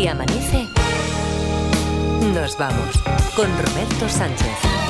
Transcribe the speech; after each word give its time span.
Si 0.00 0.08
amanece, 0.08 0.66
nos 2.32 2.56
vamos 2.56 2.96
con 3.36 3.50
Roberto 3.58 4.08
Sánchez. 4.08 4.89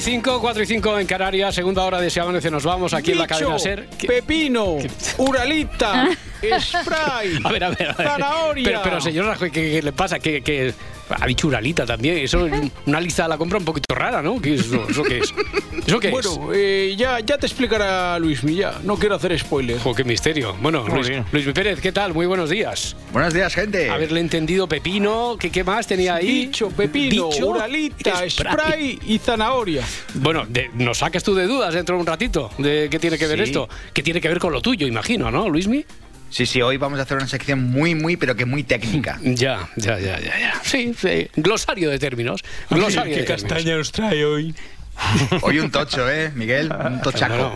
Cinco 0.00 0.30
y 0.30 0.34
5, 0.34 0.40
4 0.40 0.62
y 0.62 0.66
5 0.66 0.98
en 0.98 1.06
Canarias, 1.06 1.54
segunda 1.54 1.82
hora 1.84 2.00
de 2.00 2.10
Si 2.10 2.18
Amanece 2.18 2.50
Nos 2.50 2.64
Vamos, 2.64 2.92
aquí 2.94 3.12
en 3.12 3.18
la 3.18 3.24
Bicho, 3.24 3.38
cadena 3.38 3.58
SER. 3.58 3.88
¿Qué- 3.96 4.06
Pepino, 4.08 4.76
Uralita, 5.18 6.08
Spray, 6.60 7.38
A 7.44 7.52
ver, 7.52 7.64
a 7.64 7.70
ver, 7.70 7.90
a 7.90 7.92
ver. 7.94 8.06
Zanahoria. 8.06 8.64
Pero, 8.64 8.80
pero 8.82 9.00
señor 9.00 9.26
Rajoy, 9.26 9.50
¿qué, 9.50 9.70
qué 9.72 9.82
le 9.82 9.92
pasa? 9.92 10.18
Que, 10.18 10.42
que 10.42 10.72
ha 11.10 11.26
dicho 11.26 11.48
Uralita 11.48 11.84
también. 11.86 12.18
Eso 12.18 12.46
es 12.46 12.52
una 12.86 13.00
lista 13.00 13.24
de 13.24 13.28
la 13.30 13.38
compra 13.38 13.58
un 13.58 13.64
poquito 13.64 13.94
rara, 13.94 14.22
¿no? 14.22 14.40
¿Qué 14.40 14.54
es 14.54 14.60
eso? 14.62 14.86
¿Eso 14.88 15.02
qué 15.02 15.18
es? 15.18 15.34
¿Eso 15.86 16.00
qué 16.00 16.08
es? 16.08 16.12
Bueno, 16.12 16.50
eh, 16.54 16.94
ya, 16.96 17.20
ya 17.20 17.36
te 17.38 17.46
explicará 17.46 18.18
Luis 18.18 18.42
Milla. 18.44 18.74
No 18.82 18.96
quiero 18.96 19.14
hacer 19.16 19.38
spoiler. 19.38 19.78
Jo, 19.78 19.94
qué 19.94 20.04
misterio. 20.04 20.54
Bueno, 20.60 20.86
Luis. 20.88 21.10
Luis 21.32 21.46
Pérez, 21.52 21.80
¿qué 21.80 21.92
tal? 21.92 22.14
Muy 22.14 22.26
buenos 22.26 22.50
días. 22.50 22.96
Buenos 23.12 23.34
días, 23.34 23.54
gente. 23.54 23.90
Haberle 23.90 24.20
entendido 24.20 24.66
Pepino, 24.68 25.36
¿qué, 25.38 25.50
qué 25.50 25.62
más 25.64 25.86
tenía 25.86 26.16
ahí? 26.16 26.46
Bicho, 26.46 26.68
Pepino, 26.70 27.28
Uralita, 27.28 28.28
spray. 28.28 28.52
Spray 28.54 28.98
y 29.06 29.18
Zanahoria. 29.18 29.82
Bueno, 30.14 30.44
de- 30.48 30.70
nos 30.74 30.98
sacas 30.98 31.22
tú 31.22 31.34
de 31.34 31.46
dudas 31.46 31.74
dentro 31.74 31.96
de 31.96 32.00
un 32.00 32.06
ratito 32.06 32.50
de 32.58 32.88
qué 32.90 32.98
tiene 32.98 33.18
que 33.18 33.26
ver 33.26 33.38
Sí. 33.38 33.44
esto. 33.44 33.68
¿Qué 33.92 34.02
tiene 34.02 34.20
que 34.20 34.28
ver 34.28 34.38
con 34.38 34.52
lo 34.52 34.60
tuyo, 34.62 34.86
imagino, 34.86 35.30
¿no, 35.30 35.48
Luismi? 35.48 35.84
Sí, 36.34 36.46
sí, 36.46 36.60
hoy 36.62 36.78
vamos 36.78 36.98
a 36.98 37.02
hacer 37.02 37.16
una 37.16 37.28
sección 37.28 37.62
muy, 37.62 37.94
muy, 37.94 38.16
pero 38.16 38.34
que 38.34 38.44
muy 38.44 38.64
técnica. 38.64 39.20
Ya, 39.22 39.68
ya, 39.76 40.00
ya, 40.00 40.18
ya, 40.18 40.38
ya. 40.40 40.60
Sí, 40.64 40.92
sí. 41.00 41.28
Glosario 41.36 41.90
de 41.90 42.00
términos. 42.00 42.42
Glosario 42.70 43.14
de 43.14 43.22
términos. 43.22 43.64
nos 43.64 43.92
trae 43.92 44.24
hoy? 44.24 44.52
Hoy 45.42 45.58
un 45.58 45.70
tocho, 45.70 46.08
¿eh, 46.10 46.30
Miguel? 46.34 46.72
Un 46.72 47.00
tochaco. 47.00 47.52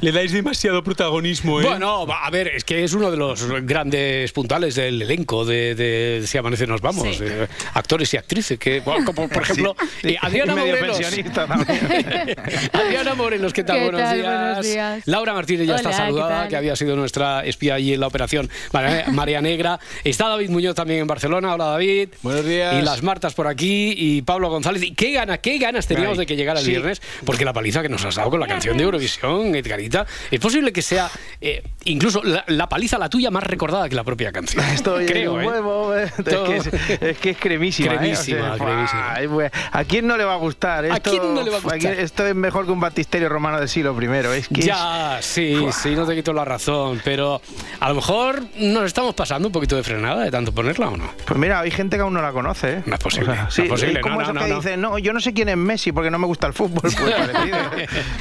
Le 0.00 0.12
dais 0.12 0.32
demasiado 0.32 0.82
protagonismo, 0.82 1.60
¿eh? 1.60 1.64
Bueno, 1.64 2.06
va, 2.06 2.26
a 2.26 2.30
ver, 2.30 2.48
es 2.48 2.64
que 2.64 2.84
es 2.84 2.92
uno 2.92 3.10
de 3.10 3.16
los 3.16 3.46
grandes 3.64 4.32
puntales 4.32 4.74
del 4.74 5.00
elenco 5.02 5.44
de, 5.44 5.74
de 5.74 6.22
Si 6.26 6.38
Amanece 6.38 6.66
Nos 6.66 6.80
Vamos. 6.80 7.16
Sí. 7.16 7.24
eh, 7.24 7.46
actores 7.74 8.12
y 8.14 8.16
actrices, 8.16 8.58
que, 8.58 8.80
bueno, 8.80 9.04
como 9.04 9.28
por 9.28 9.42
ejemplo, 9.42 9.76
eh, 10.02 10.16
Adriana 10.20 10.54
medio 10.54 10.76
Morelos. 10.76 10.98
Adriana 12.72 13.14
Morelos, 13.14 13.52
¿qué 13.52 13.64
tal? 13.64 13.76
¿Qué 13.76 13.82
buenos, 13.84 14.00
tal? 14.00 14.16
días. 14.18 14.42
Buenos 14.44 14.66
días. 14.66 15.02
Laura 15.06 15.32
Martínez 15.34 15.66
ya 15.66 15.76
está 15.76 15.88
Hola, 15.88 15.96
¿qué 15.98 16.04
saludada, 16.04 16.48
que 16.48 16.56
había 16.56 16.76
sido 16.76 16.96
nuestra 16.96 17.44
espía 17.44 17.74
allí 17.74 17.94
en 17.94 18.00
la 18.00 18.06
operación 18.06 18.48
María, 18.72 19.04
María 19.08 19.40
Negra. 19.40 19.78
Está 20.04 20.28
David 20.28 20.50
Muñoz 20.50 20.74
también 20.74 21.00
en 21.00 21.06
Barcelona. 21.06 21.54
Hola, 21.54 21.66
David. 21.66 22.10
Buenos 22.22 22.44
días. 22.44 22.74
Y 22.74 22.82
las 22.82 23.02
Martas 23.02 23.34
por 23.34 23.46
aquí 23.46 23.94
y 23.96 24.22
Pablo 24.22 24.48
González. 24.50 24.82
¿Y 24.82 24.94
qué 24.94 25.12
ganas, 25.12 25.38
qué 25.40 25.58
ganas 25.58 25.86
teníamos 25.86 26.18
Ay, 26.18 26.18
de 26.18 26.26
que 26.26 26.36
llegara 26.42 26.60
el 26.60 26.64
sí. 26.64 26.70
viernes? 26.72 27.00
Porque 27.24 27.44
la 27.44 27.52
paliza 27.52 27.82
que 27.82 27.88
nos 27.88 28.04
has 28.04 28.14
dado 28.14 28.30
con 28.30 28.40
la 28.40 28.46
canción 28.46 28.76
de 28.76 28.84
Eurovisión, 28.84 29.54
Edgarita, 29.54 30.06
es 30.30 30.40
posible 30.40 30.72
que 30.72 30.82
sea 30.82 31.10
eh, 31.40 31.62
incluso 31.84 32.22
la, 32.22 32.44
la 32.48 32.68
paliza 32.68 32.98
la 32.98 33.08
tuya 33.08 33.30
más 33.30 33.44
recordada 33.44 33.88
que 33.88 33.94
la 33.94 34.04
propia 34.04 34.32
canción. 34.32 34.64
Estoy 34.74 35.06
Creo, 35.06 35.40
en 35.40 35.44
¿eh? 35.44 35.46
un 35.46 35.52
huevo, 35.52 35.96
eh. 35.96 36.04
es, 36.04 36.22
que 36.24 36.56
es, 36.56 37.02
es 37.02 37.18
que 37.18 37.30
es 37.30 37.36
cremísima. 37.38 37.94
¿eh? 37.94 37.98
Cremísima, 37.98 38.56
cremísima. 38.58 39.14
ay, 39.14 39.28
¿A 39.72 39.84
quién 39.84 40.06
no 40.06 40.16
le 40.16 40.24
va 40.24 40.34
a 40.34 40.38
gustar? 40.38 40.84
¿A 40.84 40.96
Esto, 40.96 41.10
quién 41.10 41.34
no 41.34 41.42
le 41.42 41.50
va 41.50 41.58
a 41.58 41.60
gustar? 41.60 41.92
esto 41.94 42.26
es 42.26 42.34
mejor 42.34 42.66
que 42.66 42.72
un 42.72 42.80
batisterio 42.80 43.28
romano 43.28 43.58
del 43.58 43.68
siglo 43.68 43.96
I. 44.00 44.06
Es 44.36 44.48
que 44.48 44.60
es- 44.60 44.66
Ya, 44.66 45.18
sí, 45.20 45.56
sí, 45.72 45.90
no 45.94 46.06
te 46.06 46.14
quito 46.14 46.32
la 46.32 46.44
razón, 46.44 47.00
pero 47.04 47.40
a 47.80 47.88
lo 47.88 47.94
mejor 47.96 48.42
nos 48.56 48.84
estamos 48.84 49.14
pasando 49.14 49.48
un 49.48 49.52
poquito 49.52 49.76
de 49.76 49.82
frenada 49.82 50.24
de 50.24 50.30
tanto 50.30 50.52
ponerla 50.52 50.88
o 50.88 50.96
no. 50.96 51.10
Pues 51.24 51.38
mira, 51.38 51.60
hay 51.60 51.70
gente 51.70 51.96
que 51.96 52.02
aún 52.02 52.14
no 52.14 52.22
la 52.22 52.32
conoce. 52.32 52.82
No 52.86 52.94
es 52.94 53.00
posible, 53.00 53.34
no 53.34 53.48
es 53.48 53.54
sí, 53.54 53.62
posible, 53.62 54.00
como 54.00 54.20
no, 54.20 54.26
no, 54.28 54.32
no, 54.34 54.40
que 54.44 54.48
no. 54.48 54.56
dicen, 54.56 54.80
no, 54.80 54.98
yo 54.98 55.12
no 55.12 55.20
sé 55.20 55.32
quién 55.32 55.48
es 55.48 55.56
Messi 55.56 55.92
porque 55.92 56.10
no 56.10 56.18
me 56.18 56.26
gusta 56.26 56.31
el 56.46 56.52
fútbol. 56.52 56.80
Pues. 56.82 56.96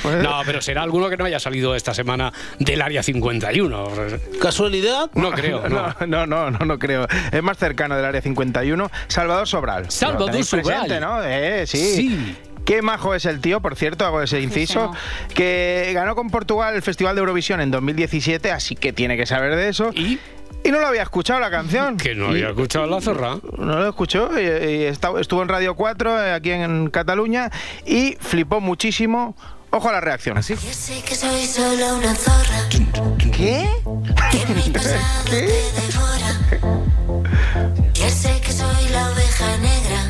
Pues- 0.02 0.24
No, 0.24 0.42
pero 0.46 0.62
será 0.62 0.84
alguno 0.84 1.10
que 1.10 1.18
no 1.18 1.26
haya 1.26 1.40
salido 1.40 1.76
esta 1.76 1.94
semana 1.94 2.32
del 2.60 2.82
área 2.82 3.04
51. 3.04 3.88
¿Casualidad? 4.42 5.10
No 5.16 5.32
creo, 5.32 5.62
no. 5.70 5.96
No, 6.00 6.08
no, 6.08 6.26
no, 6.28 6.52
no, 6.52 6.66
no 6.66 6.80
creo. 6.80 7.08
Es 7.32 7.44
más 7.44 7.58
cercano 7.58 7.96
del 7.96 8.06
área 8.06 8.22
51, 8.22 8.90
Salvador 9.08 9.48
Sobral. 9.48 9.90
Salvador 9.92 10.44
Sobral. 10.44 10.64
presente, 10.66 11.00
¿no? 11.00 11.24
Eh, 11.24 11.66
sí. 11.68 11.96
Sí. 11.96 12.36
Qué 12.66 12.82
majo 12.84 13.16
es 13.16 13.26
el 13.26 13.42
tío, 13.42 13.60
por 13.60 13.76
cierto, 13.76 14.06
hago 14.06 14.22
ese 14.22 14.40
inciso, 14.40 14.92
que 15.34 15.92
ganó 15.96 16.16
con 16.16 16.30
Portugal 16.30 16.76
el 16.76 16.84
Festival 16.84 17.16
de 17.16 17.20
Eurovisión 17.22 17.60
en 17.60 17.72
2017, 17.72 18.52
así 18.52 18.76
que 18.76 18.94
tiene 18.94 19.18
que 19.18 19.26
saber 19.26 19.56
de 19.56 19.68
eso. 19.70 19.90
Y 19.96 20.20
Y 20.64 20.72
no 20.72 20.80
lo 20.80 20.88
había 20.88 21.04
escuchado 21.04 21.40
la 21.40 21.50
canción. 21.52 21.98
que 21.98 22.14
no 22.16 22.26
Y- 22.28 22.38
había 22.42 22.50
escuchado 22.50 22.86
la 22.88 23.02
zorra. 23.02 23.38
no 23.58 23.80
lo 23.80 23.90
escuchó 23.90 24.30
y, 24.40 24.44
y 24.44 24.84
estuvo 24.86 25.42
en 25.42 25.48
Radio 25.48 25.76
4 25.76 26.24
eh, 26.26 26.34
aquí 26.34 26.52
en 26.52 26.90
Cataluña 26.90 27.50
y 27.86 28.16
flipó 28.20 28.60
muchísimo. 28.62 29.36
Ojo 29.74 29.88
a 29.88 29.94
la 29.94 30.02
reacción, 30.02 30.38
así. 30.38 30.54
Yo 30.56 30.74
sé 30.74 31.02
que 31.02 31.16
soy 31.16 31.46
solo 31.46 31.96
una 31.96 32.14
zorra, 32.14 32.68
¿Qué? 32.70 33.70
devora. 35.72 36.32
Ya 37.94 38.10
sé 38.10 38.42
que 38.42 38.52
soy 38.52 38.90
la 38.92 39.10
oveja 39.12 39.58
negra, 39.58 40.02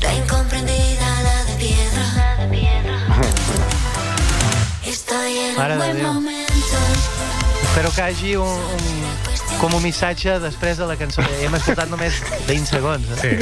la 0.00 0.14
incomprendida, 0.14 1.22
la 1.22 1.44
de 1.44 1.56
piedra. 1.58 2.04
Estoy 4.86 5.38
en 5.38 5.56
un 5.60 5.68
de 5.68 5.76
buen. 5.76 6.17
Espero 7.78 7.94
que 7.94 8.02
hagi 8.02 8.34
un, 8.34 8.48
un, 8.48 9.58
com 9.60 9.72
un 9.76 9.82
missatge 9.84 10.32
després 10.42 10.80
de 10.80 10.86
la 10.90 10.96
cançó. 10.98 11.22
Hem 11.38 11.52
escoltat 11.54 11.86
només 11.92 12.16
20 12.48 12.66
segons. 12.66 13.04
Eh? 13.22 13.36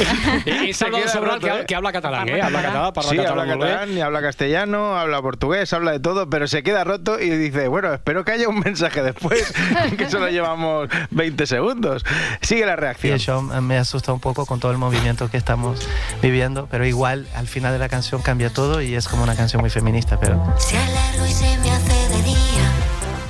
Eh, 0.45 0.69
Es 0.69 0.77
Salvador 0.77 1.07
queda 1.07 1.11
Sobral 1.15 1.33
roto, 1.41 1.47
que, 1.47 1.53
¿eh? 1.61 1.65
que 1.65 1.73
habla 1.75 1.91
catalán, 1.91 2.29
¿eh? 2.29 2.39
Habla 2.43 2.61
catalán, 2.61 2.93
parla 2.93 3.09
Sí, 3.09 3.17
catalán 3.17 3.39
habla 3.49 3.65
catalán 3.65 3.97
y 3.97 4.01
habla 4.01 4.21
castellano, 4.21 4.95
habla 4.95 5.23
portugués, 5.23 5.73
habla 5.73 5.93
de 5.93 5.99
todo, 6.01 6.29
pero 6.29 6.47
se 6.47 6.61
queda 6.61 6.83
roto 6.83 7.19
y 7.19 7.31
dice, 7.31 7.67
bueno, 7.67 7.91
espero 7.91 8.23
que 8.23 8.33
haya 8.33 8.47
un 8.47 8.59
mensaje 8.59 9.01
después, 9.01 9.51
que 9.97 10.07
solo 10.07 10.29
llevamos 10.29 10.87
20 11.09 11.47
segundos. 11.47 12.05
Sigue 12.41 12.67
la 12.67 12.73
Y 12.73 12.75
reacción. 12.75 13.17
això 13.17 13.61
me 13.63 13.79
asusta 13.79 14.13
un 14.13 14.19
poco 14.19 14.45
con 14.45 14.59
todo 14.59 14.71
el 14.71 14.77
movimiento 14.77 15.31
que 15.31 15.37
estamos 15.37 15.79
viviendo, 16.21 16.67
pero 16.69 16.85
igual 16.85 17.25
al 17.33 17.47
final 17.47 17.73
de 17.73 17.79
la 17.79 17.89
canción 17.89 18.21
cambia 18.21 18.51
todo 18.53 18.83
y 18.83 18.93
es 18.93 19.07
como 19.07 19.23
una 19.23 19.35
canción 19.35 19.61
muy 19.61 19.71
feminista, 19.71 20.19
pero 20.19 20.45
Se 20.59 20.77
alargo 20.77 21.25
y 21.25 21.33
se 21.33 21.57
me 21.57 21.71
hace 21.71 22.09
de 22.15 22.21
día. 22.21 22.56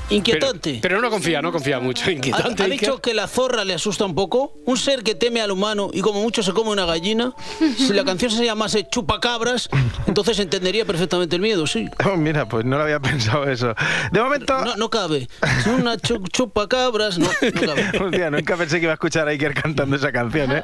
Inquietante. 0.09 0.79
pero 0.81 1.01
no 1.01 1.09
confía, 1.09 1.41
no 1.41 1.51
confía 1.51 1.79
mucho. 1.79 2.05
Ha, 2.05 2.11
Inquietante. 2.11 2.63
ha 2.63 2.67
dicho 2.67 3.01
que 3.01 3.13
la 3.13 3.27
zorra 3.27 3.65
le 3.65 3.73
asusta 3.73 4.05
un 4.05 4.15
poco. 4.15 4.53
Un 4.65 4.77
ser 4.77 5.03
que 5.03 5.15
teme 5.15 5.41
al 5.41 5.51
humano 5.51 5.89
y 5.93 6.01
como 6.01 6.21
mucho 6.21 6.43
se 6.43 6.53
come 6.53 6.69
una 6.71 6.85
gallina. 6.85 7.33
Si 7.77 7.93
la 7.93 8.03
canción 8.05 8.31
se 8.31 8.43
llamase 8.45 8.87
Chupacabras, 8.89 9.69
entonces 10.07 10.39
entendería 10.39 10.85
perfectamente 10.85 11.35
el 11.35 11.41
miedo, 11.41 11.67
sí. 11.67 11.87
Oh, 12.05 12.15
mira, 12.17 12.47
pues 12.47 12.65
no 12.65 12.77
lo 12.77 12.83
había 12.83 12.99
pensado 12.99 13.45
eso. 13.49 13.73
De 14.11 14.21
momento... 14.21 14.57
No, 14.63 14.75
no 14.75 14.89
cabe. 14.89 15.27
Es 15.59 15.67
una 15.67 15.95
chu- 15.97 16.25
chupacabras, 16.29 17.17
no, 17.19 17.27
no 17.27 17.61
cabe. 17.61 17.99
Hostia, 17.99 18.29
nunca 18.31 18.55
pensé 18.57 18.77
que 18.77 18.83
iba 18.83 18.93
a 18.93 18.95
escuchar 18.95 19.27
a 19.27 19.31
Iker 19.31 19.53
cantando 19.53 19.95
esa 19.95 20.11
canción, 20.11 20.51
¿eh? 20.51 20.63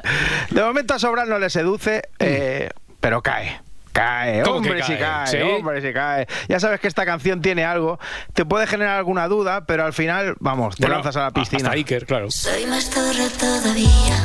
De 0.50 0.62
momento 0.62 0.94
a 0.94 0.98
Sobral 0.98 1.28
no 1.28 1.38
le 1.38 1.50
seduce, 1.50 2.02
eh, 2.18 2.70
pero 3.00 3.22
cae. 3.22 3.60
Cae, 3.94 4.42
¿Cómo 4.42 4.60
que 4.60 4.70
hombre, 4.70 4.82
si 4.82 4.92
cae? 4.94 4.98
cae, 4.98 5.26
¿Sí? 5.28 5.40
hombre, 5.40 5.80
si 5.80 5.92
cae. 5.92 6.26
Ya 6.48 6.58
sabes 6.58 6.80
que 6.80 6.88
esta 6.88 7.06
canción 7.06 7.40
tiene 7.40 7.64
algo, 7.64 8.00
te 8.32 8.44
puede 8.44 8.66
generar 8.66 8.98
alguna 8.98 9.28
duda, 9.28 9.66
pero 9.66 9.84
al 9.84 9.92
final, 9.92 10.34
vamos, 10.40 10.74
te 10.74 10.82
Bueno, 10.82 10.96
lanzas 10.96 11.16
a 11.16 11.20
la 11.22 11.30
piscina. 11.30 11.62
Hasta 11.68 11.76
Iker, 11.76 12.04
claro. 12.04 12.28
Soy 12.28 12.66
más 12.66 12.90
zorra 12.90 13.28
todavía. 13.38 14.16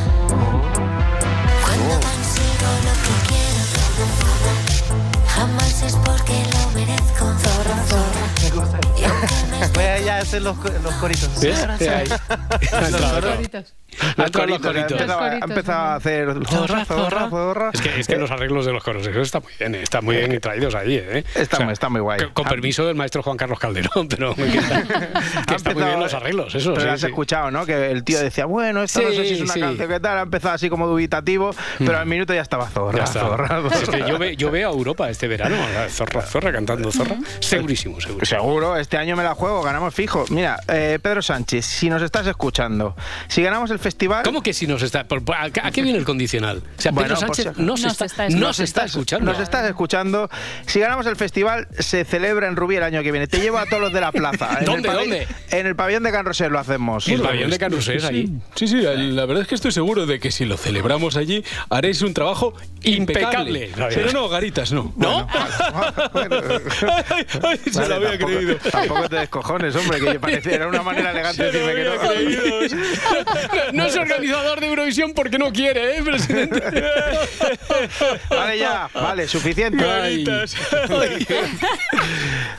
Cuando 1.62 2.00
consigo 2.02 2.70
lo 2.84 2.94
que 3.06 3.14
quiero, 3.28 3.62
jamás 5.36 5.84
es 5.84 5.96
porque 5.98 6.34
lo 6.52 6.72
merezco. 6.72 7.26
Zorra, 7.38 7.76
zorra. 7.86 8.80
Y 9.00 9.04
aunque 9.04 9.36
me 9.52 9.64
voy 9.80 9.88
a 9.88 10.00
ya 10.00 10.18
hacer 10.18 10.42
los, 10.42 10.58
co- 10.58 10.70
los 10.84 10.94
coritos. 10.96 11.30
¿Ves? 11.42 11.66
Eh, 11.80 11.90
ahí. 11.90 12.08
Ha. 12.10 13.22
Coritos. 13.22 13.74
Ha 14.18 14.22
los 14.24 14.32
coritos, 14.32 15.02
Los 15.02 15.18
coritos, 15.18 15.50
empezaba 15.50 15.94
a 15.94 15.96
hacer 15.96 16.28
zorra, 16.48 16.86
zorra, 16.86 17.30
zorra. 17.30 17.72
Es 17.74 17.82
que, 17.82 18.00
es 18.00 18.08
que 18.08 18.16
los 18.18 18.30
arreglos 18.32 18.66
de 18.66 18.72
los 18.72 18.84
coros 18.84 19.06
eso 19.06 19.20
está 19.22 19.40
muy 19.40 19.52
bien, 19.60 19.76
eh, 19.76 19.82
está 19.82 20.02
muy 20.02 20.16
bien 20.16 20.40
traídos 20.40 20.76
allí. 20.76 20.96
¿eh? 20.98 21.24
Está 21.36 21.60
muy- 21.62 21.74
está 21.74 21.90
muy 21.90 22.00
guay. 22.02 22.20
Con, 22.20 22.30
con 22.34 22.46
permiso 22.46 22.86
del 22.86 22.96
maestro 22.96 23.24
Juan 23.24 23.36
Carlos 23.38 23.60
Calderón, 23.60 24.08
pero 24.10 24.36
que 24.36 24.44
está, 24.58 24.84
que 25.48 25.56
está 25.56 25.74
muy 25.74 25.84
bien 25.84 26.00
los 26.00 26.14
arreglos, 26.14 26.54
eso. 26.56 26.74
Pero 26.74 26.86
sí, 26.86 26.90
has 26.90 27.00
sí. 27.02 27.08
escuchado, 27.08 27.52
¿no? 27.52 27.66
Que 27.66 27.92
el 27.92 28.04
tío 28.04 28.20
decía, 28.20 28.46
bueno, 28.46 28.84
esto 28.84 29.02
no 29.02 29.10
sé 29.10 29.16
si 29.26 29.32
es 29.34 29.38
Sí, 29.40 29.44
una 29.44 29.54
sí. 29.54 29.60
canción 29.60 29.90
que 29.90 30.00
tal, 30.00 30.18
ha 30.18 30.22
empezado 30.22 30.54
así 30.56 30.70
como 30.70 30.88
dubitativo, 30.88 31.52
pero 31.80 31.98
al 31.98 32.06
minuto 32.06 32.34
ya 32.34 32.42
estaba 32.42 32.68
zorra, 32.70 33.00
Ya 33.00 33.04
está. 33.06 33.22
zorra, 33.22 33.48
zorra. 33.62 33.76
Es 33.76 33.90
que 33.90 34.00
yo, 34.08 34.18
ve- 34.20 34.36
yo 34.36 34.52
veo 34.52 34.70
a 34.70 34.72
Europa 34.74 35.10
este 35.10 35.28
verano, 35.28 35.58
zorra, 35.90 36.22
zorra 36.22 36.52
cantando 36.52 36.92
zorra, 36.92 37.16
segurísimo, 37.40 38.00
seguro. 38.00 38.26
Seguro, 38.26 38.78
este 38.78 38.98
año 38.98 39.16
me 39.16 39.24
la 39.24 39.34
juego, 39.36 39.62
ganamos 39.70 39.94
fijo. 39.94 40.26
Mira, 40.30 40.60
eh, 40.68 41.00
Pedro 41.02 41.22
Sánchez, 41.22 41.66
si 41.66 41.90
nos 41.90 42.02
estás 42.02 42.28
escuchando, 42.28 42.96
si 43.28 43.42
ganamos 43.42 43.72
el 43.72 43.80
Festival. 43.80 44.24
¿Cómo 44.24 44.42
que 44.44 44.54
si 44.54 44.68
nos 44.68 44.82
está? 44.82 45.04
por- 45.06 45.24
por- 45.24 45.36
¿A 45.36 45.44
a 45.46 45.72
qué 45.72 45.82
viene 45.82 45.98
el 45.98 46.06
condicional? 46.06 46.62
O 46.78 46.82
sea, 46.82 46.92
Bueno, 46.92 47.08
Pedro 47.16 47.20
Sánchez 47.22 47.58
no 47.58 47.78
se 47.78 47.84
nos 47.84 47.92
está, 47.94 48.06
está 48.06 48.24
no 48.24 48.28
escuchando. 48.30 48.54
se 48.54 48.64
está 48.64 48.86
escuchando. 48.86 49.32
Nos 49.32 49.42
estás 49.42 49.66
escuchando. 49.68 50.30
Si 50.66 50.80
ganamos 50.80 51.06
el 51.08 51.16
festival, 51.16 51.68
se 51.78 52.04
celebra 52.06 52.48
en 52.48 52.56
Rubí 52.56 52.76
el 52.76 52.84
año 52.84 53.02
que 53.04 53.12
viene. 53.12 53.28
Te 53.28 53.40
llevo 53.40 53.58
a 53.60 53.66
todos 53.66 53.82
los 53.82 53.94
de 53.94 54.02
la 54.02 54.12
plaza. 54.12 54.54
En 54.54 54.58
el 54.60 54.66
¿Dónde, 54.66 54.90
dónde? 54.92 55.28
En 55.52 55.66
el 55.68 55.76
pabellón 55.76 56.04
de 56.04 56.12
Can 56.12 56.26
Rosés 56.26 56.50
lo 56.52 56.60
hacemos. 56.60 57.08
El 57.08 57.22
pabellón 57.22 57.50
de 57.50 57.58
Carrusés 57.60 58.04
allí. 58.04 58.32
Sí, 58.56 58.68
sí, 58.68 58.82
la 58.82 59.26
verdad 59.26 59.44
es 59.44 59.48
que 59.48 59.56
estoy 59.56 59.72
seguro 59.72 60.06
de 60.06 60.20
que 60.20 60.32
si 60.32 60.46
lo 60.46 60.58
celebramos 60.58 61.16
allí 61.18 61.44
haréis 61.70 62.02
un 62.02 62.14
trabajo 62.14 62.54
Impecable. 62.84 63.66
impecable. 63.68 63.96
Pero 63.96 64.12
no, 64.12 64.28
garitas, 64.30 64.72
no. 64.72 64.94
¿No? 64.98 65.28
Ay, 66.14 67.26
ay, 67.44 67.60
se 67.72 67.80
Vale, 67.80 67.90
lo 67.90 67.96
había 67.96 68.10
tampoco, 68.12 68.26
creído. 68.34 68.56
Tampoco 68.72 69.10
te 69.10 69.16
descojones, 69.18 69.59
hombre, 69.76 70.00
que 70.00 70.20
parecía 70.20 70.54
era 70.56 70.68
una 70.68 70.82
manera 70.82 71.12
elegante 71.12 71.44
de 71.44 71.52
decirme 71.52 71.76
que 71.76 71.84
no. 73.74 73.86
es 73.86 73.96
organizador 73.98 74.60
de 74.60 74.68
Eurovisión 74.68 75.14
porque 75.14 75.38
no 75.38 75.52
quiere, 75.52 75.98
¿eh, 75.98 76.04
presidente? 76.04 76.62
Vale, 78.30 78.58
ya, 78.58 78.90
vale, 78.94 79.28
suficiente. 79.28 79.84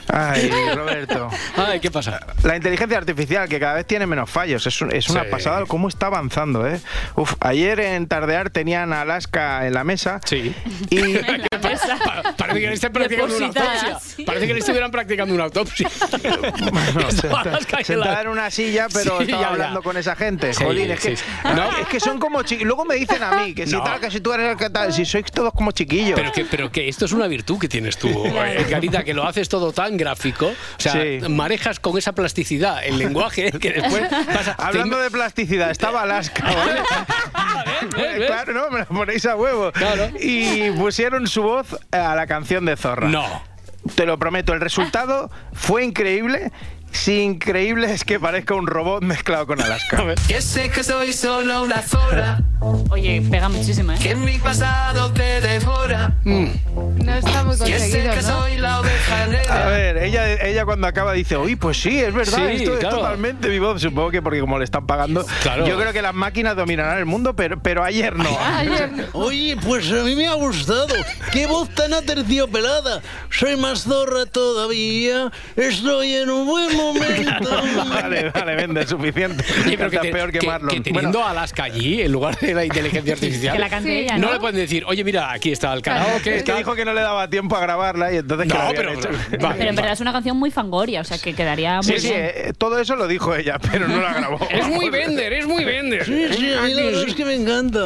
Ay. 0.08 0.50
Roberto. 0.75 1.29
Ay, 1.56 1.81
¿qué 1.81 1.91
pasa? 1.91 2.20
La 2.43 2.56
inteligencia 2.56 2.99
artificial, 2.99 3.49
que 3.49 3.58
cada 3.61 3.75
vez 3.75 3.87
tiene 3.87 4.06
menos 4.06 4.29
fallos, 4.31 4.67
es, 4.67 4.81
un- 4.81 4.93
es 4.94 5.08
una 5.08 5.23
Sí. 5.25 5.29
pasada 5.31 5.64
cómo 5.67 5.88
está 5.88 6.06
avanzando, 6.06 6.67
¿eh? 6.67 6.81
Uf, 7.17 7.35
ayer 7.41 7.81
en 7.81 8.06
Tardear 8.06 8.50
tenían 8.50 8.93
a 8.93 9.02
Alaska 9.02 9.67
en 9.67 9.75
la 9.75 9.85
mesa 9.85 10.20
Sí. 10.25 10.55
y 10.91 11.00
Pa- 11.61 12.35
Parece 12.37 12.61
que 12.61 12.67
le 12.69 12.75
estén 12.75 12.93
practicando 12.93 13.37
una 13.37 13.47
autopsia. 13.47 13.99
Parece 14.26 14.47
que 14.47 14.52
le 14.55 14.61
estuvieran 14.61 14.91
practicando 14.91 15.35
una 15.35 15.44
autopsia. 15.44 15.88
Calles 17.69 17.87
sentada 17.87 18.22
en 18.22 18.28
una 18.28 18.50
silla, 18.50 18.87
pero 18.92 19.19
Sí, 19.19 19.25
estaba 19.25 19.42
ya, 19.42 19.48
ya. 19.48 19.52
hablando 19.52 19.82
con 19.82 19.96
esa 19.96 20.16
gente. 20.16 20.52
Sí, 20.54 20.64
Jolín, 20.64 20.90
es 20.90 21.00
que, 21.00 21.16
no, 21.44 21.54
No. 21.54 21.70
es 21.92 22.02
son 22.02 22.19
como 22.19 22.42
chiquillos. 22.42 22.66
Luego 22.66 22.84
me 22.84 22.94
dicen 22.96 23.22
a 23.22 23.32
mí 23.32 23.54
que 23.54 23.66
si 23.66 23.72
No. 23.75 23.82
tal, 23.82 24.00
que 24.00 24.10
si 24.10 24.20
tú 24.20 24.32
eres 24.32 24.50
el 24.52 24.56
que 24.56 24.70
tal, 24.70 24.92
si 24.92 25.04
sois 25.04 25.25
todos 25.26 25.52
como 25.52 25.70
chiquillos. 25.72 26.19
Pero 26.19 26.32
que, 26.32 26.44
pero 26.44 26.70
que 26.72 26.88
esto 26.88 27.04
es 27.04 27.12
una 27.12 27.26
virtud 27.26 27.58
que 27.58 27.69
tienes 27.69 27.96
tú, 27.98 28.08
eh, 28.26 28.64
Edgarita, 28.66 29.04
que 29.04 29.14
lo 29.14 29.26
haces 29.26 29.48
todo 29.48 29.72
tan 29.72 29.96
gráfico. 29.96 30.46
O 30.48 30.81
sea, 30.81 30.92
Sí. 30.92 31.20
manejas 31.28 31.81
con 31.81 31.96
esa 31.98 32.12
plasticidad 32.12 32.84
el 32.84 32.98
lenguaje 32.98 33.50
que 33.52 33.70
después. 33.72 34.02
Hablando 34.58 34.98
de 34.98 35.10
plasticidad, 35.10 35.70
estaba 35.70 36.02
Alaska, 36.10 36.42
¿vale? 36.44 36.81
Claro, 38.26 38.52
no, 38.52 38.70
me 38.70 38.81
lo 38.81 38.87
ponéis 38.87 39.26
a 39.26 39.37
huevo. 39.37 39.72
Claro. 39.72 40.10
Y 40.20 40.70
pusieron 40.72 41.26
su 41.26 41.42
voz 41.42 41.76
a 41.90 42.14
la 42.14 42.26
canción 42.26 42.64
de 42.64 42.76
Zorra. 42.76 43.08
No. 43.08 43.42
Te 43.94 44.04
lo 44.04 44.19
prometo, 44.19 44.52
el 44.52 44.60
resultado 44.60 45.31
fue 45.52 45.84
increíble. 45.84 46.52
Si 46.92 47.20
increíble 47.20 47.92
es 47.92 48.04
que 48.04 48.19
parezca 48.20 48.54
un 48.54 48.66
robot 48.66 49.02
mezclado 49.02 49.46
con 49.46 49.60
Alaska. 49.60 50.02
Que 50.28 50.42
sé 50.42 50.70
que 50.70 50.82
soy 50.84 51.12
solo 51.12 51.62
una 51.62 51.82
zorra, 51.82 52.40
Oye, 52.90 53.22
pega 53.31 53.48
muchísimo, 53.48 53.92
¿eh? 53.92 53.98
que 54.02 54.10
en 54.10 54.22
mi 54.25 54.38
pasado 54.38 55.10
te 55.12 55.40
devora. 55.40 56.12
No 56.25 57.14
está 57.14 57.42
muy 57.44 57.56
Que 57.58 57.78
sé 57.78 57.78
conseguido, 57.78 58.10
que 58.14 58.22
¿no? 58.22 58.22
soy 58.42 58.58
la 58.58 58.81
oveja 58.81 59.22
A 59.22 59.26
negra. 59.28 59.66
ver, 59.69 59.96
ella, 59.98 60.32
ella 60.46 60.64
cuando 60.66 60.87
acaba 60.87 61.12
dice, 61.14 61.38
uy, 61.38 61.56
pues 61.56 61.81
sí, 61.81 61.98
es 62.00 62.12
verdad, 62.12 62.37
Sí, 62.48 62.56
esto 62.64 62.78
claro. 62.78 62.96
es 62.96 63.02
totalmente 63.02 63.48
mi 63.48 63.58
voz. 63.58 63.81
Supongo 63.81 64.10
que 64.10 64.20
porque 64.20 64.40
como 64.40 64.58
le 64.58 64.64
están 64.64 64.87
pagando, 64.87 65.25
Claro. 65.42 65.66
yo 65.66 65.78
creo 65.78 65.92
que 65.94 66.02
las 66.02 66.12
máquinas 66.14 66.54
dominarán 66.54 66.98
el 66.98 67.06
mundo, 67.06 67.34
pero, 67.34 67.58
pero 67.62 67.82
ayer 67.82 68.14
no. 68.16 68.28
Ayer 68.38 68.92
no. 68.92 69.04
Oye, 69.14 69.56
pues 69.64 69.90
a 69.90 70.04
mí 70.04 70.14
me 70.14 70.26
ha 70.26 70.34
gustado. 70.34 70.88
¡Qué 71.32 71.46
voz 71.46 71.69
tan 71.70 71.94
aterciopelada! 71.94 73.00
Soy 73.31 73.56
más 73.56 73.84
zorra 73.84 74.26
todavía. 74.26 75.31
Estoy 75.56 76.14
en 76.14 76.28
un 76.31 76.46
buen 76.46 76.76
momento. 76.80 77.50
vale, 77.90 78.30
vale, 78.30 78.54
vende, 78.56 78.86
suficiente. 78.86 79.44
Oye, 79.66 79.76
pero 79.76 79.86
Estás 79.88 80.02
te- 80.02 80.12
peor 80.12 80.32
que, 80.32 80.46
Marlon. 80.46 80.68
que 80.74 80.80
teniendo 80.80 81.22
a 81.22 81.30
Alaska 81.30 81.64
allí, 81.64 82.02
en 82.02 82.12
lugar 82.12 82.38
de 82.38 82.54
la 82.54 82.64
inteligencia 82.64 83.12
artificial, 83.14 83.54
Que 83.54 83.58
la 83.60 83.68
cante 83.68 83.90
Sí. 83.90 83.98
ella, 83.98 84.18
no 84.18 84.28
¿no? 84.28 84.32
le 84.34 84.40
pueden 84.40 84.56
decir, 84.56 84.84
oye, 84.86 85.02
mira, 85.04 85.32
aquí 85.32 85.52
está 85.52 85.72
el 85.72 85.82
karaoke. 85.82 86.36
es 86.36 86.42
que 86.44 86.54
dijo 86.54 86.74
que 86.74 86.84
no 86.84 86.92
le 86.94 87.00
daba 87.00 87.28
tiempo 87.28 87.56
a 87.56 87.60
grabarla 87.60 88.12
y 88.12 88.16
entonces 88.18 88.50
que 88.52 88.58
No, 88.58 88.64
pero- 88.74 88.92
hecho. 88.92 89.08
va. 89.44 89.54
Pero 89.56 89.70
en 89.70 89.76
verdad 89.76 89.92
es 89.92 90.00
una 90.00 90.12
canción 90.12 90.36
muy 90.36 90.50
fangoria, 90.50 91.00
o 91.00 91.04
sea 91.04 91.18
que 91.18 91.34
quedaría 91.34 91.76
muy 91.76 91.84
Sí, 91.84 91.98
sí, 92.00 92.08
bien. 92.08 92.20
eh, 92.34 92.52
todo 92.56 92.78
eso 92.78 92.96
lo 92.96 93.06
dijo 93.08 93.34
ella, 93.34 93.58
pero 93.70 93.88
no 93.88 94.00
la 94.00 94.12
grabó. 94.14 94.38
Es 94.50 94.66
muy 94.68 94.90
vender, 94.90 95.32
es 95.32 95.46
muy 95.46 95.64
vender. 95.64 96.04
Sí, 96.04 96.26
sí, 96.32 96.52
a 96.52 96.62
mí 96.62 96.74
la 96.74 96.82
verdad 96.84 97.04
es 97.06 97.14
que 97.14 97.24
me 97.24 97.34
encanta. 97.34 97.80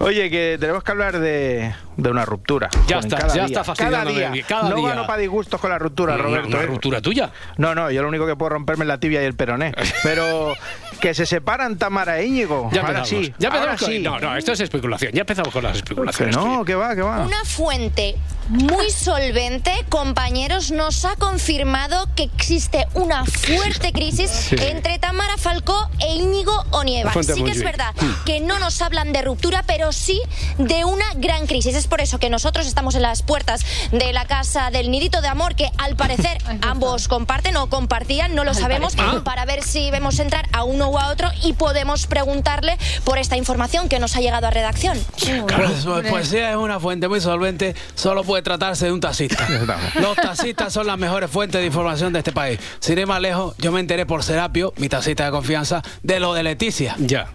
Oye, 0.00 0.30
que 0.30 0.56
tenemos 0.60 0.82
que 0.82 0.90
hablar 0.92 1.18
de, 1.18 1.72
de 1.96 2.10
una 2.10 2.24
ruptura. 2.24 2.68
Ya 2.86 2.98
está, 2.98 3.26
ya 3.28 3.32
día. 3.34 3.44
está 3.46 3.64
fastidiándome 3.64 4.20
Cada 4.20 4.30
día. 4.32 4.44
cada 4.46 4.68
no 4.70 4.76
día. 4.76 4.88
gano 4.90 5.06
para 5.06 5.18
disgustos 5.20 5.60
con 5.60 5.70
la 5.70 5.78
ruptura, 5.78 6.14
Una- 6.14 6.22
Roberto. 6.22 6.48
Una 6.48 6.60
¿eh? 6.62 6.66
ruptura 6.66 7.00
tuya. 7.00 7.30
No, 7.56 7.74
no, 7.74 7.90
yo 7.90 8.02
lo 8.02 8.08
único 8.08 8.26
que 8.28 8.36
puedo 8.36 8.50
romperme 8.50 8.84
la 8.84 8.98
tibia 8.98 9.22
y 9.22 9.24
el 9.26 9.34
peroné. 9.34 9.72
Pero 10.02 10.54
que 11.00 11.14
se 11.14 11.26
separan 11.26 11.76
Tamara 11.78 12.18
e 12.20 12.26
Íñigo. 12.26 12.68
Ya 12.72 12.80
ahora 12.82 12.98
empezamos. 12.98 13.08
sí. 13.26 13.34
Ya 13.38 13.48
ahora 13.48 13.58
empezamos 13.72 13.80
con- 13.80 13.90
sí. 13.90 13.98
No, 14.00 14.18
no, 14.20 14.36
esto 14.36 14.52
es 14.52 14.60
especulación. 14.60 15.12
Ya 15.12 15.20
empezamos 15.20 15.52
con 15.52 15.62
las 15.62 15.72
Que 15.72 15.78
especulaciones. 15.78 16.36
no, 16.36 16.64
que 16.64 16.74
va, 16.74 16.94
que 16.94 17.02
va. 17.02 17.26
Una 17.26 17.44
fuente 17.44 18.16
muy 18.48 18.90
solvente, 18.90 19.72
compañeros, 19.88 20.70
nos 20.70 21.04
ha 21.04 21.16
confirmado 21.16 22.08
que 22.14 22.24
existe 22.24 22.86
una 22.94 23.24
fuerte 23.24 23.92
crisis 23.92 24.30
Sí. 24.30 24.56
entre 24.60 24.98
Tamara 24.98 25.36
Falcó 25.36 25.88
e 26.00 26.14
Íñigo 26.14 26.64
Onieva. 26.70 27.12
Sí 27.22 27.42
que 27.44 27.50
es 27.50 27.62
verdad 27.62 27.94
que 28.24 28.40
no 28.40 28.58
nos 28.58 28.80
hablan 28.80 29.12
de 29.12 29.22
ruptura, 29.22 29.64
pero 29.66 29.92
sí 29.92 30.20
de 30.56 30.84
una 30.84 31.04
gran 31.16 31.46
crisis. 31.46 31.74
Es 31.74 31.86
por 31.86 32.00
eso 32.00 32.18
que 32.18 32.30
nosotros 32.30 32.66
estamos 32.66 32.94
en 32.94 33.02
las 33.02 33.22
puertas 33.22 33.60
de 33.92 34.12
la 34.12 34.24
casa 34.26 34.70
del 34.70 34.90
Nidito 34.90 35.20
de 35.20 35.28
Amor, 35.28 35.54
que 35.54 35.70
al 35.78 35.96
parecer 35.96 36.38
ambos 36.62 37.08
comparten 37.08 37.56
o 37.56 37.68
compartían, 37.68 38.34
no 38.34 38.44
lo 38.44 38.54
sabemos, 38.54 38.96
parecer. 38.96 39.22
para 39.24 39.44
ver 39.44 39.62
si 39.62 39.90
vemos 39.90 40.18
entrar 40.18 40.48
a 40.52 40.64
uno 40.64 40.88
u 40.90 40.98
a 40.98 41.08
otro 41.10 41.30
y 41.42 41.52
podemos 41.52 42.06
preguntarle 42.06 42.78
por 43.04 43.18
esta 43.18 43.36
información 43.36 43.88
que 43.88 43.98
nos 43.98 44.16
ha 44.16 44.20
llegado 44.20 44.46
a 44.46 44.50
redacción. 44.50 44.98
Pues, 45.18 45.84
pues, 45.84 46.06
pues 46.10 46.28
sí, 46.28 46.38
es 46.38 46.56
una 46.56 46.80
fuente 46.80 47.08
muy 47.08 47.20
solvente. 47.20 47.74
Solo 47.94 48.24
puede 48.24 48.37
tratarse 48.42 48.86
de 48.86 48.92
un 48.92 49.00
taxista. 49.00 49.46
Los 50.00 50.16
taxistas 50.16 50.72
son 50.72 50.86
las 50.86 50.98
mejores 50.98 51.30
fuentes 51.30 51.60
de 51.60 51.66
información 51.66 52.12
de 52.12 52.20
este 52.20 52.32
país. 52.32 52.58
Sin 52.80 52.98
ir 52.98 53.06
más 53.06 53.20
lejos, 53.20 53.54
yo 53.58 53.72
me 53.72 53.80
enteré 53.80 54.06
por 54.06 54.22
Serapio, 54.22 54.72
mi 54.76 54.88
taxista 54.88 55.24
de 55.24 55.30
confianza, 55.30 55.82
de 56.02 56.20
lo 56.20 56.34
de 56.34 56.42
Leticia. 56.42 56.94
Ya. 56.98 57.28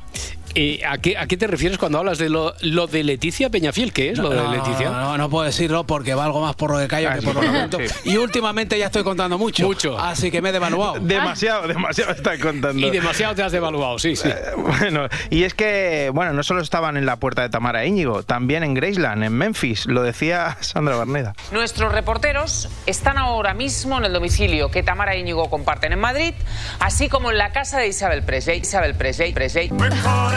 Eh, 0.55 0.81
¿a, 0.87 0.97
qué, 0.99 1.17
¿A 1.17 1.25
qué 1.25 1.35
te 1.35 1.47
refieres 1.47 1.77
cuando 1.77 1.97
hablas 1.97 2.17
de 2.19 2.29
lo, 2.29 2.53
lo 2.61 2.85
de 2.87 3.03
Leticia 3.03 3.49
Peñafiel? 3.49 3.91
¿Qué 3.91 4.11
es 4.11 4.19
lo 4.19 4.29
de 4.29 4.35
No, 4.37 4.51
Leticia? 4.53 4.89
No, 4.89 5.01
no, 5.01 5.17
no 5.17 5.29
puedo 5.29 5.45
decirlo 5.45 5.83
porque 5.85 6.13
valgo 6.13 6.41
más 6.41 6.55
por 6.55 6.71
lo 6.71 6.77
que 6.79 6.87
callo 6.87 7.09
Ah, 7.09 7.15
que 7.15 7.21
sí, 7.21 7.25
por 7.27 7.35
lo 7.43 7.77
que 7.79 7.87
sí. 7.89 7.95
Y 8.11 8.17
últimamente 8.17 8.77
ya 8.77 8.85
estoy 8.87 9.03
contando 9.03 9.37
mucho. 9.37 9.63
Mucho. 9.65 9.97
Así 9.99 10.29
que 10.29 10.41
me 10.41 10.49
he 10.49 10.51
devaluado. 10.51 10.93
Demasiado, 11.01 11.67
demasiado 11.67 12.11
estás 12.11 12.39
contando. 12.39 12.85
Y 12.85 12.91
demasiado 12.91 13.33
te 13.35 13.41
has 13.43 13.51
devaluado, 13.51 13.97
sí, 13.99 14.15
sí. 14.15 14.27
Eh, 14.29 14.35
Bueno, 14.57 15.07
y 15.29 15.43
es 15.43 15.53
que, 15.53 16.11
bueno, 16.13 16.33
no 16.33 16.43
solo 16.43 16.61
estaban 16.61 16.97
en 16.97 17.05
la 17.05 17.15
puerta 17.17 17.41
de 17.41 17.49
Tamara 17.49 17.83
e 17.83 17.87
Íñigo, 17.87 18.23
también 18.23 18.63
en 18.63 18.73
Graceland, 18.75 19.23
en 19.23 19.33
Memphis, 19.33 19.85
lo 19.87 20.03
decía 20.03 20.57
Sandra 20.61 20.95
Barneda. 20.95 21.33
Nuestros 21.51 21.91
reporteros 21.91 22.69
están 22.85 23.17
ahora 23.17 23.53
mismo 23.53 23.97
en 23.97 24.05
el 24.05 24.13
domicilio 24.13 24.69
que 24.69 24.83
Tamara 24.83 25.15
e 25.15 25.19
Íñigo 25.19 25.49
comparten 25.49 25.93
en 25.93 25.99
Madrid, 25.99 26.33
así 26.79 27.09
como 27.09 27.31
en 27.31 27.37
la 27.39 27.51
casa 27.51 27.79
de 27.79 27.87
Isabel 27.87 28.23
Presley. 28.23 28.59
Isabel 28.59 28.93
Presley, 28.95 29.33
Presley. 29.33 29.71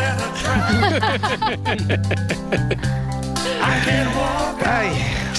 Ay, 3.62 3.80
Es 3.86 4.65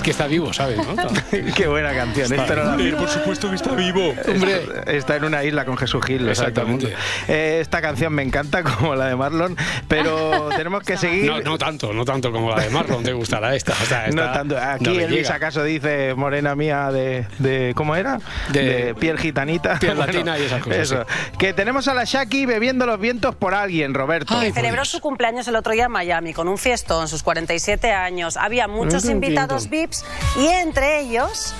que 0.08 0.12
está 0.12 0.26
vivo, 0.28 0.54
¿sabes? 0.54 0.78
¿no? 0.78 0.96
qué 1.56 1.68
buena 1.68 1.94
canción. 1.94 2.32
Esta 2.32 2.56
no 2.56 2.78
la- 2.78 2.98
por 2.98 3.10
supuesto 3.10 3.50
que 3.50 3.56
está 3.58 3.76
vivo. 3.76 4.14
Hombre. 4.26 4.56
Está, 4.56 4.92
está 4.94 5.16
en 5.18 5.26
una 5.26 5.44
isla 5.44 5.66
con 5.66 5.76
Jesús 5.76 6.06
Gil. 6.06 6.30
Exactamente. 6.30 6.94
Eh, 7.28 7.58
esta 7.62 7.82
canción 7.82 8.14
me 8.14 8.24
encanta, 8.24 8.64
como 8.78 8.96
la 8.96 9.08
de 9.08 9.18
Marlon, 9.18 9.58
pero 9.90 10.48
tenemos 10.56 10.84
que 10.84 10.96
seguir. 10.96 11.26
No, 11.26 11.42
no 11.42 11.58
tanto, 11.58 11.92
no 11.92 12.06
tanto 12.06 12.32
como 12.32 12.52
la 12.56 12.62
de 12.64 12.70
Marlon, 12.70 13.04
te 13.04 13.12
gustará 13.12 13.54
esta. 13.54 13.74
O 13.74 13.86
sea, 13.86 14.08
No 14.08 14.32
tanto. 14.32 14.58
Aquí 14.58 14.86
no 14.98 15.08
Luis 15.10 15.30
acaso 15.30 15.62
dice 15.66 16.14
morena 16.16 16.56
mía 16.56 16.90
de, 16.90 17.28
de 17.40 17.74
¿cómo 17.76 17.98
era? 17.98 18.20
De- 18.54 18.96
piel 18.98 19.18
gitanita. 19.20 19.78
piel 19.78 19.98
latina 19.98 20.40
y 20.40 20.44
esas 20.44 20.64
cosas, 20.64 20.80
Eso. 20.80 21.06
Que 21.38 21.52
tenemos 21.52 21.90
a 21.90 21.94
la 21.94 22.06
Shaki 22.06 22.46
bebiendo 22.46 22.86
los 22.86 22.98
vientos 22.98 23.36
por 23.36 23.54
alguien, 23.54 23.94
Roberto. 23.94 24.34
Ay, 24.38 24.54
Celebró 24.54 24.86
su 24.86 25.02
cumpleaños 25.02 25.50
el 25.50 25.58
otro 25.58 25.74
día 25.74 25.86
en 25.86 25.92
Miami 25.92 26.34
con 26.34 26.48
un 26.48 26.58
fiestón, 26.58 27.10
sus 27.10 27.24
47 27.24 27.92
años. 27.92 28.38
Había 28.38 28.70
muchos 28.70 29.04
invitados 29.06 29.70
bien. 29.70 29.90
Y 30.38 30.48
entre 30.48 31.00
ellos 31.02 31.54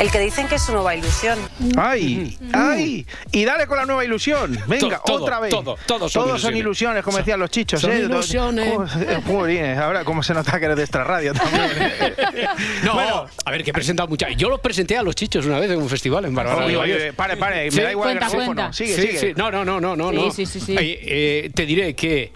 el 0.00 0.10
que 0.10 0.18
dicen 0.18 0.48
que 0.48 0.56
es 0.56 0.62
su 0.62 0.72
nueva 0.72 0.96
ilusión. 0.96 1.38
¡Ay! 1.76 2.36
¡Ay! 2.52 3.06
Y 3.30 3.44
dale 3.44 3.66
con 3.68 3.76
la 3.76 3.86
nueva 3.86 4.04
ilusión. 4.04 4.58
Venga, 4.66 5.00
todo, 5.04 5.22
otra 5.22 5.38
vez. 5.38 5.50
todo, 5.50 5.76
todos 5.86 6.10
son 6.10 6.26
ilusiones. 6.28 6.60
ilusiones, 6.60 7.04
como 7.04 7.18
decían 7.18 7.38
los 7.38 7.50
chichos. 7.50 7.80
son 7.80 7.92
¿eh? 7.92 8.00
ilusiones. 8.00 8.74
Joder, 8.74 9.22
jolines, 9.22 9.78
ahora 9.78 10.04
cómo 10.04 10.22
se 10.24 10.34
nota 10.34 10.58
que 10.58 10.64
eres 10.64 10.76
de 10.76 10.82
extra 10.82 11.04
radio 11.04 11.32
también. 11.32 11.70
No, 12.82 12.94
Bueno. 12.94 13.26
a 13.44 13.50
ver, 13.52 13.62
que 13.62 13.70
he 13.70 13.72
presentado 13.72 14.08
muchas. 14.08 14.36
Yo 14.36 14.48
los 14.48 14.58
presenté 14.60 14.96
a 14.96 15.02
los 15.02 15.14
chichos 15.14 15.46
una 15.46 15.60
vez 15.60 15.70
en 15.70 15.80
un 15.80 15.88
festival 15.88 16.24
en 16.24 16.36
oye, 16.36 16.76
Valles. 16.76 17.12
pare, 17.14 17.36
pare, 17.36 17.70
Sí. 17.70 17.76
me 17.76 17.84
da 17.84 17.90
igual 17.92 18.08
Cuenta, 18.08 18.26
el 18.26 18.30
grafófono. 18.32 18.54
cuenta. 18.62 18.72
Sigue, 18.72 18.94
sí, 18.96 19.02
sigue. 19.02 19.18
sí. 19.18 19.32
No, 19.36 19.50
no, 19.50 19.64
no, 19.64 19.80
no, 19.80 19.94
no. 19.96 20.10
Sí, 20.10 20.16
no. 20.16 20.30
sí, 20.32 20.46
sí, 20.46 20.60
sí. 20.60 20.74
Eh, 20.78 21.50
te 21.54 21.66
diré 21.66 21.94
que 21.94 22.32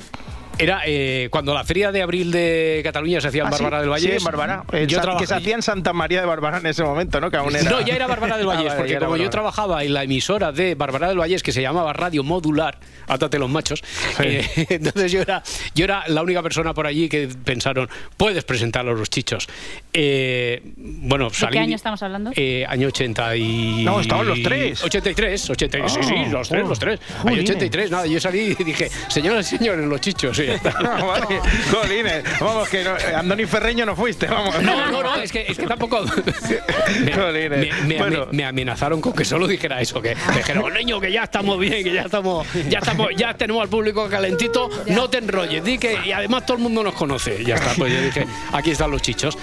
Era 0.58 0.80
eh, 0.86 1.28
cuando 1.30 1.54
la 1.54 1.62
feria 1.62 1.92
de 1.92 2.02
abril 2.02 2.32
de 2.32 2.80
Cataluña 2.82 3.20
se 3.20 3.28
hacía 3.28 3.42
en 3.42 3.48
Ah, 3.48 3.52
sí, 3.56 3.62
Bárbara 3.62 3.80
del 3.82 3.86
Sí, 4.00 4.06
Valle. 4.06 4.16
en 4.18 4.24
Bárbara. 4.24 4.64
En 4.72 4.88
Yo 4.88 4.96
San- 4.96 5.02
trabajaba- 5.02 5.20
que 5.20 5.26
se 5.28 5.34
hacía 5.34 5.54
en 5.54 5.62
Santa 5.62 5.92
María 5.92 6.20
de 6.20 6.26
Bárbara 6.26 6.58
en 6.58 6.66
ese 6.66 6.82
momento, 6.82 7.20
¿no? 7.20 7.30
Que 7.30 7.36
aún 7.36 7.54
era... 7.54 7.70
No, 7.70 7.80
ya 7.80 7.94
era 7.94 8.06
Bárbara 8.08 8.36
del 8.36 8.46
Ah, 8.50 8.54
Vallés, 8.54 8.66
vale, 8.74 8.76
porque 8.78 8.98
como 8.98 9.16
yo 9.16 9.30
trabajaba 9.30 9.84
en 9.84 9.94
la 9.94 10.02
emisora 10.02 10.50
de 10.52 10.74
Bárbara 10.74 11.08
del 11.08 11.18
Vallés, 11.18 11.42
que 11.42 11.52
se 11.52 11.62
llamaba 11.62 11.92
Radio 11.92 12.24
Modular, 12.24 12.78
átate 13.06 13.38
los 13.38 13.48
machos, 13.48 13.82
eh, 14.20 14.44
entonces 14.70 15.12
yo 15.12 15.20
era, 15.22 15.42
yo 15.74 15.84
era 15.84 16.02
la 16.08 16.22
única 16.22 16.42
persona 16.42 16.74
por 16.74 16.86
allí 16.86 17.08
que 17.08 17.28
pensaron, 17.44 17.88
puedes 18.16 18.42
presentarlo 18.44 18.90
a 18.90 18.94
los 18.94 19.10
chichos. 19.10 19.46
Eh, 19.92 20.60
bueno, 20.76 21.28
¿De 21.28 21.34
salí... 21.34 21.52
qué 21.52 21.58
año 21.60 21.76
estamos 21.76 22.02
hablando? 22.02 22.32
Eh, 22.34 22.64
año 22.68 22.88
80 22.88 23.36
y... 23.36 23.84
No, 23.84 24.00
estaban 24.00 24.26
los 24.26 24.42
tres. 24.42 24.82
83, 24.82 25.50
83, 25.50 25.92
sí, 25.92 26.00
sí, 26.02 26.14
Oh, 26.28 26.32
los 26.32 26.48
tres, 26.48 26.62
oh, 26.64 26.68
los 26.68 26.78
tres. 26.78 27.00
Año 27.10 27.22
jolines. 27.22 27.50
83, 27.50 27.90
nada, 27.90 28.06
yo 28.06 28.20
salí 28.20 28.56
y 28.58 28.64
dije, 28.64 28.90
señoras 29.08 29.52
y 29.52 29.58
señores, 29.58 29.84
los 29.86 30.00
chichos, 30.00 30.38
y 30.38 30.47
ya 30.48 30.54
está. 30.54 30.70
No, 30.98 31.06
vale. 31.06 31.40
Jolines, 31.70 32.24
vamos, 32.40 32.68
que 32.68 32.82
no, 32.84 32.92
Andoni 33.16 33.46
Ferreño 33.46 33.84
no 33.86 33.94
fuiste, 33.96 34.26
vamos. 34.26 34.60
No, 34.62 34.90
no, 34.90 35.02
no, 35.02 35.14
es 35.16 35.30
que, 35.32 35.44
es 35.48 35.56
que 35.58 35.66
tampoco. 35.66 36.02
Me, 37.04 37.12
Jolines. 37.12 37.50
me- 37.58 37.86
me- 37.86 37.98
Bueno. 37.98 38.26
me 38.32 38.44
amenazaron 38.44 39.00
con 39.00 39.12
que 39.12 39.24
solo 39.24 39.46
dijera 39.46 39.80
eso, 39.80 40.00
que 40.00 40.14
me 40.14 40.36
dijeron, 40.38 40.72
niño, 40.74 41.00
que 41.00 41.10
ya 41.12 41.24
estamos 41.24 41.58
bien, 41.58 41.84
que 41.84 41.92
ya 41.92 42.02
estamos, 42.02 42.46
ya 42.68 42.78
estamos, 42.78 43.08
ya 43.16 43.34
tenemos 43.34 43.62
al 43.62 43.68
público 43.68 44.08
calentito, 44.08 44.68
no 44.86 45.10
te 45.10 45.18
enrolles, 45.18 45.62
di 45.64 45.78
que, 45.78 45.98
y 46.04 46.12
además 46.12 46.46
todo 46.46 46.56
el 46.56 46.62
mundo 46.62 46.82
nos 46.82 46.94
conoce. 46.94 47.44
Ya 47.44 47.56
está, 47.56 47.72
pues 47.76 47.92
yo 47.92 48.00
dije, 48.02 48.26
aquí 48.52 48.70
están 48.70 48.90
los 48.90 49.02
chichos. 49.02 49.36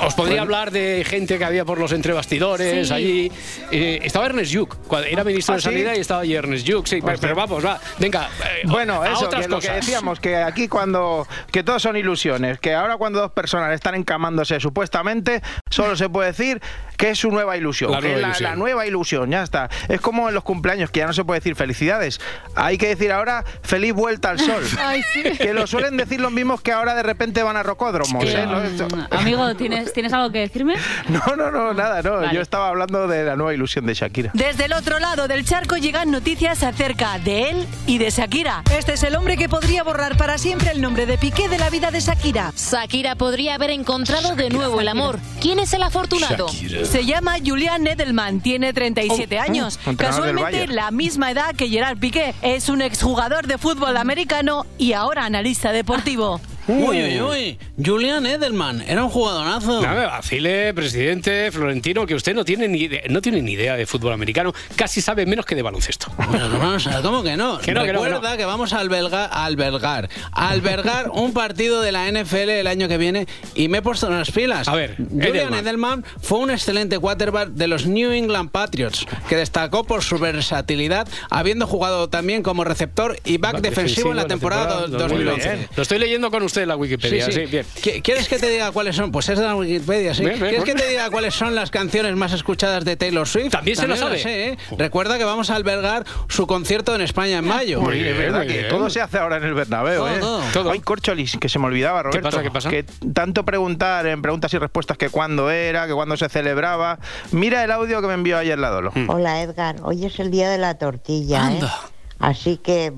Os 0.00 0.14
podría 0.14 0.42
hablar 0.42 0.70
de 0.70 1.04
gente 1.08 1.38
que 1.38 1.44
había 1.44 1.64
por 1.64 1.78
los 1.78 1.92
entrebastidores, 1.92 2.88
Sí. 2.88 2.94
allí. 2.94 3.32
Eh, 3.70 4.00
estaba 4.02 4.26
Ernest 4.26 4.54
cuando 4.86 5.06
era 5.08 5.22
ministro 5.24 5.54
¿Ah, 5.54 5.56
de 5.56 5.62
sí? 5.62 5.68
Sanidad 5.68 5.94
y 5.94 6.00
estaba 6.00 6.20
allí 6.22 6.34
Ernest 6.34 6.66
Lluch, 6.66 6.86
sí, 6.88 7.00
pero, 7.04 7.18
pero 7.20 7.34
vamos, 7.34 7.64
va, 7.64 7.80
venga, 7.98 8.28
eh, 8.44 8.62
Bueno, 8.66 9.00
a 9.02 9.12
eso, 9.12 9.26
otras 9.26 9.42
que 9.44 9.48
lo 9.48 9.60
que 9.60 9.68
cosas. 9.68 9.86
decíamos, 9.86 10.20
que 10.20 10.36
aquí 10.50 10.68
cuando, 10.68 11.26
que 11.50 11.62
todo 11.62 11.78
son 11.78 11.96
ilusiones, 11.96 12.58
que 12.58 12.74
ahora 12.74 12.96
cuando 12.96 13.20
dos 13.20 13.32
personas 13.32 13.72
están 13.72 13.94
encamándose 13.94 14.60
supuestamente, 14.60 15.42
solo 15.70 15.96
se 15.96 16.08
puede 16.08 16.28
decir 16.28 16.60
que 17.00 17.08
es 17.08 17.18
su 17.18 17.30
nueva 17.30 17.56
ilusión, 17.56 17.92
La 17.92 18.00
que 18.02 18.08
nueva 18.08 18.16
es 18.16 18.20
la, 18.20 18.28
ilusión. 18.28 18.50
la 18.50 18.56
nueva 18.56 18.86
ilusión, 18.86 19.30
ya 19.30 19.42
está. 19.42 19.70
Es 19.88 20.02
como 20.02 20.28
en 20.28 20.34
los 20.34 20.44
cumpleaños, 20.44 20.90
que 20.90 21.00
ya 21.00 21.06
no 21.06 21.14
se 21.14 21.24
puede 21.24 21.40
decir 21.40 21.56
felicidades, 21.56 22.20
hay 22.54 22.76
que 22.76 22.88
decir 22.88 23.10
ahora 23.10 23.42
feliz 23.62 23.94
vuelta 23.94 24.28
al 24.28 24.38
sol. 24.38 24.62
Ay, 24.78 25.00
sí. 25.10 25.22
Que 25.22 25.54
lo 25.54 25.66
suelen 25.66 25.96
decir 25.96 26.20
los 26.20 26.30
mismos 26.30 26.60
que 26.60 26.72
ahora 26.72 26.94
de 26.94 27.02
repente 27.02 27.42
van 27.42 27.56
a 27.56 27.62
rocódromos. 27.62 28.22
Eh, 28.26 28.42
¿eh? 28.42 28.46
Mm, 28.46 29.14
amigo, 29.14 29.54
¿tienes, 29.54 29.94
¿tienes 29.94 30.12
algo 30.12 30.30
que 30.30 30.40
decirme? 30.40 30.74
no, 31.08 31.36
no, 31.36 31.50
no, 31.50 31.72
nada, 31.72 32.02
no. 32.02 32.16
Vale. 32.16 32.34
Yo 32.34 32.42
estaba 32.42 32.68
hablando 32.68 33.08
de 33.08 33.24
la 33.24 33.34
nueva 33.34 33.54
ilusión 33.54 33.86
de 33.86 33.94
Shakira. 33.94 34.30
Desde 34.34 34.66
el 34.66 34.74
otro 34.74 34.98
lado 34.98 35.26
del 35.26 35.46
charco 35.46 35.78
llegan 35.78 36.10
noticias 36.10 36.62
acerca 36.62 37.18
de 37.18 37.48
él 37.48 37.66
y 37.86 37.96
de 37.96 38.10
Shakira. 38.10 38.62
Este 38.76 38.92
es 38.92 39.02
el 39.04 39.16
hombre 39.16 39.38
que 39.38 39.48
podría 39.48 39.84
borrar 39.84 40.18
para 40.18 40.36
siempre 40.36 40.70
el 40.72 40.82
nombre 40.82 41.06
de 41.06 41.16
Piqué 41.16 41.48
de 41.48 41.56
la 41.56 41.70
vida 41.70 41.90
de 41.90 42.00
Shakira. 42.00 42.52
Shakira 42.54 43.14
podría 43.14 43.54
haber 43.54 43.70
encontrado 43.70 44.36
de 44.36 44.50
nuevo 44.50 44.82
el 44.82 44.88
amor. 44.88 45.18
¿Quién 45.40 45.60
es 45.60 45.72
el 45.72 45.82
afortunado? 45.82 46.46
Se 46.90 47.04
llama 47.04 47.36
Julian 47.44 47.86
Edelman, 47.86 48.40
tiene 48.40 48.72
37 48.72 49.38
años. 49.38 49.78
Oh, 49.84 49.90
del 49.90 49.96
Casualmente 49.96 50.66
la 50.66 50.90
misma 50.90 51.30
edad 51.30 51.54
que 51.54 51.68
Gerard 51.68 51.98
Piqué. 51.98 52.34
Es 52.42 52.68
un 52.68 52.82
exjugador 52.82 53.46
de 53.46 53.58
fútbol 53.58 53.96
americano 53.96 54.66
y 54.76 54.92
ahora 54.92 55.24
analista 55.24 55.70
deportivo. 55.70 56.40
Uy, 56.70 57.02
uy, 57.02 57.20
uy. 57.20 57.58
Julian 57.84 58.26
Edelman, 58.26 58.82
era 58.82 59.02
un 59.04 59.10
jugadorazo. 59.10 59.82
No 59.82 59.94
me 59.94 60.06
vacile, 60.06 60.72
presidente 60.74 61.50
Florentino, 61.50 62.06
que 62.06 62.14
usted 62.14 62.34
no 62.34 62.44
tiene 62.44 62.68
ni 62.68 62.80
idea, 62.82 63.02
no 63.08 63.20
tiene 63.20 63.42
ni 63.42 63.52
idea 63.52 63.76
de 63.76 63.86
fútbol 63.86 64.12
americano, 64.12 64.52
casi 64.76 65.00
sabe 65.00 65.26
menos 65.26 65.44
que 65.46 65.54
de 65.54 65.62
baloncesto. 65.62 66.06
Bueno, 66.16 66.48
ver, 66.48 67.02
¿cómo 67.02 67.22
que 67.22 67.36
no? 67.36 67.58
Que 67.58 67.72
no, 67.74 67.82
que 67.82 67.92
no, 67.92 68.00
que 68.00 68.04
Recuerda 68.04 68.30
no. 68.32 68.36
que 68.36 68.44
vamos 68.44 68.72
a 68.72 68.78
albergar, 68.80 69.30
a 69.32 69.44
albergar, 69.44 70.08
a 70.32 70.48
albergar 70.50 71.10
un 71.12 71.32
partido 71.32 71.80
de 71.80 71.92
la 71.92 72.10
NFL 72.10 72.50
el 72.50 72.66
año 72.66 72.88
que 72.88 72.98
viene 72.98 73.26
y 73.54 73.68
me 73.68 73.78
he 73.78 73.82
puesto 73.82 74.06
en 74.06 74.18
las 74.18 74.30
pilas. 74.30 74.68
A 74.68 74.74
ver, 74.74 74.96
Julian 74.96 75.34
Edelman. 75.54 75.58
Edelman. 75.60 76.04
fue 76.20 76.38
un 76.38 76.50
excelente 76.50 76.98
quarterback 76.98 77.50
de 77.50 77.66
los 77.66 77.86
New 77.86 78.12
England 78.12 78.50
Patriots 78.50 79.06
que 79.28 79.36
destacó 79.36 79.84
por 79.84 80.02
su 80.02 80.18
versatilidad, 80.18 81.08
habiendo 81.30 81.66
jugado 81.66 82.08
también 82.08 82.42
como 82.42 82.64
receptor 82.64 83.18
y 83.24 83.38
back, 83.38 83.60
defensivo, 83.60 84.10
en 84.10 84.16
la 84.16 84.26
temporada, 84.26 84.86
Muy 84.86 84.98
2011. 84.98 85.48
bien. 85.54 85.68
Lo 85.76 85.82
estoy 85.82 85.98
leyendo 85.98 86.30
con 86.30 86.42
usted 86.42 86.59
en 86.62 86.68
la 86.68 86.76
Wikipedia, 86.76 87.30
sí, 87.30 87.46
bien. 87.46 87.64
¿Qui- 87.82 88.02
¿Quieres 88.02 88.28
que 88.28 88.38
te 88.38 88.48
diga 88.48 88.70
cuáles 88.72 88.96
son? 88.96 89.10
Pues 89.12 89.28
es 89.28 89.38
de 89.38 89.44
la 89.44 89.54
Wikipedia, 89.56 90.14
sí. 90.14 90.24
Bien, 90.24 90.34
bien, 90.38 90.48
¿Quieres 90.50 90.64
que 90.64 90.74
te 90.74 90.88
diga 90.88 91.10
cuáles 91.10 91.34
son 91.34 91.54
las 91.54 91.70
canciones 91.70 92.14
más 92.16 92.32
escuchadas 92.32 92.84
de 92.84 92.96
Taylor 92.96 93.26
Swift? 93.26 93.50
También 93.50 93.76
se 93.76 93.86
lo 93.88 93.96
sabe. 93.96 94.18
sé, 94.18 94.48
¿eh? 94.50 94.58
Recuerda 94.78 95.18
que 95.18 95.24
vamos 95.24 95.50
a 95.50 95.56
albergar 95.56 96.04
su 96.28 96.46
concierto 96.46 96.94
en 96.94 97.00
España 97.00 97.38
en 97.38 97.46
mayo. 97.46 97.80
Muy 97.80 97.94
bien, 97.94 98.08
es 98.08 98.18
verdad 98.18 98.38
muy 98.38 98.46
que 98.48 98.58
bien. 98.58 98.68
todo 98.68 98.90
se 98.90 99.00
hace 99.00 99.18
ahora 99.18 99.36
en 99.38 99.44
el 99.44 99.54
Bernabéu, 99.54 100.06
¿eh? 100.06 100.18
Todo. 100.20 100.42
Todo. 100.52 100.70
Ay, 100.70 100.80
Corcholis, 100.80 101.36
que 101.40 101.48
se 101.48 101.58
me 101.58 101.66
olvidaba, 101.66 102.02
Roberto. 102.02 102.22
pasa, 102.28 102.42
qué 102.42 102.50
pasa? 102.50 102.68
Que 102.70 102.84
tanto 103.12 103.44
preguntar 103.44 104.06
en 104.06 104.22
preguntas 104.22 104.52
y 104.54 104.58
respuestas 104.58 104.96
que 104.98 105.08
cuándo 105.08 105.50
era, 105.50 105.86
que 105.86 105.92
cuándo 105.94 106.16
se 106.16 106.28
celebraba. 106.28 106.98
Mira 107.32 107.64
el 107.64 107.70
audio 107.70 108.00
que 108.00 108.06
me 108.08 108.14
envió 108.14 108.38
ayer 108.38 108.58
la 108.58 108.70
Dolo. 108.70 108.92
Hola 109.08 109.42
Edgar, 109.42 109.76
hoy 109.82 110.04
es 110.06 110.18
el 110.20 110.30
día 110.30 110.48
de 110.50 110.58
la 110.58 110.74
tortilla, 110.78 111.38
¿eh? 111.38 111.46
Anda. 111.46 111.80
Así 112.18 112.58
que 112.58 112.92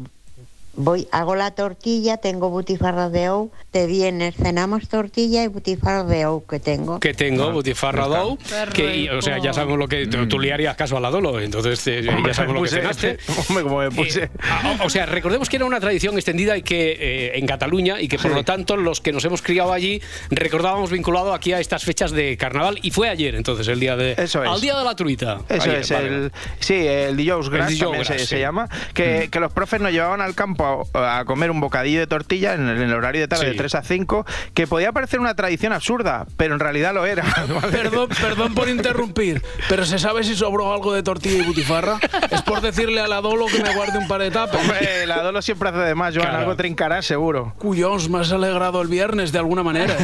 voy, 0.75 1.09
hago 1.13 1.35
la 1.37 1.51
tortilla, 1.53 2.17
tengo 2.17 2.49
butifarras 2.51 3.13
de 3.13 3.29
ou, 3.31 3.51
te 3.71 3.87
vienes, 3.87 4.35
cenamos 4.37 4.89
tortilla 4.89 5.45
y 5.45 5.49
butifarras 5.49 6.09
de 6.09 6.27
ou 6.27 6.45
que 6.47 6.61
tengo. 6.61 7.01
Que 7.01 7.15
tengo, 7.15 7.53
Butifarra 7.53 8.07
Dow, 8.07 8.39
que, 8.73 8.97
y, 8.97 9.09
o 9.09 9.21
sea, 9.23 9.39
ya 9.39 9.53
sabemos 9.53 9.79
lo 9.79 9.89
que 9.89 10.07
tú, 10.07 10.27
tú 10.29 10.39
le 10.39 10.53
harías 10.53 10.77
caso 10.77 10.97
a 10.97 11.01
la 11.01 11.11
Dolo, 11.11 11.41
entonces 11.41 11.87
eh, 11.87 12.03
ya 12.03 12.35
sabemos 12.35 12.57
lo 12.57 12.63
que 12.63 12.69
cenaste. 12.69 13.19
Hombre, 13.49 13.63
como 13.65 13.79
me 13.79 13.91
puse. 13.91 14.25
Eh, 14.25 14.31
a- 14.51 14.85
o 14.85 14.91
sea, 14.91 15.07
recordemos 15.07 15.49
que 15.49 15.57
era 15.57 15.65
una 15.65 15.81
tradición 15.81 16.15
extendida 16.17 16.57
y 16.57 16.63
que 16.63 16.97
eh, 16.99 17.39
en 17.39 17.47
Cataluña 17.47 18.01
y 18.01 18.09
que 18.09 18.19
por 18.19 18.31
Sí. 18.31 18.37
lo 18.37 18.45
tanto 18.45 18.77
los 18.77 19.01
que 19.01 19.13
nos 19.13 19.25
hemos 19.25 19.43
criado 19.43 19.73
allí 19.73 20.01
recordábamos 20.31 20.91
vinculado 20.91 21.35
aquí 21.35 21.53
a 21.53 21.61
estas 21.61 21.85
fechas 21.85 22.13
de 22.13 22.37
carnaval 22.37 22.79
y 22.83 22.91
fue 22.91 23.09
ayer 23.09 23.35
entonces 23.35 23.69
el 23.69 23.79
día 23.81 23.97
de 23.97 24.13
Eso 24.17 24.43
es. 24.43 24.49
al 24.51 24.61
día 24.61 24.77
de 24.79 24.85
la 24.85 24.95
truita. 24.97 25.41
Eso 25.49 25.63
Ayer, 25.65 25.81
es, 25.81 25.91
vale, 25.91 26.09
el, 26.09 26.33
sí, 26.61 26.75
el 26.75 27.17
dijous 27.17 27.51
gras, 27.51 27.69
dijous 27.69 27.83
también 27.91 28.05
se, 28.07 28.13
gras, 28.15 28.29
se 28.29 28.37
sí. 28.37 28.41
llama, 28.41 28.69
que, 28.95 29.29
que 29.31 29.41
los 29.41 29.53
profes 29.53 29.81
nos 29.81 29.93
llevaban 29.93 30.21
al 30.21 30.35
campo 30.35 30.62
a, 30.95 31.19
a 31.21 31.25
comer 31.25 31.51
un 31.51 31.61
bocadillo 31.61 32.01
de 32.01 32.07
tortilla 32.07 32.55
en 32.55 32.69
el, 32.69 32.77
en 32.79 32.89
el 32.91 32.95
horario 32.95 33.21
de 33.21 33.29
tarde 33.29 33.45
Sí. 33.45 33.51
de 33.51 33.57
3 33.57 33.75
a 33.75 33.83
5, 33.83 34.27
que 34.55 34.67
podía 34.67 34.93
parecer 34.93 35.19
una 35.21 35.35
tradición 35.35 35.73
absurda, 35.73 36.27
pero 36.37 36.55
en 36.55 36.61
realidad 36.61 36.95
lo 36.95 37.05
era. 37.07 37.25
Perdón, 37.73 38.09
perdón 38.21 38.55
por 38.55 38.69
interrumpir, 38.69 39.43
pero 39.69 39.85
¿se 39.85 39.99
sabe 39.99 40.23
si 40.25 40.35
sobró 40.37 40.73
algo 40.73 40.93
de 40.95 41.03
tortilla 41.03 41.43
y 41.43 41.47
butifarra? 41.47 41.99
Es 42.31 42.43
por 42.43 42.61
decirle 42.61 43.01
a 43.01 43.09
la 43.09 43.21
Dolo 43.21 43.47
que 43.47 43.63
me 43.63 43.75
guarde 43.75 43.99
un 43.99 44.07
par 44.09 44.21
de 44.21 44.31
tapas. 44.31 44.61
Hombre, 44.61 45.07
la 45.07 45.23
Dolo 45.23 45.43
siempre 45.43 45.69
hace 45.71 45.79
de 45.79 45.95
más, 45.95 46.15
Joan, 46.15 46.27
Claro. 46.29 46.39
algo 46.41 46.57
trincará 46.57 47.03
seguro. 47.03 47.55
Cuyos, 47.59 48.09
me 48.09 48.21
has 48.21 48.31
alegrado 48.33 48.81
el 48.83 48.89
viernes 48.89 49.33
de 49.33 49.39
alguna 49.39 49.63
manera. 49.63 49.95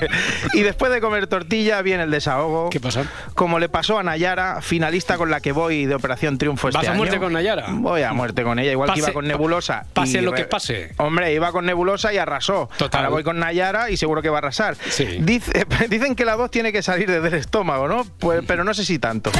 y 0.54 0.62
después 0.62 0.90
de 0.92 1.00
comer 1.00 1.26
tortilla 1.26 1.82
viene 1.82 2.04
el 2.04 2.10
desahogo. 2.10 2.70
¿Qué 2.70 2.80
pasa? 2.80 3.04
Como 3.34 3.58
le 3.58 3.68
pasó 3.68 3.98
a 3.98 4.02
Nayara, 4.02 4.60
finalista 4.62 5.16
con 5.16 5.30
la 5.30 5.40
que 5.40 5.52
voy 5.52 5.86
de 5.86 5.94
Operación 5.94 6.38
Triunfo 6.38 6.68
este 6.68 6.78
¿Vas 6.78 6.86
a 6.88 6.90
año. 6.92 6.98
muerte 6.98 7.18
con 7.18 7.32
Nayara? 7.32 7.66
Voy 7.70 8.02
a 8.02 8.12
muerte 8.12 8.42
con 8.42 8.58
ella, 8.58 8.72
igual 8.72 8.88
que 8.90 9.00
Pase- 9.00 9.10
iba 9.10 9.12
con 9.12 9.26
Nebulosa. 9.26 9.84
Pase 10.06 10.22
lo 10.22 10.32
que 10.32 10.44
pase. 10.44 10.92
Hombre, 10.98 11.32
iba 11.32 11.52
con 11.52 11.66
Nebulosa 11.66 12.12
y 12.12 12.18
arrasó. 12.18 12.68
Total. 12.78 13.00
Ahora 13.00 13.10
voy 13.10 13.22
con 13.24 13.38
Nayara 13.38 13.90
y 13.90 13.96
seguro 13.96 14.22
que 14.22 14.28
va 14.28 14.36
a 14.36 14.38
arrasar. 14.38 14.76
Sí. 14.90 15.18
Dice- 15.20 15.66
dicen 15.88 16.14
que 16.14 16.24
la 16.24 16.34
voz 16.36 16.50
tiene 16.50 16.72
que 16.72 16.82
salir 16.82 17.10
desde 17.10 17.28
el 17.28 17.34
estómago, 17.34 17.88
¿no? 17.88 18.04
Pues, 18.18 18.42
pero 18.46 18.64
no 18.64 18.74
sé 18.74 18.84
si 18.84 18.98
tanto. 18.98 19.30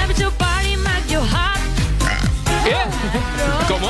¿Qué? 2.64 2.74
¿Cómo? 3.68 3.88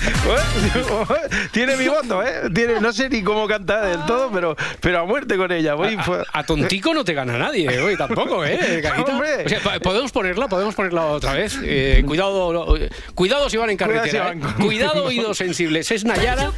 tiene 1.52 1.76
mi 1.76 1.88
voto, 1.88 2.22
¿eh? 2.22 2.50
Tiene, 2.54 2.80
no 2.80 2.92
sé 2.92 3.08
ni 3.08 3.22
cómo 3.22 3.46
canta 3.46 3.86
del 3.86 4.04
todo, 4.06 4.30
pero, 4.30 4.56
pero 4.80 5.00
a 5.00 5.04
muerte 5.04 5.36
con 5.36 5.50
ella. 5.52 5.74
Voy, 5.74 5.96
A 6.32 6.44
tontico 6.44 6.94
no 6.94 7.04
te 7.04 7.14
gana 7.14 7.38
nadie, 7.38 7.80
hoy 7.80 7.96
tampoco, 7.96 8.44
¿eh? 8.44 8.80
Carita? 8.82 9.12
Hombre. 9.12 9.44
O 9.44 9.48
sea, 9.48 9.80
podemos 9.80 10.12
ponerla, 10.12 10.48
podemos 10.48 10.74
ponerla 10.74 11.06
otra 11.06 11.32
vez. 11.32 11.58
Eh, 11.62 12.02
cuidado, 12.06 12.76
eh, 12.76 12.90
cuidado 13.14 13.48
si 13.50 13.56
van 13.56 13.70
en 13.70 13.76
Cuidado 13.76 14.04
si 14.04 14.10
carretera. 14.12 14.24
van 14.24 14.42
¿eh? 14.42 14.64
Cuidado, 14.64 15.04
oídos 15.04 15.36
sensibles. 15.38 15.90
Es 15.90 16.04
Nayara. 16.04 16.52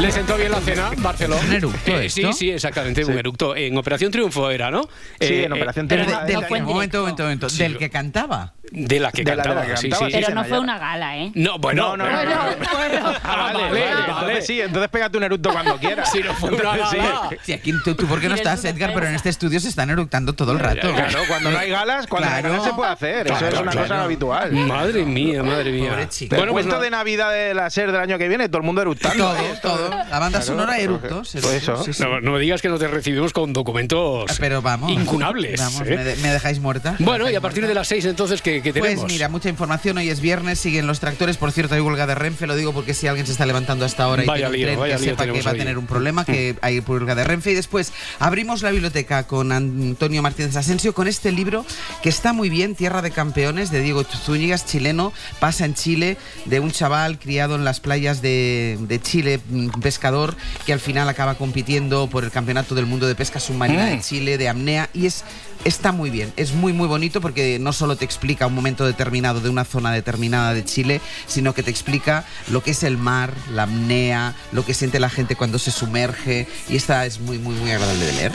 Le 0.00 0.12
sentó 0.12 0.36
bien 0.36 0.52
la 0.52 0.60
cena, 0.60 0.90
Barcelona. 0.98 1.42
¿Un 1.44 1.52
eructo 1.54 1.90
Eh, 1.90 2.08
sí, 2.08 2.20
esto? 2.20 2.32
sí, 2.32 2.50
exactamente, 2.52 3.04
un 3.04 3.18
eructo. 3.18 3.56
En 3.56 3.76
Operación 3.76 4.12
Triunfo 4.12 4.48
era, 4.48 4.70
¿no? 4.70 4.82
Sí, 5.20 5.34
Eh, 5.34 5.44
en 5.46 5.52
Operación 5.52 5.86
eh, 5.86 5.88
Pero 5.88 6.04
Triunfo. 6.04 6.20
de- 6.24 6.32
del 6.32 6.40
momento, 6.62 6.98
un 6.98 7.02
momento, 7.02 7.22
momento. 7.24 7.48
Sí, 7.48 7.58
del 7.64 7.78
que 7.78 7.90
cantaba. 7.90 8.54
De 8.70 9.00
la 9.00 9.10
que 9.10 9.24
De 9.24 9.34
la- 9.34 9.42
de 9.42 9.48
la 9.48 9.54
cantaba, 9.54 9.66
que 9.66 9.76
sí, 9.78 9.88
cantaba, 9.88 10.10
sí. 10.10 10.16
sí, 10.18 10.22
Pero 10.22 10.34
no 10.34 10.44
fue 10.44 10.58
una 10.60 10.78
gala, 10.78 11.16
¿eh? 11.16 11.32
No, 11.34 11.58
bueno. 11.58 11.96
No, 11.96 12.04
no, 12.04 12.04
no, 12.04 12.16
Bueno, 12.16 12.30
no. 12.34 12.76
bueno. 12.76 13.12
Ah, 13.24 13.36
vale, 13.36 13.62
vale, 13.64 13.70
vale, 13.70 13.80
vale. 13.90 14.04
entonces 14.08 14.46
sí, 14.46 14.60
entonces 14.60 14.90
pégate 14.90 15.16
un 15.16 15.24
eructo 15.24 15.50
cuando 15.50 15.76
quieras. 15.80 16.12
Si 16.12 16.20
no 16.20 16.34
fue 16.34 16.50
una 16.50 16.76
gala. 16.76 17.30
Sí, 17.42 17.52
aquí 17.54 17.72
tú, 17.82 17.94
tú 17.94 18.06
¿por 18.06 18.20
qué 18.20 18.28
no 18.28 18.34
estás, 18.36 18.64
Edgar? 18.66 18.92
Pero 18.94 19.06
en 19.08 19.14
este 19.16 19.30
estudio 19.30 19.58
se 19.58 19.68
están 19.68 19.88
eructando 19.90 20.34
todo 20.34 20.52
el 20.52 20.58
rato. 20.60 20.92
Claro, 20.94 21.18
cuando 21.26 21.50
no 21.50 21.58
hay 21.58 21.70
galas, 21.70 22.06
cuando 22.06 22.28
hay 22.28 22.40
Claro. 22.42 22.50
galas 22.50 22.66
se 22.68 22.74
puede 22.74 22.90
hacer. 22.92 23.26
Eso 23.26 23.38
Claro, 23.38 23.56
es 23.56 23.62
una 23.62 23.70
claro. 23.72 23.88
cosa 23.88 24.04
habitual. 24.04 24.52
Madre 24.52 25.04
mía, 25.04 25.42
madre 25.42 25.72
mía. 25.72 26.08
Bueno, 26.30 26.52
pues 26.52 26.66
nada. 26.66 26.78
de 26.82 26.90
Navidad 26.90 27.32
de 27.32 27.54
la 27.54 27.68
SER 27.70 27.90
del 27.90 28.00
año 28.02 28.18
que 28.18 28.28
viene, 28.28 28.48
todo 28.48 28.58
el 28.58 28.64
mundo 28.64 28.82
eructando. 28.82 29.32
Todo, 29.32 29.36
¿eh? 29.38 29.87
La 29.90 30.18
banda 30.18 30.42
sonora 30.42 30.78
Eructos. 30.78 31.30
Pues 31.32 31.44
eso. 31.46 31.82
Sí, 31.84 31.92
sí. 31.92 32.02
No, 32.02 32.20
no 32.20 32.32
me 32.32 32.40
digas 32.40 32.62
que 32.62 32.68
no 32.68 32.78
te 32.78 32.88
recibimos 32.88 33.32
con 33.32 33.52
documentos 33.52 34.24
Pero 34.38 34.62
vamos. 34.62 34.90
incunables. 34.90 35.60
Vamos, 35.60 35.80
¿eh? 35.82 35.96
me, 35.96 36.04
de- 36.04 36.16
me 36.16 36.28
dejáis 36.30 36.60
muerta. 36.60 36.96
Bueno, 36.98 37.30
y 37.30 37.34
a 37.34 37.40
partir 37.40 37.66
de 37.66 37.74
las 37.74 37.88
seis 37.88 38.04
entonces, 38.04 38.42
¿qué, 38.42 38.62
qué 38.62 38.72
tenemos? 38.72 39.00
Pues 39.02 39.12
mira, 39.12 39.28
mucha 39.28 39.48
información. 39.48 39.98
Hoy 39.98 40.08
es 40.10 40.20
viernes, 40.20 40.58
siguen 40.58 40.86
los 40.86 41.00
tractores. 41.00 41.36
Por 41.36 41.52
cierto, 41.52 41.74
hay 41.74 41.80
huelga 41.80 42.06
de 42.06 42.14
Renfe. 42.14 42.46
Lo 42.46 42.56
digo 42.56 42.72
porque 42.72 42.94
si 42.94 43.06
alguien 43.06 43.26
se 43.26 43.32
está 43.32 43.46
levantando 43.46 43.84
hasta 43.84 44.04
ahora 44.04 44.24
y 44.24 44.26
Vaya 44.26 44.48
lío, 44.48 44.66
tren, 44.66 44.78
vaya 44.78 44.96
que 44.96 45.02
lío 45.02 45.10
sepa 45.12 45.24
que 45.32 45.42
va 45.42 45.50
a 45.50 45.54
tener 45.54 45.78
un 45.78 45.86
problema, 45.86 46.24
que 46.24 46.56
hay 46.60 46.78
huelga 46.80 47.14
de 47.14 47.24
Renfe. 47.24 47.52
Y 47.52 47.54
después 47.54 47.92
abrimos 48.18 48.62
la 48.62 48.70
biblioteca 48.70 49.26
con 49.26 49.52
Antonio 49.52 50.22
Martínez 50.22 50.56
Asensio 50.56 50.94
con 50.94 51.08
este 51.08 51.32
libro 51.32 51.64
que 52.02 52.08
está 52.08 52.32
muy 52.32 52.48
bien, 52.48 52.74
Tierra 52.74 53.02
de 53.02 53.10
Campeones, 53.10 53.70
de 53.70 53.80
Diego 53.82 54.04
Zúñigas, 54.04 54.66
chileno. 54.66 55.12
Pasa 55.40 55.64
en 55.64 55.74
Chile 55.74 56.16
de 56.46 56.60
un 56.60 56.70
chaval 56.72 57.18
criado 57.18 57.54
en 57.54 57.64
las 57.64 57.80
playas 57.80 58.22
de, 58.22 58.76
de 58.80 59.00
Chile, 59.00 59.40
un 59.78 59.82
pescador, 59.82 60.36
que 60.66 60.72
al 60.72 60.80
final 60.80 61.08
acaba 61.08 61.36
compitiendo 61.36 62.08
por 62.08 62.24
el 62.24 62.30
Campeonato 62.32 62.74
del 62.74 62.84
Mundo 62.86 63.06
de 63.06 63.14
Pesca 63.14 63.38
Submarina 63.40 63.86
Mm. 63.86 63.90
de 63.90 64.00
Chile, 64.00 64.38
de 64.38 64.48
apnea. 64.48 64.90
Y 64.92 65.06
es 65.06 65.24
Está 65.64 65.92
muy 65.92 66.08
bien, 66.10 66.32
es 66.36 66.52
muy 66.52 66.72
muy 66.72 66.86
bonito 66.86 67.20
porque 67.20 67.58
no 67.58 67.72
solo 67.72 67.96
te 67.96 68.04
explica 68.04 68.46
un 68.46 68.54
momento 68.54 68.86
determinado 68.86 69.40
de 69.40 69.50
una 69.50 69.64
zona 69.64 69.92
determinada 69.92 70.54
de 70.54 70.64
Chile, 70.64 71.00
sino 71.26 71.52
que 71.52 71.62
te 71.62 71.70
explica 71.70 72.24
lo 72.50 72.62
que 72.62 72.70
es 72.70 72.82
el 72.84 72.96
mar, 72.96 73.34
la 73.52 73.64
apnea, 73.64 74.34
lo 74.52 74.64
que 74.64 74.72
siente 74.72 74.98
la 75.00 75.10
gente 75.10 75.36
cuando 75.36 75.58
se 75.58 75.70
sumerge 75.70 76.46
y 76.68 76.76
esta 76.76 77.04
es 77.06 77.20
muy 77.20 77.38
muy 77.38 77.54
muy 77.56 77.70
agradable 77.72 78.04
de 78.06 78.12
leer. 78.12 78.32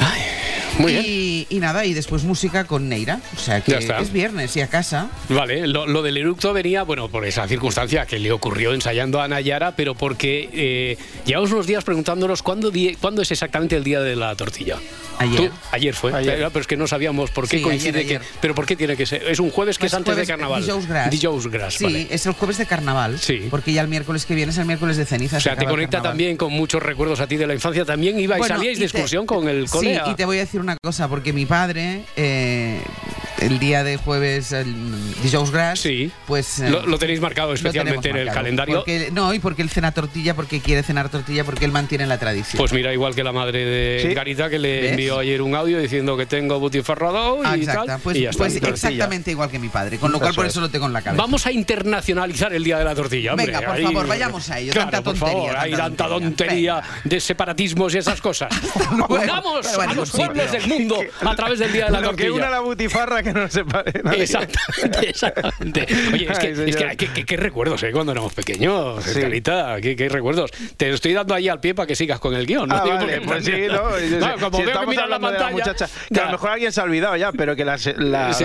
muy 0.79 0.91
y, 0.93 1.47
y 1.49 1.59
nada, 1.59 1.85
y 1.85 1.93
después 1.93 2.23
música 2.23 2.65
con 2.65 2.89
Neira, 2.89 3.19
o 3.35 3.39
sea 3.39 3.61
que 3.61 3.71
Ya 3.71 3.77
está. 3.77 3.99
es 3.99 4.11
viernes 4.11 4.55
y 4.57 4.61
a 4.61 4.67
casa. 4.67 5.07
Vale, 5.29 5.65
lo, 5.67 5.87
lo 5.87 6.01
del 6.01 6.17
eructo 6.17 6.51
venía, 6.51 6.83
bueno, 6.83 7.09
por 7.09 7.25
esa 7.25 7.47
circunstancia 7.47 8.05
que 8.05 8.19
le 8.19 8.31
ocurrió 8.31 8.73
ensayando 8.73 9.21
a 9.21 9.27
Nayara, 9.27 9.75
pero 9.75 9.95
porque 9.95 10.49
eh, 10.51 10.97
llevamos 11.25 11.51
unos 11.51 11.67
días 11.67 11.83
preguntándonos 11.83 12.43
cuándo, 12.43 12.69
di- 12.69 12.95
cuándo 12.95 13.21
es 13.21 13.31
exactamente 13.31 13.75
el 13.77 13.83
día 13.83 14.01
de 14.01 14.15
la 14.15 14.35
tortilla. 14.35 14.77
Ayer. 15.19 15.49
Tú- 15.49 15.55
ayer 15.71 15.93
fue, 15.93 16.13
Ayer. 16.13 16.47
Pero 16.51 16.59
es 16.61 16.67
que 16.67 16.75
no 16.75 16.87
sabíamos 16.87 17.22
por 17.31 17.47
qué 17.47 17.57
Sí, 17.57 17.63
coincide 17.63 17.99
ayer, 17.99 18.17
ayer. 18.17 18.21
que. 18.21 18.27
Pero 18.41 18.55
¿por 18.55 18.65
qué 18.65 18.75
tiene 18.75 18.95
que 18.97 19.05
ser? 19.05 19.23
Es 19.27 19.39
un 19.39 19.49
jueves 19.51 19.77
que 19.77 19.87
es 19.87 19.93
antes 19.93 20.15
de 20.15 20.25
carnaval. 20.25 20.61
Dijous 20.63 20.87
Gras. 20.87 21.09
Dijous 21.09 21.47
Gras, 21.47 21.73
Sí, 21.75 21.83
vale. 21.85 22.07
es 22.09 22.25
el 22.25 22.33
jueves 22.33 22.57
de 22.57 22.65
carnaval. 22.65 23.19
Sí. 23.19 23.47
Porque 23.49 23.73
ya 23.73 23.81
el 23.81 23.87
miércoles 23.87 24.25
que 24.25 24.35
viene 24.35 24.51
es 24.51 24.57
el 24.57 24.65
miércoles 24.65 24.97
de 24.97 25.05
ceniza. 25.05 25.37
O 25.37 25.39
se 25.39 25.49
sea, 25.49 25.55
te 25.57 25.65
conecta 25.65 26.01
también 26.01 26.37
con 26.37 26.51
muchos 26.53 26.81
recuerdos 26.81 27.19
a 27.19 27.27
ti 27.27 27.37
de 27.37 27.47
la 27.47 27.53
infancia. 27.53 27.85
También 27.85 28.19
ibais, 28.19 28.39
Bueno, 28.39 28.55
salíais 28.55 28.79
de 28.79 28.85
excursión 28.85 29.25
con 29.25 29.47
el 29.47 29.69
cole. 29.69 29.95
Sí, 29.95 30.11
y 30.11 30.15
te 30.15 30.25
voy 30.25 30.37
a 30.37 30.41
decir 30.41 30.59
una 30.61 30.77
cosa, 30.81 31.07
porque 31.07 31.33
mi 31.33 31.45
padre, 31.45 32.03
eh, 32.15 32.62
el 33.45 33.59
día 33.59 33.83
de 33.83 33.97
jueves, 33.97 34.51
el 34.51 34.73
Dijous 35.21 35.51
Gras, 35.51 35.83
pues... 36.27 36.59
eh, 36.59 36.69
Lo, 36.69 36.85
lo 36.85 36.97
tenéis 36.97 37.19
marcado 37.21 37.53
especialmente 37.53 38.09
en 38.09 38.15
el 38.17 38.25
marcado. 38.25 38.43
calendario. 38.43 38.75
Porque- 38.77 39.09
no, 39.11 39.33
y 39.33 39.39
porque 39.39 39.61
él 39.61 39.69
cena 39.69 39.91
tortilla, 39.91 40.35
porque 40.35 40.59
quiere 40.61 40.83
cenar 40.83 41.09
tortilla, 41.09 41.43
porque 41.43 41.65
él 41.65 41.71
mantiene 41.71 42.05
la 42.07 42.17
tradición. 42.17 42.57
Pues 42.57 42.73
mira, 42.73 42.93
igual 42.93 43.15
que 43.15 43.23
la 43.23 43.31
madre 43.31 43.65
de 43.65 43.99
Sí. 44.07 44.13
Garita 44.13 44.49
que 44.49 44.59
le 44.59 44.81
¿Ves? 44.81 44.91
envió 44.91 45.19
ayer 45.19 45.41
un 45.41 45.55
audio 45.55 45.79
diciendo 45.79 46.17
que 46.17 46.25
tengo 46.25 46.59
butifarrado 46.59 47.39
Ah, 47.43 47.55
y 47.57 47.61
exacta. 47.61 47.85
tal. 47.85 47.99
Pues, 48.01 48.17
y 48.17 48.21
ya 48.21 48.29
está, 48.31 48.43
pues 48.43 48.53
tortilla. 48.53 48.73
exactamente 48.73 49.31
igual 49.31 49.49
que 49.49 49.59
mi 49.59 49.69
padre, 49.69 49.97
con 49.97 50.11
lo 50.11 50.19
cual 50.19 50.31
Eso 50.31 50.35
por 50.37 50.45
es. 50.45 50.51
eso 50.51 50.61
lo 50.61 50.69
tengo 50.69 50.85
en 50.87 50.93
la 50.93 51.01
cabeza. 51.01 51.21
Vamos 51.21 51.45
a 51.45 51.51
internacionalizar 51.51 52.53
el 52.53 52.63
día 52.63 52.77
de 52.77 52.85
la 52.85 52.95
tortilla, 52.95 53.31
hombre. 53.31 53.47
Venga, 53.47 53.61
por 53.61 53.75
Ahí- 53.75 53.83
favor, 53.83 54.07
vayamos 54.07 54.49
a 54.49 54.59
ello. 54.59 54.71
Claro, 54.73 54.91
Tanta 54.91 55.03
por 55.03 55.13
tontería, 55.19 55.33
favor, 55.43 55.57
hay 55.57 55.71
tanta 55.71 55.83
tanta 56.03 56.07
tontería 56.09 56.81
de 57.03 57.19
separatismos 57.19 57.93
y 57.93 57.97
esas 57.97 58.21
cosas. 58.21 58.49
Pero 58.89 59.07
bueno, 59.07 59.33
a 59.33 59.93
los 59.93 60.09
sí, 60.09 60.17
pueblos 60.17 60.47
pero- 60.49 60.51
del 60.51 60.67
mundo 60.67 60.97
a 61.21 61.35
través 61.35 61.59
del 61.59 61.71
día 61.71 61.85
de 61.85 61.91
la 61.91 61.99
Lo 62.01 62.11
que 62.15 62.23
tortilla. 62.25 62.33
una 62.33 62.49
la 62.49 62.59
butifarra 62.61 63.23
que 63.23 63.32
no 63.41 63.49
se 63.49 63.65
pare 63.65 64.01
nadie. 64.03 64.23
Exactamente, 64.23 65.09
exactamente. 65.09 65.87
Oye, 66.13 66.27
es 66.29 66.39
que, 66.39 66.47
Ay, 66.85 66.97
es 66.99 67.25
que, 67.25 67.37
recuerdos, 67.37 67.83
¿eh? 67.83 67.91
Cuando 67.91 68.11
éramos 68.11 68.33
pequeños, 68.33 69.03
Sí. 69.03 69.21
Carita, 69.21 69.77
qué, 69.81 69.95
qué 69.95 70.09
recuerdos. 70.09 70.51
Te 70.77 70.89
estoy 70.89 71.13
dando 71.13 71.33
ahí 71.33 71.49
al 71.49 71.59
pie 71.59 71.73
para 71.73 71.87
que 71.87 71.95
sigas 71.95 72.19
con 72.19 72.33
el 72.33 72.45
guion. 72.45 72.69
¿no? 72.69 72.75
Ah, 72.75 72.83
vale, 72.85 73.21
pues 73.21 73.45
sí, 73.45 73.51
no, 73.67 73.99
yo 73.99 74.39
como 74.39 74.57
Si 74.57 74.63
veo 74.63 74.79
que 74.79 74.87
miras 74.87 75.09
la 75.09 75.17
de 75.17 75.21
pantalla, 75.21 75.51
muchacha, 75.51 75.89
que 76.11 76.19
a 76.19 76.25
lo 76.25 76.31
mejor 76.31 76.49
alguien 76.51 76.71
se 76.71 76.81
ha 76.81 76.83
olvidado 76.83 77.15
ya, 77.15 77.31
pero 77.31 77.55
que 77.55 77.65
la, 77.65 77.77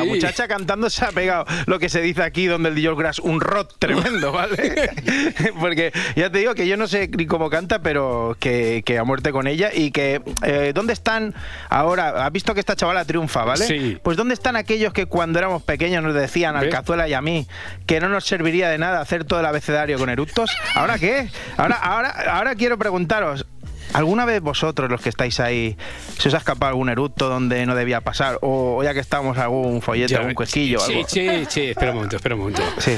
muchacha 0.06 0.48
cantando 0.48 0.90
se 0.90 1.04
ha 1.04 1.12
pegado 1.12 1.44
lo 1.66 1.78
que 1.78 1.88
se 1.88 2.00
dice 2.00 2.22
aquí 2.22 2.46
donde 2.46 2.70
el 2.70 2.74
DJ 2.74 2.94
Grass, 2.94 3.18
un 3.18 3.40
rot 3.40 3.76
tremendo, 3.78 4.32
¿vale? 4.32 4.90
Porque 5.60 5.92
ya 6.16 6.30
te 6.30 6.38
digo 6.38 6.54
que 6.54 6.66
yo 6.66 6.76
no 6.76 6.86
sé 6.86 7.08
ni 7.08 7.26
cómo 7.26 7.50
canta, 7.50 7.80
pero 7.80 8.36
que, 8.38 8.82
que 8.84 8.98
a 8.98 9.04
muerte 9.04 9.32
con 9.32 9.46
ella 9.46 9.70
y 9.72 9.90
que 9.90 10.22
eh, 10.44 10.72
¿dónde 10.74 10.92
están 10.92 11.34
ahora? 11.68 12.26
¿Has 12.26 12.32
visto 12.32 12.54
que 12.54 12.60
esta 12.60 12.76
chavala 12.76 13.04
triunfa, 13.04 13.44
¿vale? 13.44 13.66
Sí. 13.66 13.98
Pues 14.02 14.16
¿dónde 14.16 14.34
están 14.34 14.56
aquellos 14.56 14.77
que 14.92 15.06
cuando 15.06 15.38
éramos 15.38 15.62
pequeños 15.62 16.02
nos 16.02 16.14
decían 16.14 16.56
al. 16.56 16.68
Cazuela 16.68 17.08
y 17.08 17.14
a 17.14 17.20
mí 17.22 17.46
que 17.86 18.00
no 18.00 18.08
nos 18.08 18.24
serviría 18.24 18.68
de 18.68 18.78
nada 18.78 19.00
hacer 19.00 19.24
todo 19.24 19.40
el 19.40 19.46
abecedario 19.46 19.98
con 19.98 20.10
eructos? 20.10 20.50
¿Ahora 20.74 20.98
qué? 20.98 21.28
Ahora, 21.56 21.76
ahora, 21.76 22.10
ahora 22.30 22.54
quiero 22.54 22.78
preguntaros. 22.78 23.46
¿Alguna 23.94 24.26
vez 24.26 24.42
vosotros, 24.42 24.90
los 24.90 25.00
que 25.00 25.08
estáis 25.08 25.40
ahí, 25.40 25.76
se 26.18 26.28
os 26.28 26.34
ha 26.34 26.38
escapado 26.38 26.70
algún 26.70 26.90
eructo 26.90 27.28
donde 27.30 27.64
no 27.64 27.74
debía 27.74 28.02
pasar? 28.02 28.38
O, 28.42 28.82
ya 28.84 28.92
que 28.92 29.00
estamos, 29.00 29.38
algún 29.38 29.80
follete, 29.80 30.12
Ya, 30.12 30.18
algún 30.18 30.34
cuesquillo, 30.34 30.78
sí, 30.80 30.92
algo. 30.92 31.08
Sí, 31.08 31.46
sí, 31.48 31.62
espera 31.68 31.92
un 31.92 31.96
momento, 31.96 32.16
espera 32.16 32.34
un 32.34 32.40
momento. 32.42 32.62
Sí. 32.78 32.92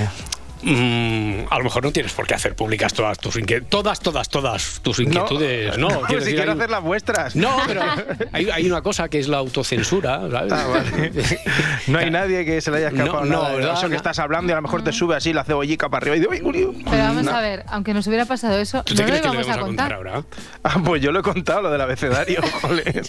Mm, 0.63 1.45
a 1.51 1.59
lo 1.59 1.65
mejor 1.65 1.85
no 1.85 1.93
tienes 1.93 2.13
por 2.13 2.27
qué 2.27 2.35
hacer 2.35 2.55
públicas 2.55 2.93
todas 2.93 3.19
tus 3.19 3.37
inquietudes. 3.37 3.71
Todas, 3.71 4.01
todas, 4.01 4.29
todas 4.29 4.81
tus 4.83 4.99
inquietudes. 5.01 5.79
No, 5.79 5.89
no, 5.89 6.01
quiero 6.03 6.21
si 6.21 6.27
decir, 6.27 6.35
quiero 6.37 6.53
hay- 6.53 6.59
hacer 6.59 6.71
las 6.71 6.83
vuestras. 6.83 7.37
No, 7.37 7.57
pero 7.67 7.83
hay, 8.33 8.51
hay 8.51 8.67
una 8.67 8.83
cosa 8.83 9.09
que 9.09 9.19
es 9.19 9.29
la 9.29 9.39
autocensura, 9.39 10.21
¿sabes? 10.31 10.53
Ah, 10.53 10.67
vale. 10.69 11.13
No 11.87 11.99
hay 11.99 12.11
nadie 12.11 12.45
que 12.45 12.61
se 12.61 12.71
le 12.71 12.79
haya 12.79 12.89
escapado 12.89 13.21
No, 13.21 13.25
no, 13.27 13.43
nada 13.43 13.55
¿verdad? 13.55 13.73
eso 13.75 13.83
que 13.85 13.91
No. 13.91 13.97
estás 13.97 14.19
hablando 14.19 14.51
y 14.51 14.53
a 14.53 14.57
lo 14.57 14.63
mejor 14.63 14.83
te 14.85 14.93
sube 14.93 15.17
así 15.17 15.33
la 15.33 15.45
cebollica 15.45 15.89
para 15.89 16.03
arriba 16.11 16.17
y 16.17 16.21
digo. 16.39 16.75
Pero 16.91 17.03
vamos 17.05 17.25
No. 17.25 17.31
a 17.37 17.41
ver, 17.41 17.65
aunque 17.69 17.95
nos 17.95 18.07
hubiera 18.07 18.27
pasado 18.27 18.59
eso, 18.59 18.83
¿Tú 18.85 18.95
no 18.95 18.97
te 18.97 19.03
lo 19.03 19.09
crees 19.09 19.23
que 19.23 19.29
le 19.29 19.35
íbamos 19.35 19.49
a 19.49 19.51
vamos 19.57 19.63
a 19.65 19.67
contar. 19.67 19.93
ahora? 19.95 20.23
Ah, 20.63 20.77
pues 20.85 21.01
yo 21.03 21.11
lo 21.13 21.21
he 21.21 21.23
contado, 21.23 21.63
lo 21.63 21.71
del 21.71 21.81
abecedario, 21.81 22.41
joder. 22.63 23.03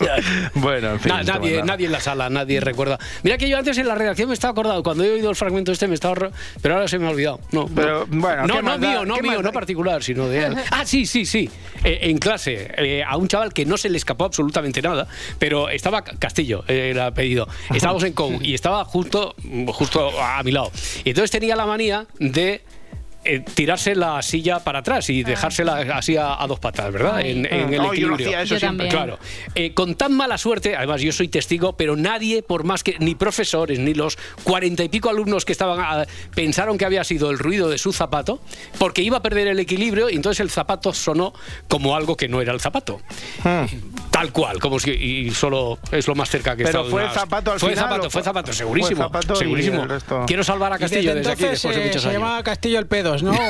Bueno, 0.53 0.91
en 0.91 0.99
fin. 0.99 1.11
Na- 1.11 1.23
no 1.23 1.33
nadie, 1.33 1.51
nada. 1.55 1.65
nadie 1.65 1.85
en 1.87 1.91
la 1.91 1.99
sala, 1.99 2.29
nadie 2.29 2.59
recuerda. 2.61 2.97
Mira 3.23 3.37
que 3.37 3.49
yo 3.49 3.57
antes 3.57 3.77
en 3.77 3.87
la 3.87 3.95
redacción 3.95 4.29
me 4.29 4.33
estaba 4.33 4.51
acordado, 4.51 4.81
cuando 4.83 5.03
he 5.03 5.11
oído 5.11 5.29
el 5.29 5.35
fragmento 5.35 5.71
este 5.73 5.87
me 5.87 5.95
estaba... 5.95 6.29
Pero 6.61 6.75
ahora 6.75 6.87
se 6.87 6.97
me 6.97 7.07
ha 7.07 7.09
olvidado. 7.09 7.40
No, 7.51 7.67
Pero, 7.67 8.07
no. 8.09 8.21
bueno, 8.21 8.47
no, 8.47 8.55
¿qué 8.55 8.61
no 8.61 8.77
mío, 8.77 9.05
no 9.05 9.15
¿Qué 9.15 9.21
mío, 9.21 9.41
no 9.41 9.51
particular, 9.51 10.03
sino 10.03 10.27
de 10.27 10.45
él. 10.45 10.55
Ah, 10.71 10.85
sí, 10.85 11.05
sí, 11.05 11.25
sí. 11.25 11.49
Eh, 11.83 11.99
en 12.03 12.17
clase, 12.17 12.71
eh, 12.77 13.03
a 13.05 13.17
un 13.17 13.27
chaval 13.27 13.53
que 13.53 13.65
no 13.65 13.77
se 13.77 13.89
le 13.89 13.97
escapó 13.97 14.25
absolutamente 14.25 14.81
nada, 14.81 15.07
pero 15.39 15.69
estaba 15.69 16.01
Castillo, 16.03 16.63
eh, 16.67 16.89
era 16.91 17.13
pedido. 17.13 17.47
Estábamos 17.73 18.03
en 18.03 18.13
COU 18.13 18.39
y 18.41 18.53
estaba 18.53 18.85
justo, 18.85 19.35
justo 19.67 20.11
a 20.21 20.41
mi 20.43 20.51
lado. 20.51 20.71
Y 21.03 21.09
entonces 21.09 21.31
tenía 21.31 21.55
la 21.55 21.65
manía 21.65 22.05
de 22.19 22.61
eh, 23.23 23.39
tirarse 23.41 23.95
la 23.95 24.21
silla 24.21 24.59
para 24.59 24.79
atrás 24.79 25.09
y 25.09 25.23
dejársela 25.23 25.77
así 25.95 26.17
a, 26.17 26.41
a 26.41 26.47
dos 26.47 26.59
patas, 26.59 26.91
¿verdad? 26.91 27.17
Ay. 27.17 27.31
En, 27.31 27.45
en 27.45 27.73
el 27.73 27.81
Ah, 27.81 27.83
yo 27.83 27.83
lo 27.83 27.91
equilibrio. 27.93 28.27
hacía 28.27 28.41
eso 28.41 28.55
Yo 28.55 28.59
siempre. 28.59 28.87
también. 28.89 28.89
Claro. 29.17 29.19
Eh, 29.55 29.73
con 29.73 29.95
tan 29.95 30.13
mala 30.13 30.37
suerte, 30.37 30.75
además 30.75 31.01
yo 31.01 31.11
soy 31.11 31.27
testigo, 31.27 31.73
pero 31.73 31.95
nadie, 31.95 32.41
por 32.43 32.63
más 32.63 32.83
que 32.83 32.95
ni 32.99 33.15
profesores, 33.15 33.79
ni 33.79 33.93
los 33.93 34.17
cuarenta 34.43 34.83
y 34.83 34.89
pico 34.89 35.09
alumnos 35.09 35.45
que 35.45 35.51
estaban, 35.51 35.79
ah, 35.81 36.05
pensaron 36.35 36.77
que 36.77 36.85
había 36.85 37.03
sido 37.03 37.29
el 37.31 37.39
ruido 37.39 37.69
de 37.69 37.77
su 37.77 37.93
zapato, 37.93 38.39
porque 38.79 39.01
iba 39.01 39.17
a 39.17 39.21
perder 39.21 39.47
el 39.47 39.59
equilibrio 39.59 40.09
y 40.09 40.15
entonces 40.15 40.39
el 40.39 40.49
zapato 40.49 40.93
sonó 40.93 41.33
como 41.67 41.95
algo 41.95 42.17
que 42.17 42.27
no 42.27 42.41
era 42.41 42.53
el 42.53 42.59
zapato. 42.59 43.01
Tal 44.11 44.31
cual, 44.31 44.59
como 44.59 44.79
si 44.79 44.91
y 44.91 45.31
solo 45.31 45.79
es 45.91 46.07
lo 46.07 46.15
más 46.15 46.29
cerca 46.29 46.55
que 46.55 46.63
Pero 46.63 46.85
fue 46.85 47.03
una- 47.03 47.13
zapato 47.13 47.51
al 47.53 47.59
fue 47.59 47.69
final, 47.69 47.85
Zapato, 47.85 48.01
¿o 48.07 48.09
fue 48.09 48.21
fue- 48.21 48.23
zapato, 48.23 48.53
segurísimo. 48.53 48.95
fue 48.97 49.05
zapato 49.21 49.35
segurísimo. 49.35 49.83
el? 49.83 50.25
Quiero 50.27 50.43
salvar 50.43 50.73
a 50.73 50.77
Castillo 50.77 51.15
desde 51.15 51.29
desde, 51.29 51.31
aquí 51.31 51.43
entonces 51.43 51.61
después 51.63 51.75
de 51.75 51.85
muchos 51.87 52.01
se 52.01 52.09
años. 52.09 52.21
llamaba 52.21 52.43
Castillo 52.43 52.79
el 52.79 52.85
¿no? 53.23 53.31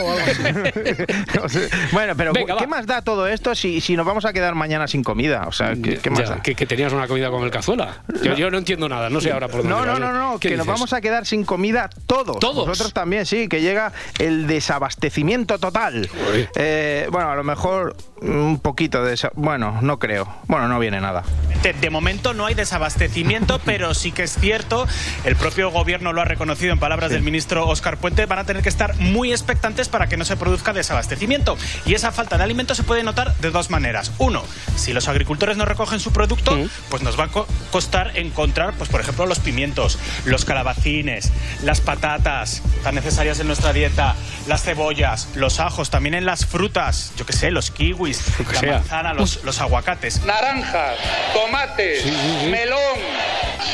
Bueno, 1.92 2.14
pero 2.16 2.34
Venga, 2.34 2.56
¿qué 2.58 2.66
va. 2.66 2.70
más 2.70 2.86
da 2.86 3.02
todo 3.02 3.28
esto 3.28 3.56
si, 3.56 3.82
si 3.82 3.96
nos 3.96 4.06
vamos 4.06 4.26
a 4.26 4.34
quedar 4.34 4.56
mañana 4.56 4.88
sin 4.88 5.04
comida? 5.04 5.46
O 5.48 5.52
sea, 5.52 5.74
¿qué, 5.76 5.98
qué 5.98 6.10
más 6.10 6.20
Ya, 6.20 6.26
da? 6.36 6.42
que, 6.42 6.56
que 6.56 6.66
tenías 6.66 6.94
una 6.94 7.08
comida 7.08 7.30
con 7.30 7.44
el 7.44 7.52
cazuela. 7.52 8.04
Yo, 8.24 8.36
yo 8.36 8.52
no 8.52 8.58
entiendo 8.58 8.88
nada, 8.90 9.10
no 9.10 9.22
sé 9.22 9.32
ahora 9.32 9.48
por 9.48 9.64
dónde 9.64 9.70
No, 9.76 9.86
no, 9.86 10.00
no, 10.00 10.12
no, 10.14 10.40
¿Qué 10.40 10.50
que 10.50 10.58
nos 10.58 10.68
vamos 10.68 10.94
a 10.94 11.02
quedar 11.02 11.26
sin 11.26 11.44
comida 11.44 11.90
todos. 12.08 12.40
¿Todos? 12.40 12.68
Nosotros 12.68 12.94
también, 12.94 13.26
sí, 13.26 13.48
que 13.48 13.62
llega 13.62 13.92
el 14.20 14.48
desabastecimiento 14.48 15.60
total. 15.60 16.10
Eh, 16.56 17.08
bueno, 17.12 17.32
a 17.32 17.36
lo 17.36 17.44
mejor 17.44 17.96
un 18.22 18.60
poquito 18.60 19.04
de... 19.04 19.14
desa- 19.14 19.32
Bueno, 19.36 19.80
no 19.82 20.00
creo. 20.00 20.28
Bueno, 20.48 20.68
no 20.68 20.80
viene 20.80 21.02
nada. 21.02 21.24
De, 21.64 21.74
de 21.74 21.90
momento 21.90 22.34
no 22.34 22.46
hay 22.46 22.54
desabastecimiento, 22.56 23.60
pero 23.66 23.94
sí 23.94 24.12
que 24.12 24.24
es 24.24 24.36
cierto, 24.40 24.88
el 25.24 25.36
propio 25.36 25.70
gobierno 25.72 26.14
lo 26.14 26.22
ha 26.22 26.26
reconocido 26.26 26.74
en 26.74 26.80
palabras 26.80 27.12
del 27.12 27.22
ministro 27.22 27.68
Óscar 27.68 27.98
Puente, 27.98 28.26
van 28.26 28.40
a 28.40 28.44
tener 28.46 28.64
que 28.64 28.70
estar 28.70 28.96
muy 28.98 29.32
expectantes 29.32 29.90
para 29.90 30.08
que 30.08 30.18
no 30.18 30.26
se 30.26 30.38
produzca 30.38 30.74
desabastecimiento. 30.74 31.58
Y 31.86 31.94
esa 31.94 32.12
falta 32.12 32.38
de 32.38 32.44
alimentos 32.44 32.78
se 32.78 32.84
puede 32.84 33.04
notar 33.04 33.36
de 33.38 33.52
dos 33.52 33.70
maneras. 33.70 34.12
Uno, 34.18 34.44
si 34.76 34.94
los 34.94 35.08
agricultores 35.08 35.58
no 35.58 35.66
recogen 35.66 36.00
su 36.00 36.12
producto, 36.14 36.58
pues 36.90 37.04
nos 37.04 37.20
va 37.20 37.26
a 37.26 37.28
co- 37.30 37.48
costar 37.72 38.18
encontrar, 38.18 38.74
pues 38.74 38.90
por 38.90 39.02
ejemplo, 39.02 39.26
los 39.26 39.40
pimientos, 39.40 39.98
los 40.26 40.46
calabacines, 40.46 41.32
las 41.64 41.82
patatas 41.82 42.62
tan 42.84 42.96
necesarias 42.96 43.40
en 43.40 43.48
nuestra 43.48 43.74
dieta, 43.74 44.16
las 44.48 44.64
cebollas, 44.64 45.30
los 45.36 45.60
ajos, 45.60 45.90
también 45.90 46.16
en 46.16 46.26
las 46.26 46.46
frutas, 46.46 47.14
yo 47.18 47.26
qué 47.26 47.34
sé, 47.34 47.52
los 47.52 47.72
kiwis, 47.72 48.11
kiwis, 48.18 48.54
la 48.54 48.60
sea. 48.60 48.72
manzana, 48.74 49.14
los, 49.14 49.44
los 49.44 49.60
aguacates. 49.62 50.24
Naranjas, 50.26 50.98
tomates, 51.34 52.06
melón, 52.50 52.80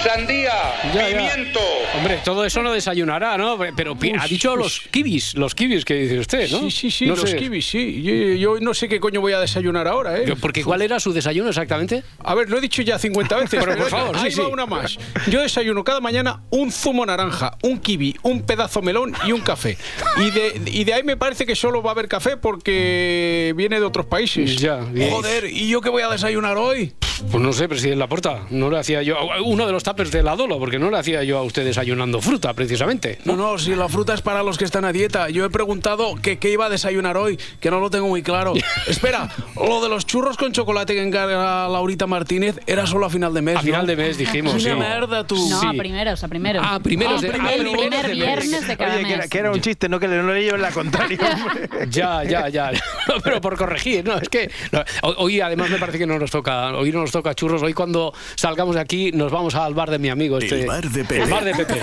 sandía, 0.03 0.53
pimiento. 0.91 1.59
Hombre, 1.97 2.19
todo 2.23 2.45
eso 2.45 2.61
no 2.61 2.71
desayunará, 2.71 3.37
¿no? 3.37 3.57
Pero 3.75 3.97
ha 4.19 4.27
dicho 4.27 4.55
los 4.55 4.81
kibis, 4.91 5.33
los 5.35 5.55
kibis 5.55 5.85
que 5.85 5.95
dice 5.95 6.19
usted, 6.19 6.49
¿no? 6.51 6.59
Sí, 6.59 6.71
sí, 6.71 6.91
sí, 6.91 7.05
No 7.05 7.15
los 7.15 7.29
sé. 7.29 7.37
kibis, 7.37 7.67
sí. 7.67 8.01
Yo, 8.03 8.55
yo 8.55 8.59
no 8.59 8.73
sé 8.73 8.87
qué 8.87 8.99
coño 8.99 9.21
voy 9.21 9.33
a 9.33 9.39
desayunar 9.39 9.87
ahora, 9.87 10.17
¿eh? 10.17 10.35
Porque 10.39 10.63
¿cuál 10.63 10.81
era 10.81 10.99
su 10.99 11.13
desayuno 11.13 11.49
exactamente? 11.49 12.03
A 12.23 12.35
ver, 12.35 12.49
lo 12.49 12.57
he 12.57 12.61
dicho 12.61 12.81
ya 12.81 12.99
50 12.99 13.35
veces. 13.37 13.59
Pero, 13.63 13.77
por 13.77 13.89
favor, 13.89 14.15
ahí 14.17 14.31
sí, 14.31 14.39
va 14.39 14.45
sí. 14.45 14.51
una 14.53 14.65
más. 14.65 14.97
Yo 15.27 15.41
desayuno 15.41 15.83
cada 15.83 15.99
mañana 15.99 16.41
un 16.49 16.71
zumo 16.71 17.05
naranja, 17.05 17.57
un 17.63 17.79
kiwi, 17.79 18.15
un 18.23 18.43
pedazo 18.43 18.81
melón 18.81 19.13
y 19.25 19.31
un 19.31 19.41
café. 19.41 19.77
Y 20.17 20.31
de, 20.31 20.61
y 20.65 20.83
de 20.83 20.93
ahí 20.93 21.03
me 21.03 21.17
parece 21.17 21.45
que 21.45 21.55
solo 21.55 21.81
va 21.81 21.91
a 21.91 21.93
haber 21.93 22.07
café 22.07 22.37
porque 22.37 23.53
viene 23.55 23.79
de 23.79 23.85
otros 23.85 24.05
países. 24.05 24.26
Ya, 24.35 24.77
bien. 24.77 25.09
Joder, 25.11 25.45
¿y 25.45 25.69
yo 25.69 25.81
qué 25.81 25.89
voy 25.89 26.01
a 26.03 26.09
desayunar 26.09 26.57
hoy? 26.57 26.93
Pues 27.31 27.41
no 27.43 27.51
sé, 27.51 27.67
presidente 27.67 27.97
Laporta. 27.97 28.41
No 28.51 28.69
le 28.69 28.77
hacía 28.77 29.01
yo. 29.01 29.15
Uno 29.43 29.65
de 29.65 29.71
los 29.71 29.81
tapers 29.83 30.11
de 30.11 30.21
la 30.21 30.35
Dolo, 30.35 30.59
porque 30.59 30.77
no 30.77 30.91
le 30.91 30.99
hacía 30.99 31.23
yo 31.23 31.39
a 31.39 31.41
usted 31.41 31.65
desayunando 31.65 32.21
fruta, 32.21 32.53
precisamente. 32.53 33.17
No, 33.25 33.35
no, 33.35 33.57
si 33.57 33.73
la 33.75 33.89
fruta 33.89 34.13
es 34.13 34.21
para 34.21 34.43
los 34.43 34.55
que 34.59 34.65
están 34.65 34.85
a 34.85 34.91
dieta. 34.91 35.27
Yo 35.31 35.43
he 35.43 35.49
preguntado 35.49 36.13
que 36.21 36.37
qué 36.37 36.51
iba 36.51 36.67
a 36.67 36.69
desayunar 36.69 37.17
hoy, 37.17 37.39
que 37.59 37.71
no 37.71 37.79
lo 37.79 37.89
tengo 37.89 38.07
muy 38.07 38.21
claro. 38.21 38.53
Espera, 38.87 39.29
lo 39.55 39.81
de 39.81 39.89
los 39.89 40.05
churros 40.05 40.37
con 40.37 40.51
chocolate 40.51 40.93
que 40.93 41.01
encarga 41.01 41.67
Laurita 41.67 42.05
Martínez 42.05 42.59
era 42.67 42.85
solo 42.85 43.07
a 43.07 43.09
final 43.09 43.33
de 43.33 43.41
mes. 43.41 43.57
A 43.57 43.61
final 43.61 43.87
de 43.87 43.95
mes 43.95 44.17
dijimos, 44.19 44.53
Una 44.53 44.61
sí. 44.61 44.69
mierda 44.75 45.25
tú. 45.25 45.37
No, 45.49 45.59
Sí. 45.59 45.65
a 45.65 45.73
primeros, 45.73 46.23
a 46.23 46.27
primeros. 46.27 46.63
Ah, 46.67 46.79
primeros 46.79 47.21
de- 47.21 47.29
Ah, 47.29 47.33
ah, 47.39 47.53
el 47.53 47.61
primeros 47.61 47.81
primer 47.87 48.07
de 48.07 48.13
viernes 48.13 48.67
de 48.67 48.77
cada 48.77 48.93
Oye, 48.95 49.03
que 49.05 49.09
era, 49.13 49.21
mes. 49.23 49.29
que 49.31 49.37
era 49.39 49.51
un 49.51 49.61
chiste, 49.61 49.89
no 49.89 49.99
que 49.99 50.07
le- 50.07 50.21
no 50.21 50.31
le 50.33 50.43
lleven 50.43 50.61
la 50.61 50.71
contraria. 50.71 51.17
Ya, 51.89 52.23
ya, 52.23 52.47
ya. 52.49 52.71
No, 53.07 53.15
pero 53.23 53.41
por 53.41 53.57
corregir, 53.57 54.05
no, 54.05 54.16
es 54.21 54.29
que 54.29 54.49
no, 54.71 54.83
hoy- 55.03 55.15
hoy 55.17 55.41
además 55.41 55.69
me 55.69 55.77
parece 55.77 55.97
que 55.97 56.07
no 56.07 56.17
nos 56.19 56.31
toca, 56.31 56.73
hoy 56.75 56.91
no 56.91 57.01
nos 57.01 57.11
toca 57.11 57.33
churros, 57.35 57.61
hoy 57.61 57.73
cuando 57.73 58.13
salgamos 58.35 58.75
de 58.75 58.81
aquí 58.81 59.11
nos 59.11 59.31
vamos 59.31 59.55
al 59.55 59.73
bar 59.73 59.89
de 59.89 59.99
mi 59.99 60.09
amigo 60.09 60.37
este. 60.39 60.61
El 60.61 60.67
bar 60.67 60.89
de 60.89 61.03
Pepe. 61.05 61.23
El 61.23 61.29
bar 61.29 61.43
de 61.43 61.53
Pepe. 61.55 61.81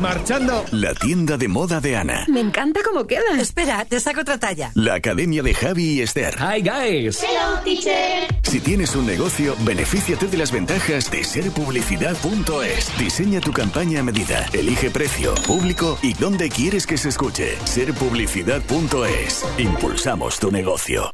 Marchando. 0.00 0.64
La 0.72 0.94
tienda 0.94 1.36
de 1.36 1.48
moda 1.48 1.80
de 1.80 1.96
Ana. 1.96 2.24
Me 2.28 2.40
encanta 2.40 2.80
cómo 2.84 3.06
queda. 3.06 3.22
Espera, 3.40 3.84
te 3.84 4.00
saco 4.00 4.20
otra 4.22 4.38
talla. 4.38 4.70
La 4.74 4.94
academia 4.94 5.42
de 5.42 5.54
Javi 5.54 5.84
y 5.84 6.00
Esther. 6.02 6.34
Hi, 6.38 6.60
guys. 6.62 7.22
Hello, 7.22 7.60
teacher. 7.64 8.26
Si 8.42 8.60
tienes 8.60 8.94
un 8.94 9.06
negocio, 9.06 9.56
benefíciate 9.60 10.26
de 10.26 10.36
las 10.36 10.52
ventajas 10.52 11.10
de 11.10 11.24
serpublicidad.es. 11.24 12.98
Diseña 12.98 13.40
tu 13.40 13.52
campaña 13.52 14.00
a 14.00 14.02
medida, 14.02 14.46
elige 14.52 14.90
precio, 14.90 15.34
público 15.46 15.98
y 16.02 16.14
dónde 16.14 16.48
quieres 16.48 16.86
que 16.86 16.96
se 16.96 17.08
escuche. 17.08 17.56
Serpublicidad.es. 17.64 19.44
Impulsamos 19.58 20.38
tu 20.38 20.50
negocio. 20.50 21.12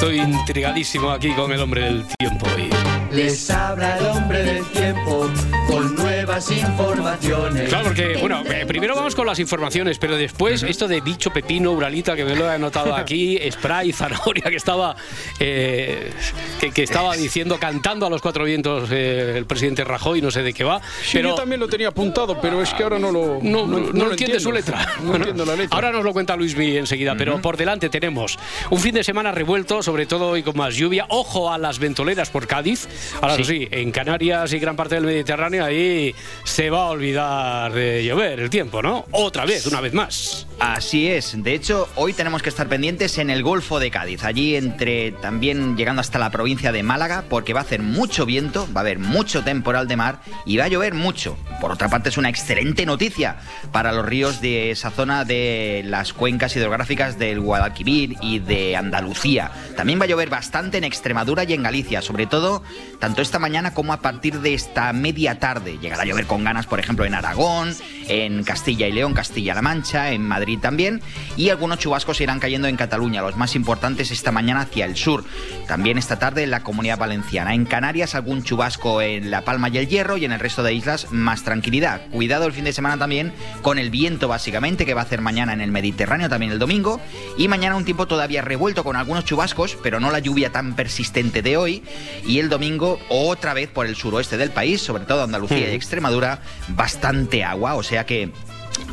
Estoy 0.00 0.18
intrigadísimo 0.18 1.10
aquí 1.10 1.30
con 1.34 1.52
el 1.52 1.60
hombre 1.60 1.82
del 1.82 2.06
tiempo. 2.18 2.46
y- 2.56 2.89
Les 3.12 3.50
habla 3.50 3.98
el 3.98 4.06
hombre 4.06 4.42
del 4.42 4.64
tiempo 4.66 5.28
con 5.66 5.96
nuevas 5.96 6.50
informaciones. 6.50 7.68
Claro, 7.68 7.84
porque, 7.86 8.16
bueno, 8.20 8.42
eh, 8.48 8.64
primero 8.66 8.94
vamos 8.94 9.16
con 9.16 9.26
las 9.26 9.38
informaciones, 9.40 9.98
pero 9.98 10.16
después 10.16 10.62
esto 10.62 10.86
de 10.86 11.00
bicho, 11.00 11.32
pepino, 11.32 11.72
uralita, 11.72 12.14
que 12.14 12.24
me 12.24 12.36
lo 12.36 12.46
he 12.46 12.54
anotado 12.54 12.94
aquí, 12.96 13.38
spray, 13.50 13.92
zanahoria, 13.92 14.44
que 14.44 14.56
estaba, 14.56 14.94
eh, 15.40 16.12
que, 16.60 16.70
que 16.70 16.84
estaba 16.84 17.16
diciendo, 17.16 17.58
cantando 17.58 18.06
a 18.06 18.10
los 18.10 18.22
cuatro 18.22 18.44
vientos 18.44 18.88
eh, 18.92 19.34
el 19.36 19.46
presidente 19.46 19.82
Rajoy, 19.82 20.22
no 20.22 20.30
sé 20.30 20.42
de 20.42 20.52
qué 20.52 20.62
va. 20.62 20.80
Sí, 21.02 21.14
pero 21.14 21.30
yo 21.30 21.34
también 21.34 21.60
lo 21.60 21.66
tenía 21.66 21.88
apuntado, 21.88 22.40
pero 22.40 22.62
es 22.62 22.72
que 22.74 22.84
ahora 22.84 23.00
no 23.00 23.10
lo. 23.10 23.40
no, 23.42 23.66
no, 23.66 23.78
no 23.92 24.04
lo 24.04 24.10
entiende 24.12 24.38
su 24.38 24.52
letra. 24.52 24.94
No 25.02 25.16
entiendo 25.16 25.44
la 25.44 25.56
letra. 25.56 25.74
Ahora 25.74 25.90
nos 25.90 26.04
lo 26.04 26.12
cuenta 26.12 26.36
Luis 26.36 26.56
Mi 26.56 26.76
enseguida, 26.76 27.16
pero 27.16 27.40
por 27.40 27.56
delante 27.56 27.88
tenemos 27.88 28.38
un 28.70 28.78
fin 28.78 28.94
de 28.94 29.02
semana 29.02 29.32
revuelto, 29.32 29.82
sobre 29.82 30.06
todo 30.06 30.28
hoy 30.28 30.42
con 30.42 30.56
más 30.56 30.76
lluvia. 30.76 31.06
Ojo 31.08 31.52
a 31.52 31.58
las 31.58 31.80
ventoleras 31.80 32.30
por 32.30 32.46
Cádiz. 32.46 32.88
Ahora 33.20 33.36
sí. 33.36 33.44
sí, 33.44 33.68
en 33.70 33.90
Canarias 33.90 34.52
y 34.52 34.58
gran 34.58 34.76
parte 34.76 34.94
del 34.96 35.04
Mediterráneo 35.04 35.64
ahí 35.64 36.14
se 36.44 36.70
va 36.70 36.84
a 36.84 36.90
olvidar 36.90 37.72
de 37.72 38.04
llover 38.04 38.40
el 38.40 38.50
tiempo, 38.50 38.82
¿no? 38.82 39.06
Otra 39.10 39.44
vez, 39.44 39.66
una 39.66 39.80
vez 39.80 39.92
más. 39.92 40.46
Así 40.58 41.08
es. 41.08 41.42
De 41.42 41.54
hecho, 41.54 41.88
hoy 41.96 42.12
tenemos 42.12 42.42
que 42.42 42.50
estar 42.50 42.68
pendientes 42.68 43.18
en 43.18 43.30
el 43.30 43.42
Golfo 43.42 43.80
de 43.80 43.90
Cádiz, 43.90 44.24
allí 44.24 44.56
entre 44.56 45.12
también 45.12 45.76
llegando 45.76 46.00
hasta 46.00 46.18
la 46.18 46.30
provincia 46.30 46.72
de 46.72 46.82
Málaga, 46.82 47.24
porque 47.28 47.52
va 47.52 47.60
a 47.60 47.62
hacer 47.62 47.80
mucho 47.80 48.26
viento, 48.26 48.68
va 48.74 48.80
a 48.80 48.82
haber 48.82 48.98
mucho 48.98 49.42
temporal 49.42 49.88
de 49.88 49.96
mar 49.96 50.20
y 50.44 50.58
va 50.58 50.64
a 50.64 50.68
llover 50.68 50.94
mucho. 50.94 51.38
Por 51.60 51.72
otra 51.72 51.88
parte, 51.88 52.10
es 52.10 52.18
una 52.18 52.28
excelente 52.28 52.86
noticia 52.86 53.36
para 53.72 53.92
los 53.92 54.04
ríos 54.04 54.40
de 54.40 54.70
esa 54.70 54.90
zona 54.90 55.24
de 55.24 55.82
las 55.86 56.12
cuencas 56.12 56.54
hidrográficas 56.56 57.18
del 57.18 57.40
Guadalquivir 57.40 58.16
y 58.20 58.38
de 58.38 58.76
Andalucía. 58.76 59.50
También 59.76 60.00
va 60.00 60.04
a 60.04 60.08
llover 60.08 60.28
bastante 60.28 60.78
en 60.78 60.84
Extremadura 60.84 61.44
y 61.44 61.54
en 61.54 61.62
Galicia, 61.62 62.02
sobre 62.02 62.26
todo 62.26 62.62
tanto 63.00 63.22
esta 63.22 63.38
mañana 63.38 63.74
como 63.74 63.92
a 63.92 64.00
partir 64.00 64.40
de 64.40 64.54
esta 64.54 64.92
media 64.92 65.38
tarde. 65.38 65.78
Llegará 65.80 66.02
a 66.02 66.04
llover 66.04 66.26
con 66.26 66.44
ganas, 66.44 66.66
por 66.66 66.78
ejemplo, 66.78 67.04
en 67.04 67.14
Aragón, 67.14 67.74
en 68.08 68.44
Castilla 68.44 68.86
y 68.86 68.92
León, 68.92 69.14
Castilla-La 69.14 69.62
Mancha, 69.62 70.12
en 70.12 70.22
Madrid 70.22 70.58
también, 70.60 71.00
y 71.36 71.48
algunos 71.48 71.78
chubascos 71.78 72.20
irán 72.20 72.40
cayendo 72.40 72.68
en 72.68 72.76
Cataluña, 72.76 73.22
los 73.22 73.36
más 73.36 73.56
importantes 73.56 74.10
esta 74.10 74.32
mañana 74.32 74.62
hacia 74.62 74.84
el 74.84 74.96
sur. 74.96 75.24
También 75.66 75.96
esta 75.96 76.18
tarde 76.18 76.44
en 76.44 76.50
la 76.50 76.62
Comunidad 76.62 76.98
Valenciana. 76.98 77.54
En 77.54 77.64
Canarias 77.64 78.14
algún 78.14 78.44
chubasco 78.44 79.00
en 79.00 79.30
La 79.30 79.42
Palma 79.42 79.68
y 79.70 79.78
el 79.78 79.88
Hierro 79.88 80.18
y 80.18 80.24
en 80.26 80.32
el 80.32 80.40
resto 80.40 80.62
de 80.62 80.74
islas 80.74 81.10
más 81.10 81.42
tranquilidad. 81.42 82.02
Cuidado 82.10 82.46
el 82.46 82.52
fin 82.52 82.64
de 82.64 82.72
semana 82.72 82.98
también 82.98 83.32
con 83.62 83.78
el 83.78 83.90
viento 83.90 84.28
básicamente 84.28 84.84
que 84.84 84.94
va 84.94 85.00
a 85.00 85.04
hacer 85.04 85.22
mañana 85.22 85.52
en 85.54 85.62
el 85.62 85.70
Mediterráneo, 85.70 86.28
también 86.28 86.52
el 86.52 86.58
domingo, 86.58 87.00
y 87.38 87.48
mañana 87.48 87.76
un 87.76 87.84
tiempo 87.84 88.06
todavía 88.06 88.42
revuelto 88.42 88.84
con 88.84 88.96
algunos 88.96 89.24
chubascos, 89.24 89.78
pero 89.82 90.00
no 90.00 90.10
la 90.10 90.18
lluvia 90.18 90.52
tan 90.52 90.74
persistente 90.74 91.40
de 91.40 91.56
hoy, 91.56 91.82
y 92.26 92.38
el 92.38 92.48
domingo 92.48 92.89
otra 93.08 93.54
vez 93.54 93.68
por 93.68 93.86
el 93.86 93.94
suroeste 93.96 94.36
del 94.36 94.50
país, 94.50 94.80
sobre 94.80 95.04
todo 95.04 95.22
Andalucía 95.22 95.70
y 95.70 95.74
Extremadura, 95.74 96.40
bastante 96.68 97.44
agua, 97.44 97.74
o 97.74 97.82
sea 97.82 98.04
que 98.06 98.30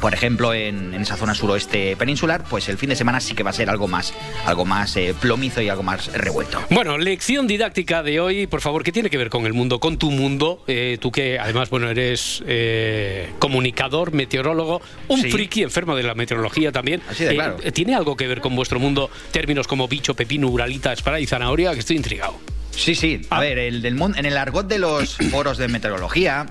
por 0.01 0.13
ejemplo, 0.13 0.53
en, 0.53 0.93
en 0.93 1.01
esa 1.01 1.15
zona 1.17 1.33
suroeste 1.33 1.95
peninsular, 1.95 2.43
pues 2.47 2.69
el 2.69 2.77
fin 2.77 2.89
de 2.89 2.95
semana 2.95 3.19
sí 3.19 3.33
que 3.33 3.41
va 3.41 3.49
a 3.49 3.53
ser 3.53 3.67
algo 3.69 3.87
más, 3.87 4.13
algo 4.45 4.63
más 4.63 4.95
eh, 4.95 5.15
plomizo 5.19 5.59
y 5.61 5.69
algo 5.69 5.81
más 5.81 6.11
revuelto. 6.13 6.61
Bueno, 6.69 6.99
lección 6.99 7.47
didáctica 7.47 8.03
de 8.03 8.19
hoy, 8.19 8.45
por 8.45 8.61
favor, 8.61 8.83
¿qué 8.83 8.91
tiene 8.91 9.09
que 9.09 9.17
ver 9.17 9.29
con 9.31 9.45
el 9.47 9.53
mundo, 9.53 9.79
con 9.79 9.97
tu 9.97 10.11
mundo? 10.11 10.61
Eh, 10.67 10.97
tú 11.01 11.11
que 11.11 11.39
además, 11.39 11.71
bueno, 11.71 11.89
eres 11.89 12.43
eh, 12.45 13.29
comunicador, 13.39 14.11
meteorólogo, 14.13 14.81
un 15.07 15.21
Sí. 15.21 15.31
friki 15.31 15.63
enfermo 15.63 15.95
de 15.95 16.03
la 16.03 16.13
meteorología 16.13 16.71
también. 16.71 17.01
Así 17.09 17.23
de 17.23 17.33
claro. 17.33 17.57
¿Tiene 17.73 17.95
algo 17.95 18.15
que 18.15 18.27
ver 18.27 18.39
con 18.41 18.55
vuestro 18.55 18.79
mundo 18.79 19.09
términos 19.31 19.67
como 19.67 19.87
bicho, 19.87 20.13
pepino, 20.13 20.47
uralita, 20.47 20.93
espara 20.93 21.19
y 21.19 21.25
zanahoria? 21.25 21.73
Que 21.73 21.79
estoy 21.79 21.95
intrigado. 21.95 22.35
Sí, 22.77 22.95
sí. 22.95 23.21
A 23.29 23.39
ver, 23.39 23.57
el 23.59 23.81
del 23.81 23.99
en 24.15 24.25
el 24.25 24.37
argot 24.37 24.67
de 24.67 24.79
los 24.79 25.15
foros 25.31 25.57
de 25.57 25.67
meteorología, 25.67 26.45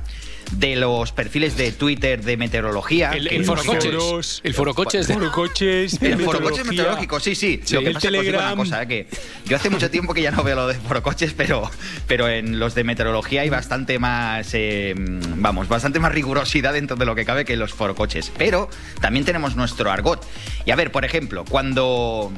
de 0.53 0.77
los 0.77 1.11
perfiles 1.11 1.57
de 1.57 1.73
Twitter 1.73 2.23
de 2.23 2.37
meteorología. 2.37 3.11
El, 3.11 3.27
el 3.29 3.45
forocoches. 3.45 3.93
foros- 3.93 4.41
El 4.45 4.55
forocoches. 4.55 5.09
de- 5.09 5.15
Forocoches, 5.15 6.01
El 6.01 6.21
forocoches 6.23 6.65
meteorológico, 6.67 7.19
sí, 7.19 7.35
sí. 7.35 7.61
Sí. 7.65 7.75
Lo 7.75 7.81
que 7.81 7.87
El 7.89 7.95
pasa 7.95 8.09
es 8.09 8.13
que 8.23 8.55
cosa, 8.57 8.83
eh, 8.83 8.87
que 8.87 9.07
yo 9.47 9.57
hace 9.57 9.71
mucho 9.71 9.91
tiempo 9.91 10.15
que 10.15 10.23
ya 10.23 10.31
no 10.31 10.45
veo 10.45 10.55
lo 10.55 10.69
de 10.69 10.75
forocoches, 10.75 11.33
pero, 11.33 11.69
pero 12.07 12.29
en 12.29 12.61
los 12.61 12.75
de 12.77 12.85
meteorología 12.85 13.41
hay 13.43 13.51
bastante 13.51 13.99
más, 13.99 14.49
eh, 14.53 14.95
vamos, 14.97 15.67
bastante 15.69 15.99
más 15.99 16.13
rigurosidad 16.13 16.75
dentro 16.75 16.97
de 16.97 17.07
lo 17.07 17.15
que 17.17 17.25
cabe 17.25 17.45
que 17.45 17.55
en 17.55 17.59
los 17.59 17.73
forocoches. 17.73 18.31
Pero 18.39 18.69
también 19.01 19.25
tenemos 19.25 19.57
nuestro 19.57 19.91
argot. 19.91 20.25
Y 20.65 20.71
a 20.71 20.77
ver, 20.77 20.93
por 20.93 21.05
ejemplo, 21.05 21.45
cuando 21.45 22.31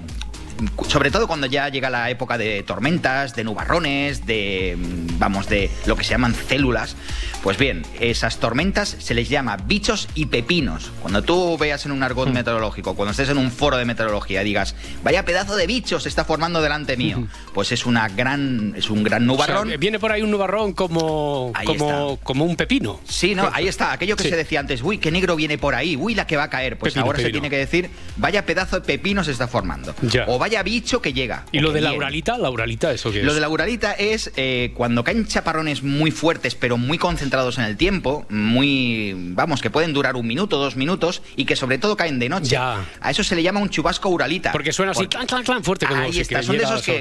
sobre 0.88 1.10
todo 1.10 1.26
cuando 1.26 1.46
ya 1.46 1.68
llega 1.68 1.90
la 1.90 2.10
época 2.10 2.36
de 2.38 2.62
tormentas, 2.62 3.34
de 3.34 3.44
nubarrones, 3.44 4.26
de 4.26 4.76
mm, 4.78 5.18
vamos, 5.18 5.48
de 5.48 5.70
lo 5.86 5.96
que 5.96 6.04
se 6.04 6.10
llaman 6.10 6.34
células, 6.34 6.96
pues 7.42 7.58
bien, 7.58 7.82
esas 8.00 8.38
tormentas 8.38 8.96
se 8.98 9.14
les 9.14 9.28
llama 9.28 9.56
bichos 9.56 10.08
y 10.14 10.26
pepinos. 10.26 10.90
Cuando 11.00 11.22
tú 11.22 11.56
veas 11.58 11.84
en 11.86 11.92
un 11.92 12.02
argot 12.02 12.28
meteorológico, 12.30 12.94
cuando 12.94 13.10
estés 13.12 13.28
en 13.28 13.38
un 13.38 13.50
foro 13.50 13.76
de 13.76 13.84
meteorología, 13.84 14.42
digas, 14.42 14.74
vaya 15.04 15.24
pedazo 15.24 15.56
de 15.56 15.66
bicho 15.66 16.00
se 16.00 16.08
está 16.08 16.24
formando 16.24 16.60
delante 16.62 16.96
mío, 16.96 17.26
pues 17.54 17.72
es 17.72 17.86
una 17.86 18.08
gran, 18.08 18.74
es 18.76 18.90
un 18.90 19.02
gran 19.04 19.28
O 19.30 19.36
sea, 19.36 19.46
nubarrón. 19.54 19.74
viene 19.78 19.98
por 19.98 20.12
ahí 20.12 20.22
un 20.22 20.30
nubarrón 20.30 20.72
como, 20.72 21.52
como, 21.64 22.18
como 22.22 22.44
un 22.44 22.56
pepino. 22.56 23.00
Sí, 23.08 23.34
no, 23.34 23.48
ahí 23.52 23.68
está, 23.68 23.92
aquello 23.92 24.16
que 24.16 24.24
Sí. 24.24 24.30
se 24.30 24.36
decía 24.36 24.60
antes, 24.60 24.82
uy, 24.82 24.98
qué 24.98 25.10
negro 25.10 25.36
viene 25.36 25.58
por 25.58 25.74
ahí, 25.74 25.96
uy, 25.96 26.14
la 26.14 26.26
que 26.26 26.36
va 26.36 26.44
a 26.44 26.50
caer. 26.50 26.76
Pues 26.78 26.92
Pepino, 26.92 27.06
ahora 27.06 27.20
se 27.20 27.30
tiene 27.30 27.48
que 27.48 27.56
decir, 27.58 27.88
vaya 28.16 28.44
pedazo 28.44 28.80
de 28.80 28.86
pepino 28.86 29.22
se 29.24 29.30
está 29.32 29.46
formando. 29.48 29.94
Ya. 30.02 30.24
O 30.26 30.38
vaya 30.38 30.47
haya 30.48 30.62
bicho 30.62 31.00
que 31.00 31.12
llega. 31.12 31.44
¿Y 31.52 31.60
lo 31.60 31.72
de 31.72 31.80
la 31.80 31.92
uralita? 31.92 32.38
¿La 32.38 32.50
uralita 32.50 32.92
eso 32.92 33.10
qué 33.12 33.20
es? 33.20 33.24
Lo 33.24 33.34
de 33.34 33.40
la 33.40 33.48
uralita 33.48 33.92
es 33.92 34.32
eh, 34.36 34.72
cuando 34.74 35.04
caen 35.04 35.26
chaparrones 35.26 35.82
muy 35.82 36.10
fuertes, 36.10 36.54
pero 36.54 36.76
muy 36.78 36.98
concentrados 36.98 37.58
en 37.58 37.64
el 37.64 37.76
tiempo, 37.76 38.26
muy, 38.28 39.14
vamos, 39.16 39.60
que 39.62 39.70
pueden 39.70 39.92
durar 39.92 40.16
un 40.16 40.26
minuto, 40.26 40.58
dos 40.58 40.76
minutos, 40.76 41.22
y 41.36 41.44
que 41.44 41.56
sobre 41.56 41.78
todo 41.78 41.96
caen 41.96 42.18
de 42.18 42.28
noche. 42.28 42.56
A 42.56 42.84
eso 43.10 43.22
se 43.22 43.34
le 43.36 43.42
llama 43.42 43.60
un 43.60 43.68
chubasco 43.70 44.08
uralita. 44.08 44.52
Porque 44.52 44.72
suena 44.72 44.92
así, 44.92 45.06
clan, 45.06 45.26
clan, 45.26 45.44
clan, 45.44 45.62
fuerte 45.64 45.86
como 45.86 46.02
Ahí 46.02 46.18
está, 46.18 46.42
son 46.42 46.56
de 46.56 46.64
esos 46.64 46.82
que 46.82 46.98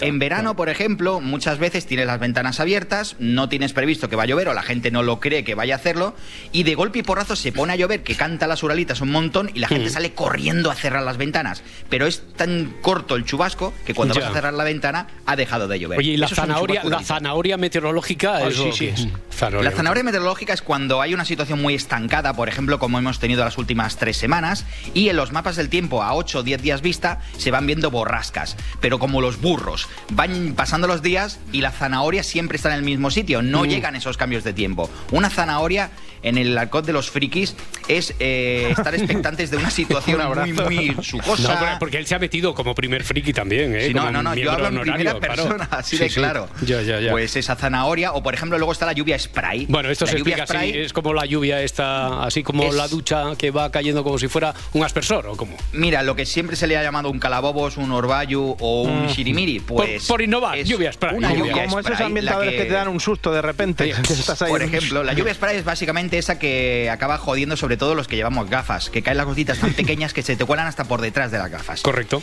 en 0.00 0.18
verano, 0.18 0.56
por 0.56 0.68
ejemplo, 0.68 1.20
muchas 1.20 1.58
veces 1.58 1.86
tienes 1.86 2.06
las 2.06 2.20
ventanas 2.20 2.60
abiertas, 2.60 3.16
no 3.18 3.48
tienes 3.48 3.72
previsto 3.72 4.08
que 4.08 4.16
va 4.16 4.24
a 4.24 4.26
llover 4.26 4.48
o 4.48 4.54
la 4.54 4.62
gente 4.62 4.90
no 4.90 5.02
lo 5.02 5.20
cree 5.20 5.44
que 5.44 5.54
vaya 5.54 5.74
a 5.74 5.78
hacerlo, 5.78 6.14
y 6.52 6.64
de 6.64 6.74
golpe 6.74 7.00
y 7.00 7.02
porrazo 7.02 7.36
se 7.36 7.52
pone 7.52 7.72
a 7.72 7.76
llover, 7.76 8.02
que 8.02 8.14
canta 8.14 8.46
las 8.46 8.62
uralitas 8.62 9.00
un 9.00 9.10
montón, 9.10 9.50
y 9.54 9.60
la 9.60 9.68
gente 9.68 9.88
Mm. 9.88 9.92
sale 9.92 10.12
corriendo 10.12 10.70
a 10.70 10.74
cerrar 10.74 11.02
las 11.02 11.16
ventanas. 11.16 11.62
Pero 11.88 12.06
es 12.06 12.22
tan 12.36 12.74
corto 12.88 13.16
el 13.16 13.24
chubasco 13.26 13.74
que 13.84 13.92
cuando 13.92 14.14
Ya. 14.14 14.22
vas 14.22 14.30
a 14.30 14.32
cerrar 14.32 14.54
la 14.54 14.64
ventana 14.64 15.06
ha 15.26 15.36
dejado 15.36 15.68
de 15.68 15.78
llover. 15.78 15.98
Oye, 15.98 16.12
¿y 16.12 16.16
la 16.16 16.26
zanahoria, 16.26 16.82
la 16.84 17.02
zanahoria 17.02 17.58
meteorológica? 17.58 18.46
Eso 18.48 18.72
sí, 18.72 18.92
sí. 18.96 19.08
es? 19.40 19.52
La 19.62 19.70
zanahoria 19.70 20.02
meteorológica 20.02 20.54
es 20.54 20.62
cuando 20.62 21.02
hay 21.02 21.12
una 21.12 21.24
situación 21.26 21.60
muy 21.60 21.74
estancada, 21.74 22.32
por 22.32 22.48
ejemplo, 22.48 22.78
como 22.78 22.98
hemos 22.98 23.18
tenido 23.18 23.44
las 23.44 23.58
últimas 23.58 23.96
tres 23.98 24.16
semanas, 24.16 24.64
y 24.94 25.10
en 25.10 25.16
los 25.16 25.32
mapas 25.32 25.56
del 25.56 25.68
tiempo 25.68 26.02
a 26.02 26.14
8 26.14 26.38
o 26.38 26.42
10 26.42 26.62
días 26.62 26.80
vista 26.80 27.20
se 27.36 27.50
van 27.50 27.66
viendo 27.66 27.90
borrascas. 27.90 28.56
Pero 28.80 28.98
como 28.98 29.20
los 29.20 29.38
burros, 29.40 29.86
van 30.10 30.54
pasando 30.56 30.86
los 30.86 31.02
días 31.02 31.38
y 31.52 31.60
la 31.60 31.70
zanahoria 31.70 32.22
siempre 32.22 32.56
está 32.56 32.70
en 32.70 32.76
el 32.76 32.82
mismo 32.82 33.10
sitio, 33.10 33.42
no 33.42 33.64
Mm. 33.64 33.68
llegan 33.68 33.96
esos 33.96 34.16
cambios 34.16 34.44
de 34.44 34.54
tiempo. 34.54 34.90
Una 35.12 35.28
zanahoria 35.30 35.90
en 36.22 36.36
el 36.36 36.56
arcot 36.58 36.84
de 36.84 36.92
los 36.92 37.10
frikis 37.10 37.54
es 37.86 38.14
eh, 38.18 38.68
estar 38.76 38.92
expectantes 38.94 39.50
de 39.52 39.56
una 39.58 39.70
situación 39.70 40.20
Un 40.20 40.52
muy, 40.52 40.52
muy 40.52 40.96
sucosa. 41.04 41.54
No, 41.74 41.78
porque 41.78 41.98
él 41.98 42.06
se 42.06 42.14
ha 42.16 42.18
metido 42.18 42.54
como 42.54 42.74
primer 42.78 43.02
friki 43.02 43.32
también, 43.32 43.74
¿eh? 43.74 43.88
Sí, 43.88 43.94
no, 43.94 44.02
Como 44.02 44.12
no, 44.12 44.22
no, 44.22 44.34
yo 44.36 44.52
hablo 44.52 44.68
en 44.68 44.74
honorario, 44.78 44.94
primera 44.94 45.18
claro. 45.18 45.34
persona, 45.42 45.68
así 45.76 45.96
Sí, 45.96 46.02
de 46.04 46.08
sí. 46.10 46.14
claro. 46.14 46.48
Ya, 46.62 46.80
ya, 46.82 47.00
ya. 47.00 47.10
Pues 47.10 47.34
esa 47.34 47.56
zanahoria, 47.56 48.12
o 48.12 48.22
por 48.22 48.34
ejemplo, 48.34 48.56
luego 48.56 48.70
está 48.72 48.86
la 48.86 48.92
lluvia 48.92 49.18
spray. 49.18 49.66
Bueno, 49.68 49.90
esto 49.90 50.04
la 50.04 50.12
se 50.12 50.18
lluvia 50.18 50.36
explica 50.36 50.60
así, 50.60 50.70
es 50.78 50.92
como 50.92 51.12
la 51.12 51.26
lluvia 51.26 51.60
esta, 51.62 52.22
así 52.22 52.44
como 52.44 52.62
Es- 52.62 52.74
la 52.74 52.86
ducha 52.86 53.24
que 53.36 53.50
va 53.50 53.72
cayendo 53.72 54.04
como 54.04 54.16
si 54.18 54.28
fuera 54.28 54.54
un 54.74 54.84
aspersor, 54.84 55.26
¿o 55.26 55.36
cómo? 55.36 55.56
Mira, 55.72 56.04
lo 56.04 56.14
que 56.14 56.24
siempre 56.24 56.54
se 56.54 56.68
le 56.68 56.76
ha 56.76 56.82
llamado 56.84 57.10
un 57.10 57.18
calabobos, 57.18 57.76
un 57.78 57.90
orvallo 57.90 58.42
o 58.42 58.82
un 58.82 59.06
Mm. 59.06 59.08
shirimiri, 59.08 59.58
pues... 59.60 60.02
Por- 60.04 60.18
por 60.18 60.22
innovar, 60.22 60.56
es 60.58 60.68
lluvia 60.68 60.92
spray, 60.92 61.16
Una 61.16 61.34
lluvia. 61.34 61.52
Como 61.64 61.80
esos 61.80 61.92
spray, 61.92 62.06
ambientadores 62.06 62.52
la 62.54 62.58
que... 62.62 62.64
te 62.68 62.72
dan 62.74 62.88
un 62.88 63.00
susto 63.00 63.32
de 63.32 63.42
repente. 63.42 63.92
que 64.06 64.12
estás 64.12 64.40
ahí 64.42 64.50
Por 64.50 64.62
ejemplo, 64.62 65.02
la 65.02 65.12
lluvia 65.14 65.34
spray 65.34 65.56
es 65.56 65.64
básicamente 65.64 66.16
esa 66.18 66.38
que 66.38 66.88
acaba 66.90 67.18
jodiendo 67.18 67.56
sobre 67.56 67.76
todo 67.76 67.94
los 67.96 68.06
que 68.06 68.14
llevamos 68.16 68.48
gafas, 68.48 68.88
que 68.90 69.02
caen 69.02 69.16
las 69.16 69.26
gotitas 69.26 69.58
tan 69.58 69.72
pequeñas 69.72 70.12
que 70.14 70.22
se 70.22 70.36
te 70.36 70.44
cuelan 70.44 70.66
hasta 70.68 70.84
por 70.84 71.00
detrás 71.00 71.30
de 71.32 71.38
las 71.38 71.50
gafas. 71.50 71.82
Correcto. 71.82 72.22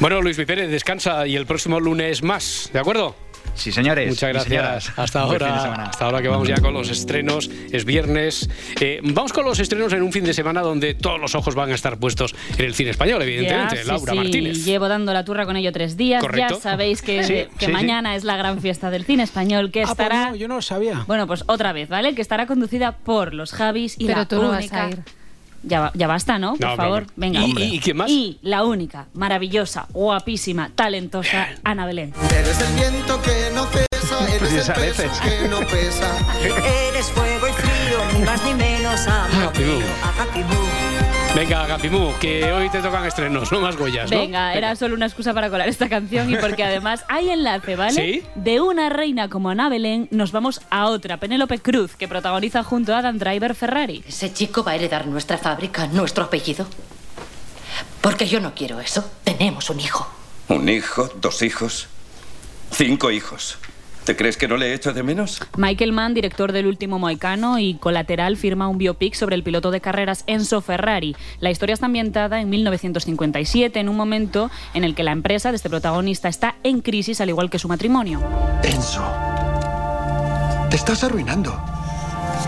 Bueno, 0.00 0.20
Luis 0.22 0.36
Pérez, 0.36 0.70
descansa 0.70 1.26
y 1.26 1.36
el 1.36 1.46
próximo 1.46 1.80
lunes 1.80 2.22
más, 2.22 2.70
¿de 2.72 2.78
acuerdo? 2.78 3.16
Sí, 3.54 3.72
señores. 3.72 4.10
Muchas 4.10 4.28
gracias. 4.30 4.48
señoras. 4.48 4.92
Hasta 4.96 5.20
ahora. 5.22 5.84
Hasta 5.86 6.04
ahora 6.04 6.22
que 6.22 6.28
vamos 6.28 6.46
ya 6.46 6.60
con 6.60 6.72
los 6.74 6.90
estrenos. 6.90 7.50
Es 7.72 7.84
viernes. 7.84 8.48
Eh, 8.80 9.00
vamos 9.02 9.32
con 9.32 9.44
los 9.44 9.58
estrenos 9.58 9.92
en 9.92 10.02
un 10.02 10.12
fin 10.12 10.22
de 10.22 10.32
semana 10.32 10.60
donde 10.60 10.94
todos 10.94 11.18
los 11.18 11.34
ojos 11.34 11.56
van 11.56 11.72
a 11.72 11.74
estar 11.74 11.98
puestos 11.98 12.36
en 12.56 12.66
el 12.66 12.74
cine 12.74 12.90
español, 12.90 13.20
evidentemente. 13.22 13.74
Ya, 13.76 13.82
sí, 13.82 13.88
Laura 13.88 14.12
sí, 14.12 14.18
Martínez. 14.18 14.64
Llevo 14.64 14.86
dando 14.86 15.12
la 15.12 15.24
turra 15.24 15.44
con 15.44 15.56
ello 15.56 15.72
tres 15.72 15.96
días. 15.96 16.20
Correcto. 16.22 16.54
Ya 16.54 16.60
sabéis 16.60 17.02
que, 17.02 17.24
Sí, 17.24 17.32
que 17.32 17.48
sí, 17.58 17.66
sí. 17.66 17.72
mañana 17.72 18.14
es 18.14 18.22
la 18.22 18.36
gran 18.36 18.60
fiesta 18.60 18.90
del 18.90 19.04
cine 19.04 19.24
español 19.24 19.72
que 19.72 19.80
Ah, 19.82 19.86
pues 19.86 19.90
estará. 20.06 20.30
no, 20.30 20.36
yo 20.36 20.46
no 20.46 20.54
lo 20.56 20.62
sabía. 20.62 21.02
Bueno, 21.08 21.26
pues 21.26 21.42
otra 21.48 21.72
vez, 21.72 21.88
¿vale? 21.88 22.14
Que 22.14 22.22
estará 22.22 22.46
conducida 22.46 22.92
por 22.98 23.34
los 23.34 23.50
Javis 23.50 23.96
y 23.98 24.06
Pero 24.06 24.18
la 24.20 24.28
tú 24.28 24.40
no 24.40 24.50
vas 24.50 24.58
única. 24.60 24.84
a 24.84 24.90
ir. 24.90 25.00
Ya, 25.62 25.90
ya 25.94 26.06
basta, 26.06 26.38
¿no? 26.38 26.52
Por 26.56 26.60
No, 26.68 26.76
favor, 26.76 27.06
venga. 27.16 27.40
¿Y- 27.40 27.52
y- 27.56 27.74
y 27.76 27.80
quién 27.80 27.96
más? 27.96 28.08
Y 28.10 28.38
la 28.42 28.64
única, 28.64 29.06
maravillosa, 29.14 29.86
guapísima, 29.92 30.70
talentosa, 30.74 31.48
Ana 31.64 31.84
Belén. 31.86 32.12
Eres 32.38 32.60
el 32.60 32.74
viento 32.74 33.20
que 33.22 33.50
no 33.54 33.66
cesa, 33.66 34.18
Pues 34.38 34.52
eres 34.52 34.68
el 34.68 34.74
peso 34.74 35.02
veces. 35.02 35.20
que 35.20 35.48
no 35.48 35.58
pesa. 35.60 36.16
Eres 36.88 37.06
fuego 37.10 37.48
y 37.48 37.52
frío, 37.52 37.98
ni 38.18 38.24
más 38.24 38.42
ni 38.44 38.54
menos, 38.54 39.00
mío, 39.06 39.14
Agapimú. 39.40 40.87
Venga, 41.38 41.68
Gapimú, 41.68 42.12
que 42.20 42.52
hoy 42.52 42.68
te 42.68 42.80
tocan 42.82 43.04
estrenos, 43.06 43.52
no 43.52 43.60
más 43.60 43.76
Goyas, 43.76 44.10
¿no? 44.10 44.18
Venga, 44.18 44.54
era 44.54 44.74
solo 44.74 44.96
una 44.96 45.06
excusa 45.06 45.32
para 45.32 45.48
colar 45.48 45.68
esta 45.68 45.88
canción 45.88 46.28
y 46.28 46.36
porque 46.36 46.64
además 46.64 47.04
hay 47.06 47.30
enlace, 47.30 47.76
¿vale? 47.76 47.92
¿Sí? 47.92 48.22
De 48.34 48.60
una 48.60 48.88
reina 48.88 49.28
como 49.28 49.48
Ana 49.48 49.68
Belén 49.68 50.08
nos 50.10 50.32
vamos 50.32 50.60
a 50.68 50.86
otra, 50.88 51.18
Penélope 51.18 51.60
Cruz, 51.60 51.94
que 51.94 52.08
protagoniza 52.08 52.64
junto 52.64 52.92
a 52.92 52.98
Adam 52.98 53.18
Driver 53.18 53.54
Ferrari. 53.54 54.02
Ese 54.08 54.32
chico 54.32 54.64
va 54.64 54.72
a 54.72 54.74
heredar 54.74 55.06
nuestra 55.06 55.38
fábrica, 55.38 55.86
nuestro 55.86 56.24
apellido. 56.24 56.66
Porque 58.00 58.26
yo 58.26 58.40
no 58.40 58.52
quiero 58.56 58.80
eso. 58.80 59.08
Tenemos 59.22 59.70
un 59.70 59.78
hijo. 59.78 60.10
Un 60.48 60.68
hijo, 60.68 61.08
dos 61.20 61.42
hijos, 61.42 61.86
cinco 62.72 63.12
hijos. 63.12 63.58
¿Te 64.08 64.16
crees 64.16 64.38
que 64.38 64.48
no 64.48 64.56
le 64.56 64.72
echo 64.72 64.94
de 64.94 65.02
menos? 65.02 65.38
Michael 65.58 65.92
Mann, 65.92 66.14
director 66.14 66.52
del 66.52 66.66
último 66.66 66.98
Moicano 66.98 67.58
y 67.58 67.74
Colateral, 67.74 68.38
firma 68.38 68.66
un 68.66 68.78
biopic 68.78 69.12
sobre 69.12 69.36
el 69.36 69.42
piloto 69.42 69.70
de 69.70 69.82
carreras 69.82 70.24
Enzo 70.26 70.62
Ferrari. 70.62 71.14
La 71.40 71.50
historia 71.50 71.74
está 71.74 71.84
ambientada 71.84 72.40
en 72.40 72.48
1957, 72.48 73.78
en 73.78 73.90
un 73.90 73.96
momento 73.98 74.50
en 74.72 74.84
el 74.84 74.94
que 74.94 75.02
la 75.02 75.12
empresa 75.12 75.50
de 75.50 75.56
este 75.56 75.68
protagonista 75.68 76.30
está 76.30 76.56
en 76.62 76.80
crisis, 76.80 77.20
al 77.20 77.28
igual 77.28 77.50
que 77.50 77.58
su 77.58 77.68
matrimonio. 77.68 78.22
Enzo, 78.62 79.04
te 80.70 80.76
estás 80.76 81.04
arruinando. 81.04 81.54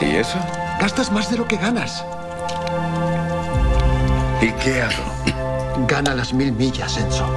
¿Y 0.00 0.16
eso? 0.16 0.38
Gastas 0.80 1.12
más 1.12 1.30
de 1.30 1.36
lo 1.36 1.46
que 1.46 1.56
ganas. 1.58 2.02
¿Y 4.40 4.50
qué 4.64 4.80
hago? 4.80 5.86
Gana 5.86 6.14
las 6.14 6.32
mil 6.32 6.52
millas, 6.52 6.96
Enzo. 6.96 7.28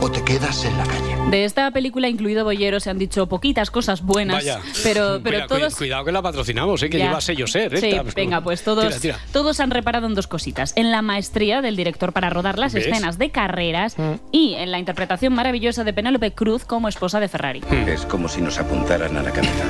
O 0.00 0.08
te 0.08 0.22
quedas 0.22 0.64
en 0.64 0.78
la 0.78 0.84
calle. 0.84 1.09
De 1.28 1.44
esta 1.44 1.70
película, 1.70 2.08
incluido 2.08 2.42
Bollero, 2.44 2.80
se 2.80 2.90
han 2.90 2.98
dicho 2.98 3.26
poquitas 3.28 3.70
cosas 3.70 4.02
buenas, 4.02 4.38
Vaya. 4.38 4.58
pero, 4.82 5.20
pero 5.22 5.46
todos... 5.46 5.76
Cuidado 5.76 6.04
que 6.04 6.10
la 6.10 6.22
patrocinamos, 6.22 6.82
¿eh? 6.82 6.90
que 6.90 6.98
Ya. 6.98 7.04
lleva 7.06 7.20
sello 7.20 7.46
ser. 7.46 7.78
Sí, 7.78 7.90
esta. 7.90 8.02
venga, 8.16 8.40
pues 8.40 8.64
todos, 8.64 8.86
Tira, 8.86 8.98
tira. 9.00 9.18
todos 9.32 9.60
han 9.60 9.70
reparado 9.70 10.08
en 10.08 10.14
dos 10.16 10.26
cositas. 10.26 10.72
En 10.76 10.90
la 10.90 11.02
maestría 11.02 11.62
del 11.62 11.76
director 11.76 12.12
para 12.12 12.30
rodar 12.30 12.58
las 12.58 12.72
¿Ves? 12.74 12.86
escenas 12.88 13.16
de 13.18 13.30
carreras 13.30 13.96
Mm. 13.96 14.14
y 14.32 14.54
en 14.54 14.72
la 14.72 14.80
interpretación 14.80 15.32
maravillosa 15.32 15.84
de 15.84 15.92
Penélope 15.92 16.32
Cruz 16.32 16.64
como 16.64 16.88
esposa 16.88 17.20
de 17.20 17.28
Ferrari. 17.28 17.60
Es 17.86 18.06
como 18.06 18.28
si 18.28 18.40
nos 18.40 18.58
apuntaran 18.58 19.16
a 19.16 19.22
la 19.22 19.30
cabeza. 19.30 19.64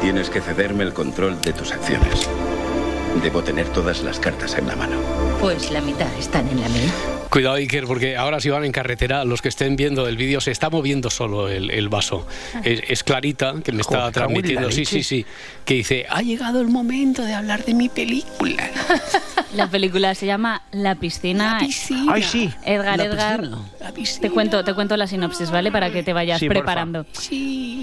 Tienes 0.00 0.30
que 0.30 0.40
cederme 0.40 0.82
el 0.82 0.92
control 0.92 1.40
de 1.42 1.52
tus 1.52 1.70
acciones. 1.70 2.28
Debo 3.20 3.42
tener 3.42 3.68
todas 3.68 4.02
las 4.02 4.18
cartas 4.18 4.56
en 4.56 4.66
la 4.66 4.76
mano. 4.76 4.96
Pues 5.40 5.70
la 5.70 5.80
mitad 5.80 6.08
están 6.18 6.48
en 6.48 6.60
la 6.60 6.68
mía. 6.68 6.90
Cuidado, 7.30 7.54
Iker, 7.56 7.84
porque 7.84 8.16
ahora 8.16 8.40
si 8.40 8.50
van 8.50 8.64
en 8.64 8.72
carretera, 8.72 9.24
los 9.24 9.40
que 9.40 9.48
estén 9.48 9.74
viendo 9.76 10.06
el 10.06 10.16
vídeo, 10.16 10.40
se 10.40 10.50
está 10.50 10.68
moviendo 10.68 11.08
solo 11.08 11.48
el, 11.48 11.70
el 11.70 11.88
vaso. 11.88 12.26
Es, 12.62 12.82
es 12.88 13.02
Clarita, 13.04 13.54
que 13.64 13.72
me 13.72 13.80
está 13.80 13.90
Joder, 13.98 14.04
la 14.06 14.12
transmitiendo, 14.12 14.70
sí, 14.70 14.84
sí, 14.84 15.02
sí, 15.02 15.24
que 15.64 15.74
dice, 15.74 16.04
ha 16.10 16.20
llegado 16.20 16.60
el 16.60 16.68
momento 16.68 17.22
de 17.22 17.32
hablar 17.32 17.64
de 17.64 17.74
mi 17.74 17.88
película. 17.88 18.70
La 19.54 19.66
película 19.66 20.14
se 20.14 20.24
llama 20.24 20.62
La 20.72 20.94
piscina. 20.94 21.58
Ay, 21.58 21.70
sí. 22.22 22.50
Edgar, 22.64 22.96
La 22.96 23.04
Edgar. 23.04 23.40
piscina. 23.94 24.22
Te 24.22 24.30
cuento, 24.30 24.64
te 24.64 24.72
cuento 24.72 24.96
la 24.96 25.06
sinopsis, 25.06 25.50
¿vale? 25.50 25.70
Para 25.70 25.90
que 25.90 26.02
te 26.02 26.14
vayas 26.14 26.40
Sí, 26.40 26.48
preparando. 26.48 27.04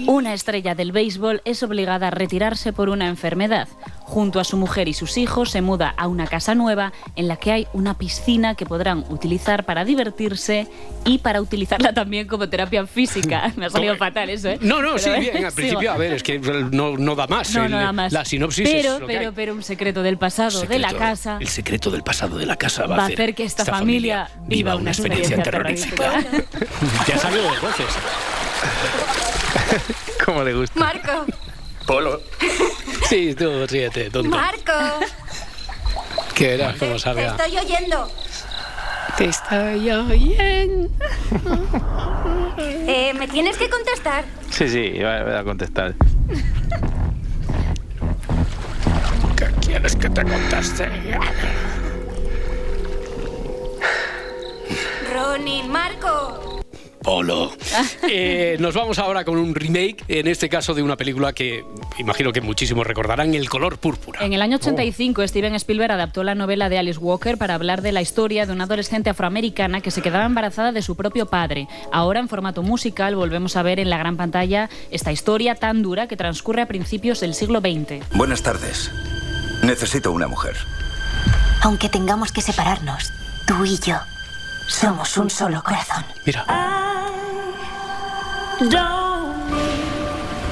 Una 0.08 0.34
estrella 0.34 0.74
del 0.74 0.90
béisbol 0.90 1.42
es 1.44 1.62
obligada 1.62 2.08
a 2.08 2.10
retirarse 2.10 2.72
por 2.72 2.88
una 2.88 3.06
enfermedad. 3.06 3.68
Junto 4.10 4.40
a 4.40 4.44
su 4.44 4.56
mujer 4.56 4.88
y 4.88 4.92
sus 4.92 5.16
hijos 5.18 5.50
se 5.52 5.60
muda 5.62 5.94
a 5.96 6.08
una 6.08 6.26
casa 6.26 6.56
nueva 6.56 6.92
en 7.14 7.28
la 7.28 7.36
que 7.36 7.52
hay 7.52 7.68
una 7.72 7.96
piscina 7.96 8.56
que 8.56 8.66
podrán 8.66 9.04
utilizar 9.08 9.64
para 9.64 9.84
divertirse 9.84 10.66
y 11.04 11.18
para 11.18 11.40
utilizarla 11.40 11.92
también 11.94 12.26
como 12.26 12.48
terapia 12.48 12.84
física. 12.88 13.52
Me 13.56 13.66
ha 13.66 13.70
salido 13.70 13.96
fatal 13.96 14.28
eso, 14.28 14.48
¿eh? 14.48 14.58
No, 14.62 14.82
no, 14.82 14.98
sí, 14.98 15.10
Pero, 15.10 15.20
bien, 15.20 15.44
al 15.44 15.52
sigo. 15.52 15.54
principio, 15.54 15.92
a 15.92 15.96
ver, 15.96 16.12
es 16.14 16.24
que 16.24 16.40
no, 16.40 16.96
no 16.96 17.14
da 17.14 17.28
más. 17.28 17.54
No, 17.54 17.66
el- 17.66 17.70
no 17.70 17.78
da 17.78 17.92
más. 17.92 18.12
La 18.12 18.24
sinopsis 18.24 18.68
pero, 18.68 18.94
es 18.94 19.00
lo 19.00 19.06
que 19.06 19.12
pero, 19.14 19.28
hay. 19.28 19.34
pero 19.34 19.54
un 19.54 19.62
secreto 19.62 20.02
del 20.02 20.18
pasado 20.18 20.60
de 20.62 20.78
la 20.80 20.88
Secreto- 20.88 20.98
casa 20.98 21.36
El 21.40 21.46
secreto 21.48 21.90
del 21.92 22.02
pasado 22.02 22.36
de 22.36 22.46
la 22.46 22.56
casa 22.56 22.86
va, 22.86 22.96
va 22.96 23.02
a 23.04 23.06
hacer 23.06 23.32
que 23.36 23.44
esta, 23.44 23.64
familia, 23.64 24.28
viva 24.48 24.74
una 24.74 24.90
experiencia, 24.90 25.40
terrorífica. 25.40 26.24
Ya 27.06 27.16
salió 27.16 27.42
dos 27.42 27.60
voces. 27.62 27.86
¿Cómo 30.24 30.42
le 30.42 30.52
gusta? 30.52 30.80
Marco, 30.80 31.26
Polo. 31.86 32.20
Sí, 33.10 33.34
tú 33.34 33.66
ríete, 33.66 34.08
tonto. 34.08 34.30
Marco, 34.30 34.72
Que 36.32 36.54
era 36.54 36.72
como 36.78 36.92
te 36.92 36.98
salga. 37.00 37.26
estoy 37.36 37.58
oyendo. 37.58 38.08
Te 39.18 39.24
estoy 39.24 39.90
oyendo. 39.90 40.88
Eh, 42.86 43.12
¿Me 43.18 43.26
tienes 43.26 43.56
que 43.56 43.68
contestar? 43.68 44.24
Sí, 44.50 44.68
sí, 44.68 44.90
voy 44.92 45.04
a 45.04 45.24
voy 45.24 45.34
a 45.34 45.42
contestar. 45.42 45.94
¿Qué 49.36 49.46
quieres 49.66 49.96
que 49.96 50.08
te 50.08 50.22
conteste? 50.22 50.88
Ronin, 55.12 55.68
Marco. 55.68 56.49
Polo. 57.02 57.52
Eh, 58.12 58.56
nos 58.58 58.74
vamos 58.74 58.98
ahora 58.98 59.24
con 59.24 59.38
un 59.38 59.54
remake, 59.54 60.04
en 60.08 60.26
este 60.26 60.48
caso 60.48 60.74
de 60.74 60.82
una 60.82 60.96
película 60.96 61.32
que 61.32 61.64
imagino 61.98 62.32
que 62.32 62.40
muchísimos 62.40 62.84
recordarán, 62.86 63.34
El 63.34 63.48
color 63.48 63.78
púrpura. 63.78 64.24
En 64.24 64.32
el 64.32 64.42
año 64.42 64.56
85, 64.56 65.26
Steven 65.28 65.54
Spielberg 65.54 65.92
adaptó 65.92 66.24
la 66.24 66.34
novela 66.34 66.68
de 66.68 66.78
Alice 66.78 66.98
Walker 66.98 67.38
para 67.38 67.54
hablar 67.54 67.82
de 67.82 67.92
la 67.92 68.02
historia 68.02 68.46
de 68.46 68.52
una 68.52 68.64
adolescente 68.64 69.10
afroamericana 69.10 69.80
que 69.80 69.90
se 69.90 70.02
quedaba 70.02 70.26
embarazada 70.26 70.72
de 70.72 70.82
su 70.82 70.96
propio 70.96 71.26
padre. 71.26 71.68
Ahora, 71.92 72.20
en 72.20 72.28
formato 72.28 72.62
musical, 72.62 73.14
volvemos 73.14 73.56
a 73.56 73.62
ver 73.62 73.78
en 73.78 73.90
la 73.90 73.98
gran 73.98 74.16
pantalla 74.16 74.68
esta 74.90 75.12
historia 75.12 75.54
tan 75.54 75.82
dura 75.82 76.08
que 76.08 76.16
transcurre 76.16 76.62
a 76.62 76.66
principios 76.66 77.20
del 77.20 77.34
siglo 77.34 77.60
XX. 77.60 78.04
Buenas 78.14 78.42
tardes. 78.42 78.90
Necesito 79.62 80.10
una 80.10 80.26
mujer. 80.26 80.56
Aunque 81.62 81.88
tengamos 81.88 82.32
que 82.32 82.40
separarnos, 82.40 83.12
tú 83.46 83.64
y 83.64 83.78
yo 83.78 83.96
somos 84.70 85.16
un 85.16 85.28
solo 85.28 85.62
corazón. 85.62 86.04
Mira. 86.24 86.44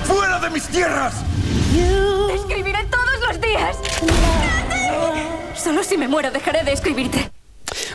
¡Fuera 0.05 0.41
de 0.41 0.51
mis 0.51 0.67
tierras! 0.69 1.15
Te 1.73 2.35
escribiré 2.35 2.85
todos 2.85 3.21
los 3.27 3.41
días. 3.41 3.77
Solo 5.57 5.83
si 5.83 5.97
me 5.97 6.09
muero 6.09 6.31
dejaré 6.31 6.65
de 6.65 6.73
escribirte. 6.73 7.31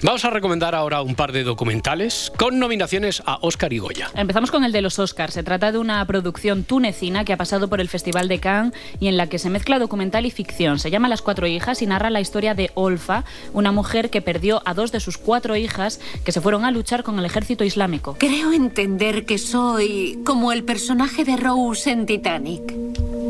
Vamos 0.01 0.25
a 0.25 0.29
recomendar 0.29 0.75
ahora 0.75 1.01
un 1.01 1.15
par 1.15 1.31
de 1.31 1.43
documentales 1.43 2.31
con 2.37 2.59
nominaciones 2.59 3.23
a 3.25 3.37
Oscar 3.41 3.73
y 3.73 3.79
Goya. 3.79 4.09
Empezamos 4.15 4.51
con 4.51 4.63
el 4.63 4.71
de 4.71 4.81
los 4.81 4.99
Oscars. 4.99 5.33
Se 5.33 5.43
trata 5.43 5.71
de 5.71 5.77
una 5.77 6.05
producción 6.05 6.63
tunecina 6.63 7.25
que 7.25 7.33
ha 7.33 7.37
pasado 7.37 7.67
por 7.67 7.79
el 7.79 7.89
Festival 7.89 8.27
de 8.27 8.39
Cannes 8.39 8.73
y 8.99 9.07
en 9.07 9.17
la 9.17 9.27
que 9.27 9.39
se 9.39 9.49
mezcla 9.49 9.79
documental 9.79 10.25
y 10.25 10.31
ficción. 10.31 10.79
Se 10.79 10.91
llama 10.91 11.07
Las 11.07 11.21
Cuatro 11.21 11.47
Hijas 11.47 11.81
y 11.81 11.85
narra 11.85 12.09
la 12.09 12.21
historia 12.21 12.53
de 12.53 12.71
Olfa, 12.73 13.23
una 13.53 13.71
mujer 13.71 14.09
que 14.09 14.21
perdió 14.21 14.61
a 14.65 14.73
dos 14.73 14.91
de 14.91 14.99
sus 14.99 15.17
cuatro 15.17 15.55
hijas 15.55 15.99
que 16.23 16.31
se 16.31 16.41
fueron 16.41 16.65
a 16.65 16.71
luchar 16.71 17.03
con 17.03 17.19
el 17.19 17.25
ejército 17.25 17.63
islámico. 17.63 18.15
Creo 18.19 18.53
entender 18.53 19.25
que 19.25 19.37
soy 19.37 20.19
como 20.25 20.51
el 20.51 20.63
personaje 20.63 21.23
de 21.23 21.37
Rose 21.37 21.91
en 21.91 22.05
Titanic. 22.05 22.73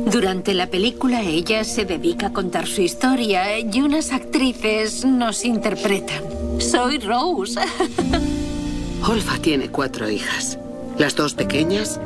Durante 0.06 0.54
la 0.54 0.68
película 0.68 1.22
ella 1.22 1.64
se 1.64 1.86
dedica 1.86 2.28
a 2.28 2.34
contar 2.34 2.68
su 2.68 2.82
historia 2.82 3.58
y 3.58 3.82
unas 3.82 4.12
actrices 4.12 5.06
nos 5.06 5.46
interpretan. 5.46 6.43
Soy 6.64 6.98
Rose. 7.00 7.60
Olfa 9.08 9.38
tiene 9.40 9.70
cuatro 9.70 10.10
hijas. 10.10 10.58
Las 10.98 11.16
dos 11.16 11.34
pequeñas, 11.34 12.00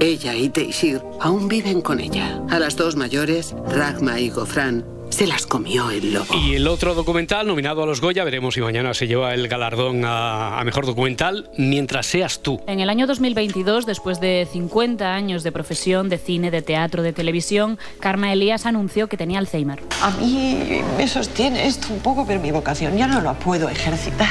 ella 0.00 0.34
y 0.34 0.48
Teishir, 0.48 1.00
aún 1.20 1.48
viven 1.48 1.80
con 1.80 2.00
ella. 2.00 2.42
A 2.50 2.58
las 2.58 2.76
dos 2.76 2.96
mayores, 2.96 3.54
Ragma 3.68 4.18
y 4.18 4.28
Gofran, 4.28 4.84
se 5.12 5.26
las 5.26 5.46
comió 5.46 5.90
el 5.90 6.14
lobo. 6.14 6.34
Y 6.34 6.54
el 6.54 6.66
otro 6.66 6.94
documental 6.94 7.46
nominado 7.46 7.82
a 7.82 7.86
los 7.86 8.00
Goya, 8.00 8.24
veremos 8.24 8.54
si 8.54 8.60
mañana 8.60 8.94
se 8.94 9.06
lleva 9.06 9.34
el 9.34 9.48
galardón 9.48 10.04
a, 10.04 10.58
a 10.58 10.64
mejor 10.64 10.86
documental, 10.86 11.50
Mientras 11.56 12.06
seas 12.06 12.40
tú. 12.40 12.60
En 12.66 12.80
el 12.80 12.88
año 12.88 13.06
2022, 13.06 13.86
después 13.86 14.20
de 14.20 14.48
50 14.50 15.14
años 15.14 15.42
de 15.42 15.52
profesión 15.52 16.08
de 16.08 16.18
cine, 16.18 16.50
de 16.50 16.62
teatro, 16.62 17.02
de 17.02 17.12
televisión, 17.12 17.78
Karma 18.00 18.32
Elías 18.32 18.66
anunció 18.66 19.08
que 19.08 19.16
tenía 19.16 19.38
Alzheimer. 19.38 19.80
A 20.00 20.10
mí 20.12 20.80
me 20.96 21.06
sostiene 21.06 21.66
esto 21.66 21.88
un 21.92 22.00
poco, 22.00 22.26
pero 22.26 22.40
mi 22.40 22.50
vocación 22.50 22.96
ya 22.96 23.06
no 23.06 23.20
la 23.20 23.34
puedo 23.34 23.68
ejercitar. 23.68 24.30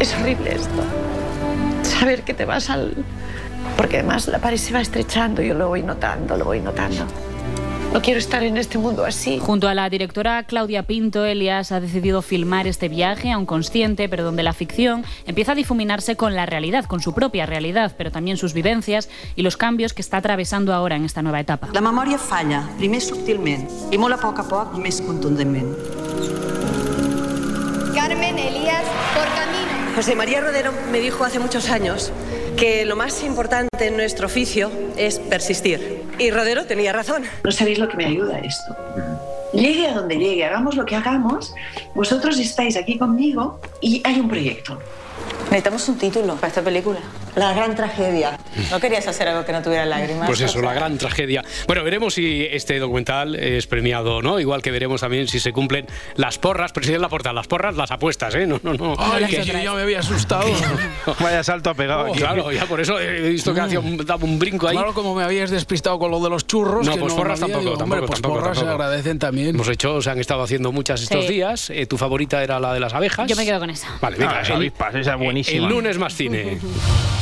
Es 0.00 0.14
horrible 0.14 0.54
esto. 0.54 0.82
Saber 1.82 2.22
que 2.22 2.34
te 2.34 2.44
vas 2.44 2.70
al... 2.70 2.94
Porque 3.76 3.98
además 3.98 4.28
la 4.28 4.38
pared 4.38 4.56
se 4.56 4.72
va 4.72 4.80
estrechando, 4.80 5.42
yo 5.42 5.54
lo 5.54 5.68
voy 5.68 5.82
notando, 5.82 6.36
lo 6.36 6.44
voy 6.44 6.60
notando. 6.60 7.06
No 7.92 8.00
quiero 8.00 8.18
estar 8.18 8.42
en 8.42 8.56
este 8.56 8.78
mundo 8.78 9.04
así. 9.04 9.38
Junto 9.38 9.68
a 9.68 9.74
la 9.74 9.90
directora 9.90 10.42
Claudia 10.44 10.84
Pinto, 10.84 11.26
Elias 11.26 11.72
ha 11.72 11.80
decidido 11.80 12.22
filmar 12.22 12.66
este 12.66 12.88
viaje, 12.88 13.30
aún 13.30 13.44
consciente, 13.44 14.08
pero 14.08 14.24
donde 14.24 14.42
la 14.42 14.54
ficción 14.54 15.04
empieza 15.26 15.52
a 15.52 15.54
difuminarse 15.54 16.16
con 16.16 16.34
la 16.34 16.46
realidad, 16.46 16.86
con 16.86 17.00
su 17.00 17.12
propia 17.12 17.44
realidad, 17.44 17.92
pero 17.98 18.10
también 18.10 18.38
sus 18.38 18.54
vivencias 18.54 19.10
y 19.36 19.42
los 19.42 19.58
cambios 19.58 19.92
que 19.92 20.00
está 20.00 20.16
atravesando 20.16 20.72
ahora 20.72 20.96
en 20.96 21.04
esta 21.04 21.20
nueva 21.20 21.40
etapa. 21.40 21.68
La 21.74 21.82
memòria 21.82 22.16
falla, 22.16 22.64
primer 22.78 23.02
subtilment 23.04 23.68
i 23.92 24.00
molt 24.00 24.16
a 24.16 24.20
poc 24.24 24.40
a 24.40 24.48
poc 24.48 24.72
més 24.80 25.02
contundentment. 25.04 25.76
Carmen 27.92 28.38
Elías 28.38 28.88
por 29.12 29.28
camino. 29.36 29.92
José 29.94 30.16
María 30.16 30.40
Rodero 30.40 30.72
me 30.90 31.00
dijo 31.00 31.24
hace 31.24 31.38
muchos 31.38 31.68
años 31.68 32.10
que 32.56 32.84
lo 32.84 32.96
más 32.96 33.22
importante 33.24 33.86
en 33.86 33.96
nuestro 33.96 34.26
oficio 34.26 34.70
es 34.96 35.18
persistir. 35.18 36.02
Y 36.18 36.30
Rodero 36.30 36.64
tenía 36.66 36.92
razón. 36.92 37.24
No 37.44 37.50
sabéis 37.52 37.78
lo 37.78 37.88
que 37.88 37.96
me 37.96 38.06
ayuda 38.06 38.38
esto. 38.38 38.76
Llegue 39.52 39.86
a 39.86 39.94
donde 39.94 40.16
llegue, 40.16 40.44
hagamos 40.44 40.76
lo 40.76 40.86
que 40.86 40.96
hagamos, 40.96 41.54
vosotros 41.94 42.38
estáis 42.38 42.76
aquí 42.76 42.98
conmigo 42.98 43.60
y 43.80 44.00
hay 44.04 44.18
un 44.18 44.28
proyecto. 44.28 44.78
Necesitamos 45.44 45.88
un 45.88 45.98
título 45.98 46.34
para 46.36 46.48
esta 46.48 46.62
película. 46.62 47.00
La 47.34 47.54
gran 47.54 47.74
tragedia. 47.74 48.38
¿No 48.70 48.78
querías 48.78 49.06
hacer 49.08 49.26
algo 49.28 49.44
que 49.44 49.52
no 49.52 49.62
tuviera 49.62 49.86
lágrimas? 49.86 50.26
Pues 50.26 50.40
eso, 50.42 50.60
la 50.60 50.74
gran 50.74 50.98
tragedia. 50.98 51.42
Bueno, 51.66 51.82
veremos 51.82 52.14
si 52.14 52.46
este 52.50 52.78
documental 52.78 53.34
es 53.36 53.66
premiado 53.66 54.16
o 54.16 54.22
no, 54.22 54.38
igual 54.38 54.60
que 54.60 54.70
veremos 54.70 55.00
también 55.00 55.26
si 55.28 55.40
se 55.40 55.52
cumplen 55.52 55.86
las 56.16 56.38
porras, 56.38 56.72
presidente 56.72 57.00
la 57.00 57.08
porta, 57.08 57.32
las 57.32 57.46
porras, 57.46 57.74
las 57.74 57.90
apuestas, 57.90 58.34
¿eh? 58.34 58.46
No, 58.46 58.60
no, 58.62 58.74
no. 58.74 58.94
Ay, 58.98 59.24
Que- 59.26 59.44
yo 59.44 59.52
ya 59.54 59.72
me 59.72 59.82
había 59.82 60.00
asustado. 60.00 60.46
Vaya 61.20 61.42
salto 61.42 61.70
ha 61.70 61.74
pegado 61.74 62.02
Oh, 62.02 62.10
aquí. 62.10 62.18
claro, 62.18 62.52
ya 62.52 62.66
por 62.66 62.80
eso 62.80 62.98
he 63.00 63.20
visto 63.30 63.54
que 63.54 63.60
hacía 63.60 63.80
un, 63.80 63.96
daba 63.98 64.24
un 64.24 64.38
brinco 64.38 64.68
ahí. 64.68 64.76
Claro, 64.76 64.92
como 64.92 65.14
me 65.14 65.24
habías 65.24 65.50
despistado 65.50 65.98
con 65.98 66.10
lo 66.10 66.20
de 66.20 66.28
los 66.28 66.46
churros. 66.46 66.86
No, 66.86 66.94
que 66.94 67.00
pues 67.00 67.14
porras 67.14 67.40
había, 67.42 67.54
tampoco, 67.54 67.60
digo, 67.76 67.82
hombre, 67.84 68.00
tampoco, 68.00 68.06
pues 68.08 68.20
tampoco, 68.20 68.40
porras 68.42 68.58
se 68.58 68.64
tampoco. 68.64 68.82
agradecen 68.84 69.18
también. 69.18 69.48
Hemos 69.54 69.68
hecho, 69.68 70.02
se 70.02 70.10
han 70.10 70.18
estado 70.18 70.42
haciendo 70.42 70.70
muchas 70.72 71.00
estos 71.02 71.24
Sí. 71.26 71.32
días. 71.32 71.70
Eh, 71.70 71.86
tu 71.86 71.96
favorita 71.96 72.42
era 72.42 72.60
la 72.60 72.74
de 72.74 72.80
las 72.80 72.92
abejas. 72.92 73.26
Yo 73.26 73.36
me 73.36 73.44
quedo 73.46 73.58
con 73.58 73.70
esa. 73.70 73.88
Vale, 74.02 74.16
venga, 74.18 74.32
Ah, 74.32 74.38
las 74.40 74.50
avispas, 74.50 74.94
esa 74.96 75.12
es 75.14 75.18
buenísima. 75.18 75.64
El 75.66 75.72
lunes 75.72 75.96
más 75.98 76.14
cine. 76.14 76.58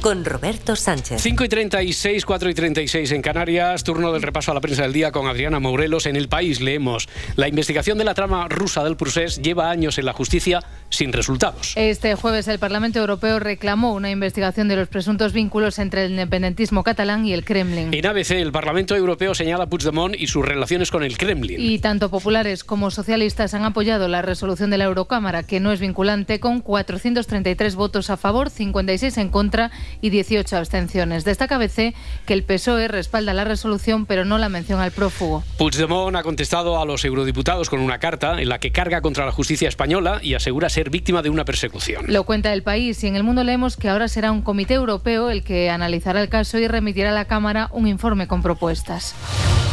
Con 0.00 0.24
Roberto 0.24 0.76
Sánchez. 0.76 1.20
5 1.20 1.44
y 1.44 1.48
36, 1.48 2.24
4 2.24 2.50
y 2.50 2.54
36 2.54 3.10
en 3.10 3.20
Canarias. 3.20 3.82
Turno 3.82 4.12
del 4.12 4.22
repaso 4.22 4.52
a 4.52 4.54
la 4.54 4.60
prensa 4.60 4.82
del 4.82 4.92
día 4.92 5.10
con 5.10 5.26
Adriana 5.26 5.58
Morelos. 5.58 6.06
En 6.06 6.14
el 6.14 6.28
país 6.28 6.60
leemos: 6.60 7.08
La 7.34 7.48
investigación 7.48 7.98
de 7.98 8.04
la 8.04 8.14
trama 8.14 8.46
rusa 8.48 8.84
del 8.84 8.96
procés 8.96 9.42
lleva 9.42 9.70
años 9.70 9.98
en 9.98 10.04
la 10.04 10.12
justicia 10.12 10.62
sin 10.88 11.12
resultados. 11.12 11.72
Este 11.76 12.14
jueves 12.14 12.46
el 12.48 12.60
Parlamento 12.60 13.00
Europeo 13.00 13.40
reclamó 13.40 13.92
una 13.92 14.10
investigación 14.10 14.68
de 14.68 14.76
los 14.76 14.88
presuntos 14.88 15.32
vínculos 15.32 15.78
entre 15.80 16.04
el 16.04 16.12
independentismo 16.12 16.84
catalán 16.84 17.26
y 17.26 17.32
el 17.32 17.44
Kremlin. 17.44 17.92
En 17.92 18.06
ABC, 18.06 18.30
el 18.32 18.52
Parlamento 18.52 18.96
Europeo 18.96 19.34
señala 19.34 19.64
a 19.64 19.66
Puigdemont 19.66 20.14
y 20.16 20.28
sus 20.28 20.44
relaciones 20.44 20.90
con 20.90 21.02
el 21.02 21.18
Kremlin. 21.18 21.60
Y 21.60 21.80
tanto 21.80 22.08
populares 22.08 22.62
como 22.62 22.90
socialistas 22.90 23.52
han 23.52 23.64
apoyado 23.64 24.06
la 24.08 24.22
resolución 24.22 24.70
de 24.70 24.78
la 24.78 24.84
Eurocámara, 24.84 25.42
que 25.42 25.60
no 25.60 25.72
es 25.72 25.80
vinculante, 25.80 26.40
con 26.40 26.60
433 26.60 27.74
votos 27.74 28.10
a 28.10 28.16
favor, 28.16 28.48
56 28.48 29.18
en 29.18 29.28
contra 29.28 29.70
y 30.00 30.10
18 30.10 30.56
abstenciones. 30.56 31.24
Destaca 31.24 31.56
ABC 31.56 31.94
que 32.26 32.34
el 32.34 32.44
PSOE 32.44 32.88
respalda 32.88 33.34
la 33.34 33.44
resolución, 33.44 34.06
pero 34.06 34.24
no 34.24 34.38
la 34.38 34.48
mención 34.48 34.80
al 34.80 34.92
prófugo. 34.92 35.44
Puigdemont 35.58 36.16
ha 36.16 36.22
contestado 36.22 36.80
a 36.80 36.84
los 36.84 37.04
eurodiputados 37.04 37.70
con 37.70 37.80
una 37.80 37.98
carta 37.98 38.40
en 38.40 38.48
la 38.48 38.58
que 38.58 38.72
carga 38.72 39.00
contra 39.00 39.24
la 39.24 39.32
justicia 39.32 39.68
española 39.68 40.20
y 40.22 40.34
asegura 40.34 40.68
ser 40.68 40.90
víctima 40.90 41.22
de 41.22 41.30
una 41.30 41.44
persecución. 41.44 42.04
Lo 42.08 42.24
cuenta 42.24 42.52
el 42.52 42.62
país 42.62 43.02
y 43.04 43.06
en 43.06 43.16
el 43.16 43.24
mundo 43.24 43.44
leemos 43.44 43.76
que 43.76 43.88
ahora 43.88 44.08
será 44.08 44.32
un 44.32 44.42
comité 44.42 44.74
europeo 44.74 45.30
el 45.30 45.42
que 45.42 45.70
analizará 45.70 46.20
el 46.20 46.28
caso 46.28 46.58
y 46.58 46.68
remitirá 46.68 47.10
a 47.10 47.14
la 47.14 47.26
Cámara 47.26 47.68
un 47.72 47.86
informe 47.86 48.26
con 48.26 48.42
propuestas. 48.42 49.14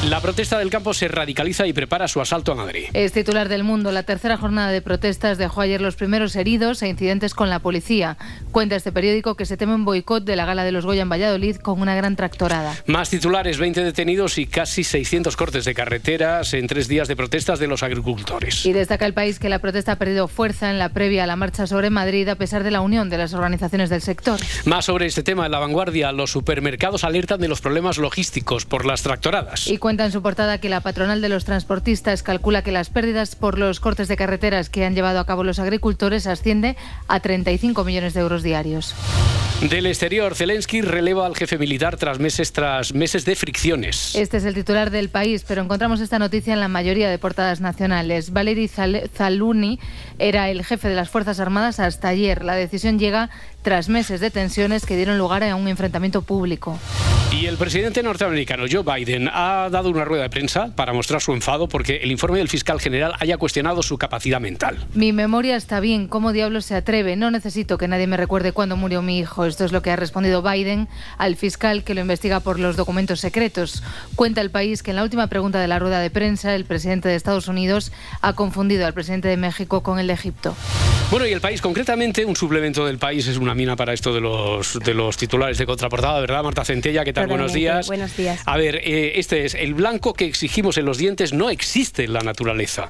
La 0.10 0.21
protesta 0.21 0.60
del 0.60 0.69
campo 0.69 0.93
se 0.93 1.08
radicaliza 1.08 1.65
y 1.65 1.73
prepara 1.73 2.08
su 2.08 2.21
asalto 2.21 2.51
a 2.51 2.56
Madrid. 2.56 2.86
Es 2.93 3.12
titular 3.12 3.49
del 3.49 3.63
mundo. 3.63 3.91
La 3.91 4.04
tercera 4.04 4.38
jornada 4.38 4.69
de 4.69 4.82
protestas 4.82 5.39
dejó 5.39 5.62
ayer 5.62 5.82
los 5.82 5.95
primeros 5.95 6.36
heridos 6.36 6.84
e 6.84 6.89
incidentes 6.89 7.34
con 7.34 7.49
la 7.49 7.60
policía. 7.60 8.17
Cuenta 8.51 8.75
este 8.75 8.91
periódico 8.91 9.36
que 9.36 9.47
se 9.47 9.58
teme 9.58 9.73
un 9.73 9.84
boicot 9.84 10.05
de 10.06 10.36
la 10.36 10.46
gala 10.46 10.63
de 10.63 10.72
los 10.72 10.86
Goya 10.86 11.02
en 11.02 11.10
Valladolid 11.10 11.56
con 11.58 11.82
una 11.82 11.96
gran 11.96 12.15
tractorada. 12.15 12.76
Más 12.86 13.10
titulares, 13.10 13.58
20 13.58 13.84
detenidos 13.84 14.38
y 14.38 14.46
casi 14.46 14.84
600 14.84 15.36
cortes 15.36 15.65
de 15.65 15.74
carreteras 15.74 16.54
en 16.54 16.68
tres 16.68 16.88
días 16.88 17.08
de 17.08 17.15
protestas 17.15 17.58
de 17.58 17.65
los 17.65 17.82
agricultores. 17.82 18.68
Y 18.68 18.74
destaca 18.74 19.08
el 19.08 19.15
país 19.15 19.39
que 19.39 19.50
la 19.50 19.58
protesta 19.58 19.94
ha 19.94 19.96
perdido 19.96 20.28
fuerza 20.28 20.70
en 20.70 20.78
la 20.78 20.89
previa 20.89 21.24
a 21.24 21.28
la 21.28 21.36
marcha 21.36 21.65
sobre 21.65 21.89
Madrid 21.89 22.30
a 22.30 22.36
pesar 22.36 22.63
de 22.63 22.70
la 22.70 22.82
unión 22.82 23.10
de 23.10 23.18
las 23.18 23.34
organizaciones 23.34 23.89
del 23.89 24.02
sector. 24.02 24.39
Más 24.65 24.86
sobre 24.86 25.08
este 25.08 25.24
tema 25.24 25.48
en 25.48 25.52
la 25.52 25.60
vanguardia, 25.60 26.12
los 26.12 26.30
supermercados 26.30 27.04
alertan 27.04 27.41
de 27.41 27.48
los 27.48 27.62
problemas 27.62 27.98
logísticos 27.98 28.65
por 28.65 28.86
las 28.86 29.02
tractoradas. 29.02 29.65
Y 29.68 29.80
cuenta 29.80 30.06
en 30.06 30.12
su 30.12 30.22
portada 30.22 30.60
que 30.60 30.70
la 30.70 30.82
patronal 30.82 31.22
de 31.22 31.30
los 31.30 31.46
transportistas 31.46 32.22
calcula 32.22 32.62
que 32.62 32.72
las 32.72 32.91
pérdidas 32.91 33.36
por 33.36 33.58
los 33.58 33.80
cortes 33.80 34.08
de 34.08 34.18
carreteras 34.18 34.70
que 34.70 34.86
han 34.86 34.94
llevado 34.94 35.20
a 35.20 35.26
cabo 35.26 35.44
los 35.44 35.58
agricultores 35.58 36.28
asciende 36.28 36.78
a 37.08 37.20
35 37.20 37.84
millones 37.84 38.13
de 38.13 38.22
euros 38.22 38.44
diarios. 38.44 38.94
Del 39.62 39.86
exterior, 39.95 40.36
Zelensky 40.36 40.81
releva 40.81 41.25
al 41.25 41.36
jefe 41.38 41.58
militar 41.58 41.95
tras 41.95 42.19
meses 42.19 42.51
tras 42.51 42.93
meses 42.93 43.23
de 43.23 43.34
fricciones. 43.36 44.13
Este 44.15 44.38
es 44.38 44.43
el 44.45 44.53
titular 44.53 44.91
del 44.91 45.08
país, 45.08 45.45
pero 45.47 45.62
encontramos 45.62 46.01
esta 46.01 46.19
noticia 46.19 46.53
en 46.53 46.60
la 46.60 46.67
mayoría 46.67 47.10
de 47.10 47.17
portadas 47.17 47.62
nacionales. 47.62 48.34
Valery 48.34 48.67
Zal- 48.67 49.10
Zaluni 49.15 49.79
era 50.19 50.49
el 50.49 50.65
jefe 50.65 50.89
de 50.89 50.95
las 50.95 51.10
Fuerzas 51.10 51.39
Armadas 51.39 51.79
hasta 51.79 52.10
ayer. 52.10 52.43
La 52.43 52.55
decisión 52.55 52.99
llega 52.99 53.29
tras 53.65 53.89
meses 53.89 54.19
de 54.21 54.30
tensiones 54.30 54.86
que 54.86 54.95
dieron 54.95 55.17
lugar 55.17 55.43
a 55.43 55.56
un 55.56 55.67
enfrentamiento 55.67 56.21
público. 56.21 56.78
Y 57.32 57.47
el 57.47 57.58
presidente 57.58 58.04
norteamericano 58.04 58.65
Joe 58.71 58.84
Biden 58.84 59.28
ha 59.34 59.69
dado 59.71 59.89
una 59.89 60.06
rueda 60.06 60.21
de 60.21 60.30
prensa 60.30 60.73
para 60.75 60.93
mostrar 60.93 61.19
su 61.19 61.34
enfado 61.34 61.67
porque 61.67 61.97
el 61.97 62.12
informe 62.12 62.38
del 62.38 62.47
fiscal 62.47 62.80
general 62.80 63.13
haya 63.19 63.38
cuestionado 63.38 63.82
su 63.82 63.97
capacidad 63.97 64.39
mental. 64.39 64.78
Mi 64.93 65.13
memoria 65.13 65.56
está 65.56 65.80
bien. 65.80 66.08
¿Cómo 66.08 66.32
diablos 66.32 66.65
se 66.65 66.75
atreve? 66.75 67.15
No 67.15 67.32
necesito 67.32 67.80
que 67.80 67.88
nadie 67.88 68.06
me 68.06 68.17
recuerde 68.17 68.51
cuándo 68.51 68.78
murió 68.78 69.01
mi 69.01 69.17
hijo. 69.17 69.45
Esto 69.45 69.65
es 69.65 69.71
lo 69.71 69.82
que 69.82 69.89
ha 69.89 69.95
respondido 69.95 70.43
Biden 70.43 70.88
al 71.17 71.36
fiscal 71.36 71.84
que 71.84 71.95
lo 71.95 72.01
investiga 72.01 72.41
por 72.41 72.60
los 72.60 72.78
documentos 72.78 73.19
secretos. 73.19 73.82
Cuenta 74.15 74.41
el 74.41 74.51
país 74.51 74.84
que 74.84 74.91
en 74.91 74.97
la 74.97 75.04
última 75.04 75.25
pregunta 75.25 75.60
de 75.60 75.67
la 75.67 75.80
rueda 75.80 76.01
de 76.01 76.12
prensa, 76.12 76.54
el 76.54 76.65
presidente 76.65 77.10
de 77.10 77.15
Estados 77.15 77.47
Unidos 77.47 77.91
ha 78.21 78.34
confundido 78.34 78.86
al 78.86 78.93
presidente 78.93 79.28
de 79.28 79.38
México 79.38 79.82
con 79.82 79.97
el 79.97 80.06
de 80.06 80.13
Egipto. 80.13 80.56
Bueno, 81.10 81.28
y 81.28 81.34
el 81.34 81.41
país, 81.41 81.62
concretamente, 81.62 82.25
un 82.25 82.36
suplemento 82.36 82.86
del 82.86 82.97
país 82.97 83.28
es 83.28 83.38
una 83.38 83.55
mina 83.56 83.76
para 83.76 83.94
esto 83.94 84.13
de 84.13 84.22
los, 84.22 84.80
de 84.80 84.94
los 84.94 85.18
titulares 85.18 85.58
de 85.58 85.65
contraportada, 85.65 86.20
¿verdad, 86.20 86.44
Marta 86.44 86.63
Centella? 86.65 87.04
¿Qué 87.04 87.13
tal? 87.13 87.28
Buenos 87.28 87.54
días. 87.54 87.88
Buenos 87.88 88.15
días. 88.15 88.41
A 88.46 88.58
ver, 88.58 88.76
eh, 88.84 89.13
este 89.20 89.46
es 89.46 89.56
el 89.56 89.74
blanco 89.74 90.13
que 90.13 90.26
exigimos 90.26 90.78
en 90.78 90.86
los 90.86 90.98
dientes 90.98 91.34
no 91.34 91.50
existe 91.50 92.04
en 92.04 92.13
la 92.13 92.20
naturaleza. 92.22 92.89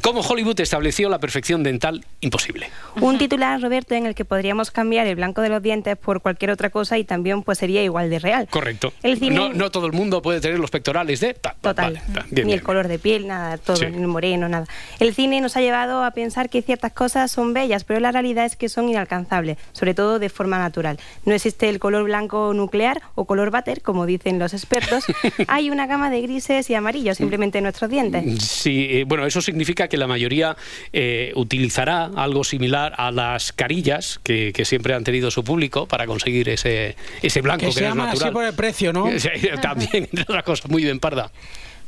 ¿Cómo 0.00 0.20
Hollywood 0.20 0.58
estableció 0.60 1.08
la 1.08 1.18
perfección 1.18 1.62
dental 1.62 2.04
imposible? 2.20 2.68
Un 3.00 3.18
titular, 3.18 3.60
Roberto, 3.60 3.94
en 3.94 4.06
el 4.06 4.14
que 4.14 4.24
podríamos 4.24 4.70
cambiar 4.70 5.06
el 5.06 5.16
blanco 5.16 5.42
de 5.42 5.48
los 5.50 5.62
dientes 5.62 5.96
por 5.96 6.20
cualquier 6.22 6.50
otra 6.50 6.70
cosa 6.70 6.98
y 6.98 7.04
también 7.04 7.42
pues 7.42 7.58
sería 7.58 7.82
igual 7.82 8.10
de 8.10 8.18
real. 8.18 8.48
Correcto. 8.48 8.92
El 9.02 9.18
cine- 9.18 9.34
No, 9.36 9.48
no 9.52 9.70
todo 9.70 9.86
el 9.86 9.92
mundo 9.92 10.22
puede 10.22 10.40
tener 10.40 10.58
los 10.58 10.70
pectorales 10.70 11.20
de... 11.20 11.34
ta- 11.34 11.56
Total. 11.60 11.94
vale, 11.94 12.02
ta, 12.14 12.22
bien, 12.22 12.26
ni 12.30 12.42
bien. 12.44 12.50
el 12.58 12.62
color 12.62 12.88
de 12.88 12.98
piel, 12.98 13.26
nada, 13.26 13.58
todo, 13.58 13.76
Sí. 13.76 13.86
ni 13.86 14.00
el 14.02 14.06
moreno, 14.08 14.48
nada. 14.48 14.66
El 15.00 15.14
cine 15.14 15.40
nos 15.40 15.56
ha 15.56 15.60
llevado 15.60 16.04
a 16.04 16.10
pensar 16.12 16.48
que 16.48 16.62
ciertas 16.62 16.92
cosas 16.92 17.30
son 17.30 17.52
bellas, 17.52 17.84
pero 17.84 18.00
la 18.00 18.12
realidad 18.12 18.44
es 18.46 18.56
que 18.56 18.68
son 18.68 18.88
inalcanzables, 18.88 19.58
sobre 19.72 19.94
todo 19.94 20.05
de 20.18 20.28
forma 20.28 20.58
natural. 20.58 20.98
No 21.24 21.34
existe 21.34 21.68
el 21.68 21.78
color 21.78 22.04
blanco 22.04 22.52
nuclear 22.54 23.02
o 23.14 23.24
color 23.24 23.50
váter, 23.50 23.82
como 23.82 24.06
dicen 24.06 24.38
los 24.38 24.54
expertos. 24.54 25.04
Hay 25.48 25.70
una 25.70 25.86
gama 25.86 26.10
de 26.10 26.20
grises 26.22 26.70
y 26.70 26.74
amarillos 26.74 27.16
simplemente 27.18 27.58
en 27.58 27.64
nuestros 27.64 27.90
dientes. 27.90 28.42
Sí, 28.42 28.86
eh, 28.90 29.04
bueno, 29.06 29.26
eso 29.26 29.40
significa 29.40 29.88
que 29.88 29.96
la 29.96 30.06
mayoría 30.06 30.56
eh, 30.92 31.32
utilizará 31.34 32.10
algo 32.16 32.44
similar 32.44 32.94
a 32.96 33.10
las 33.10 33.52
carillas 33.52 34.20
que, 34.22 34.52
que 34.54 34.64
siempre 34.64 34.94
han 34.94 35.04
tenido 35.04 35.30
su 35.30 35.44
público 35.44 35.86
para 35.86 36.06
conseguir 36.06 36.48
ese, 36.48 36.96
ese 37.22 37.40
blanco 37.40 37.60
Que 37.60 37.66
que, 37.66 37.72
se 37.72 37.80
es 37.80 37.86
llaman 37.88 38.08
así 38.08 38.14
natural. 38.16 38.32
por 38.32 38.44
el 38.44 38.54
precio, 38.54 38.92
¿no? 38.92 39.06
Sí, 39.18 39.28
También, 39.60 40.04
entre 40.04 40.22
otras 40.22 40.42
cosas, 40.44 40.70
muy 40.70 40.82
bien 40.82 41.00
parda. 41.00 41.30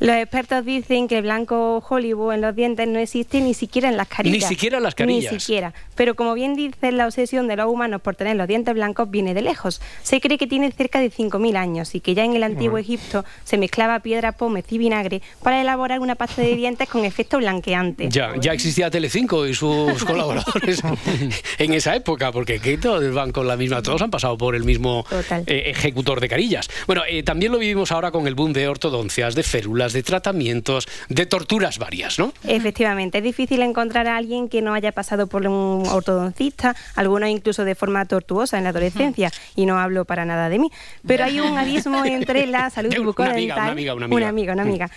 Los 0.00 0.16
expertos 0.16 0.64
dicen 0.64 1.08
que 1.08 1.18
el 1.18 1.22
blanco 1.22 1.84
Hollywood 1.88 2.34
en 2.34 2.40
los 2.40 2.54
dientes 2.54 2.86
no 2.86 2.98
existe 2.98 3.40
ni 3.40 3.54
siquiera 3.54 3.88
en 3.88 3.96
las 3.96 4.08
carillas. 4.08 4.48
Ni 4.48 4.56
siquiera 4.56 4.76
en 4.78 4.84
las 4.84 4.94
carillas. 4.94 5.32
Ni 5.32 5.40
siquiera. 5.40 5.74
Pero 5.96 6.14
como 6.14 6.34
bien 6.34 6.54
dicen, 6.54 6.96
la 6.96 7.06
obsesión 7.06 7.48
de 7.48 7.56
los 7.56 7.66
humanos 7.66 8.00
por 8.00 8.14
tener 8.14 8.36
los 8.36 8.46
dientes 8.46 8.74
blancos 8.74 9.10
viene 9.10 9.34
de 9.34 9.42
lejos. 9.42 9.80
Se 10.02 10.20
cree 10.20 10.38
que 10.38 10.46
tiene 10.46 10.70
cerca 10.70 11.00
de 11.00 11.10
5.000 11.10 11.56
años 11.56 11.94
y 11.94 12.00
que 12.00 12.14
ya 12.14 12.24
en 12.24 12.36
el 12.36 12.42
antiguo 12.42 12.72
Bueno. 12.72 12.78
Egipto 12.84 13.24
se 13.44 13.58
mezclaba 13.58 14.00
piedra, 14.00 14.32
pómez 14.32 14.64
y 14.70 14.78
vinagre 14.78 15.22
para 15.42 15.60
elaborar 15.60 16.00
una 16.00 16.14
pasta 16.14 16.42
de 16.42 16.54
dientes 16.54 16.88
con 16.88 17.04
efecto 17.04 17.38
blanqueante. 17.38 18.08
Ya, 18.08 18.34
ya 18.40 18.52
existía 18.52 18.90
Telecinco 18.90 19.46
y 19.46 19.54
sus 19.54 20.04
colaboradores 20.04 20.82
en 21.58 21.74
esa 21.74 21.96
época, 21.96 22.30
porque 22.30 22.60
que 22.60 22.78
todos 22.78 23.12
van 23.12 23.32
con 23.32 23.48
la 23.48 23.56
misma, 23.56 23.82
todos 23.82 24.02
han 24.02 24.10
pasado 24.10 24.38
por 24.38 24.54
el 24.54 24.64
mismo 24.64 25.04
eh, 25.46 25.70
ejecutor 25.70 26.20
de 26.20 26.28
carillas. 26.28 26.68
Bueno, 26.86 27.02
eh, 27.08 27.22
también 27.22 27.52
lo 27.52 27.58
vivimos 27.58 27.90
ahora 27.92 28.10
con 28.10 28.26
el 28.26 28.34
boom 28.34 28.52
de 28.52 28.68
ortodoncias, 28.68 29.34
de 29.34 29.42
férulas, 29.42 29.87
de 29.92 30.02
tratamientos, 30.02 30.88
de 31.08 31.26
torturas 31.26 31.78
varias, 31.78 32.18
¿no? 32.18 32.32
Efectivamente, 32.44 33.18
es 33.18 33.24
difícil 33.24 33.62
encontrar 33.62 34.06
a 34.08 34.16
alguien 34.16 34.48
que 34.48 34.62
no 34.62 34.74
haya 34.74 34.92
pasado 34.92 35.26
por 35.26 35.46
un 35.46 35.86
ortodoncista, 35.86 36.74
algunos 36.94 37.28
incluso 37.30 37.64
de 37.64 37.74
forma 37.74 38.04
tortuosa 38.04 38.58
en 38.58 38.64
la 38.64 38.70
adolescencia, 38.70 39.30
y 39.56 39.66
no 39.66 39.78
hablo 39.78 40.04
para 40.04 40.24
nada 40.24 40.48
de 40.48 40.58
mí. 40.58 40.70
Pero 41.06 41.24
hay 41.24 41.40
un 41.40 41.56
abismo 41.58 42.04
entre 42.04 42.46
la 42.46 42.70
salud 42.70 42.92
Una 42.94 43.04
bucodental. 43.06 43.36
amiga, 43.38 43.54
una 43.56 43.70
amiga, 43.72 43.94
una 43.94 44.04
amiga. 44.06 44.16
Una 44.16 44.28
amiga, 44.28 44.52
una 44.54 44.62
amiga. 44.62 44.90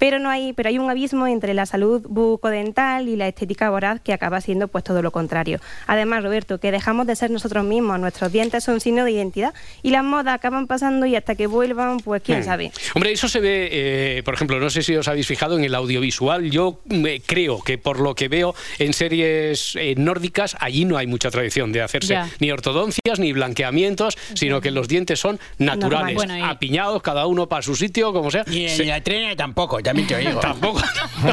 Pero 0.00 0.18
no 0.18 0.28
hay, 0.30 0.52
pero 0.54 0.68
hay 0.70 0.78
un 0.80 0.90
abismo 0.90 1.28
entre 1.28 1.54
la 1.54 1.66
salud 1.66 2.04
bucodental 2.08 3.06
y 3.08 3.16
la 3.16 3.28
estética 3.28 3.70
voraz 3.70 4.00
que 4.00 4.12
acaba 4.12 4.40
siendo 4.40 4.66
pues 4.66 4.82
todo 4.82 5.02
lo 5.02 5.10
contrario. 5.12 5.60
Además, 5.86 6.24
Roberto, 6.24 6.58
que 6.58 6.72
dejamos 6.72 7.06
de 7.06 7.14
ser 7.14 7.30
nosotros 7.30 7.64
mismos, 7.64 8.00
nuestros 8.00 8.32
dientes 8.32 8.64
son 8.64 8.80
signo 8.80 9.04
de 9.04 9.12
identidad 9.12 9.54
y 9.82 9.90
las 9.90 10.02
modas 10.02 10.34
acaban 10.34 10.66
pasando 10.66 11.06
y 11.06 11.14
hasta 11.16 11.34
que 11.34 11.46
vuelvan, 11.46 11.98
pues 12.00 12.22
quién 12.22 12.40
Hmm. 12.40 12.44
sabe. 12.44 12.72
Hombre, 12.94 13.12
eso 13.12 13.28
se 13.28 13.40
ve, 13.40 13.68
eh, 13.70 14.22
por 14.24 14.32
ejemplo, 14.34 14.58
no 14.58 14.70
sé 14.70 14.82
si 14.82 14.96
os 14.96 15.06
habéis 15.06 15.26
fijado 15.26 15.58
en 15.58 15.64
el 15.64 15.74
audiovisual. 15.74 16.50
Yo 16.50 16.80
mm, 16.86 17.06
eh, 17.06 17.22
creo 17.24 17.62
que 17.62 17.76
por 17.76 18.00
lo 18.00 18.14
que 18.14 18.28
veo 18.28 18.54
en 18.78 18.94
series 18.94 19.76
eh, 19.76 19.94
nórdicas, 19.98 20.56
allí 20.60 20.86
no 20.86 20.96
hay 20.96 21.06
mucha 21.06 21.30
tradición 21.30 21.72
de 21.72 21.82
hacerse 21.82 22.14
Ya. 22.14 22.28
ni 22.40 22.50
ortodoncias 22.50 23.18
ni 23.18 23.32
blanqueamientos, 23.34 24.16
sino 24.34 24.62
que 24.62 24.70
los 24.70 24.88
dientes 24.88 25.20
son 25.20 25.38
naturales, 25.58 26.14
Bueno, 26.14 26.36
y- 26.38 26.40
apiñados, 26.40 27.02
cada 27.02 27.26
uno 27.26 27.48
para 27.48 27.60
su 27.62 27.76
sitio, 27.76 28.14
como 28.14 28.30
sea. 28.30 28.44
Y 28.50 28.64
en 28.64 28.76
Se- 28.76 28.84
la 28.86 29.02
trena 29.02 29.36
tampoco, 29.36 29.78
también 29.90 30.06
te 30.08 30.16
digo. 30.18 30.40
Tampoco. 30.40 30.80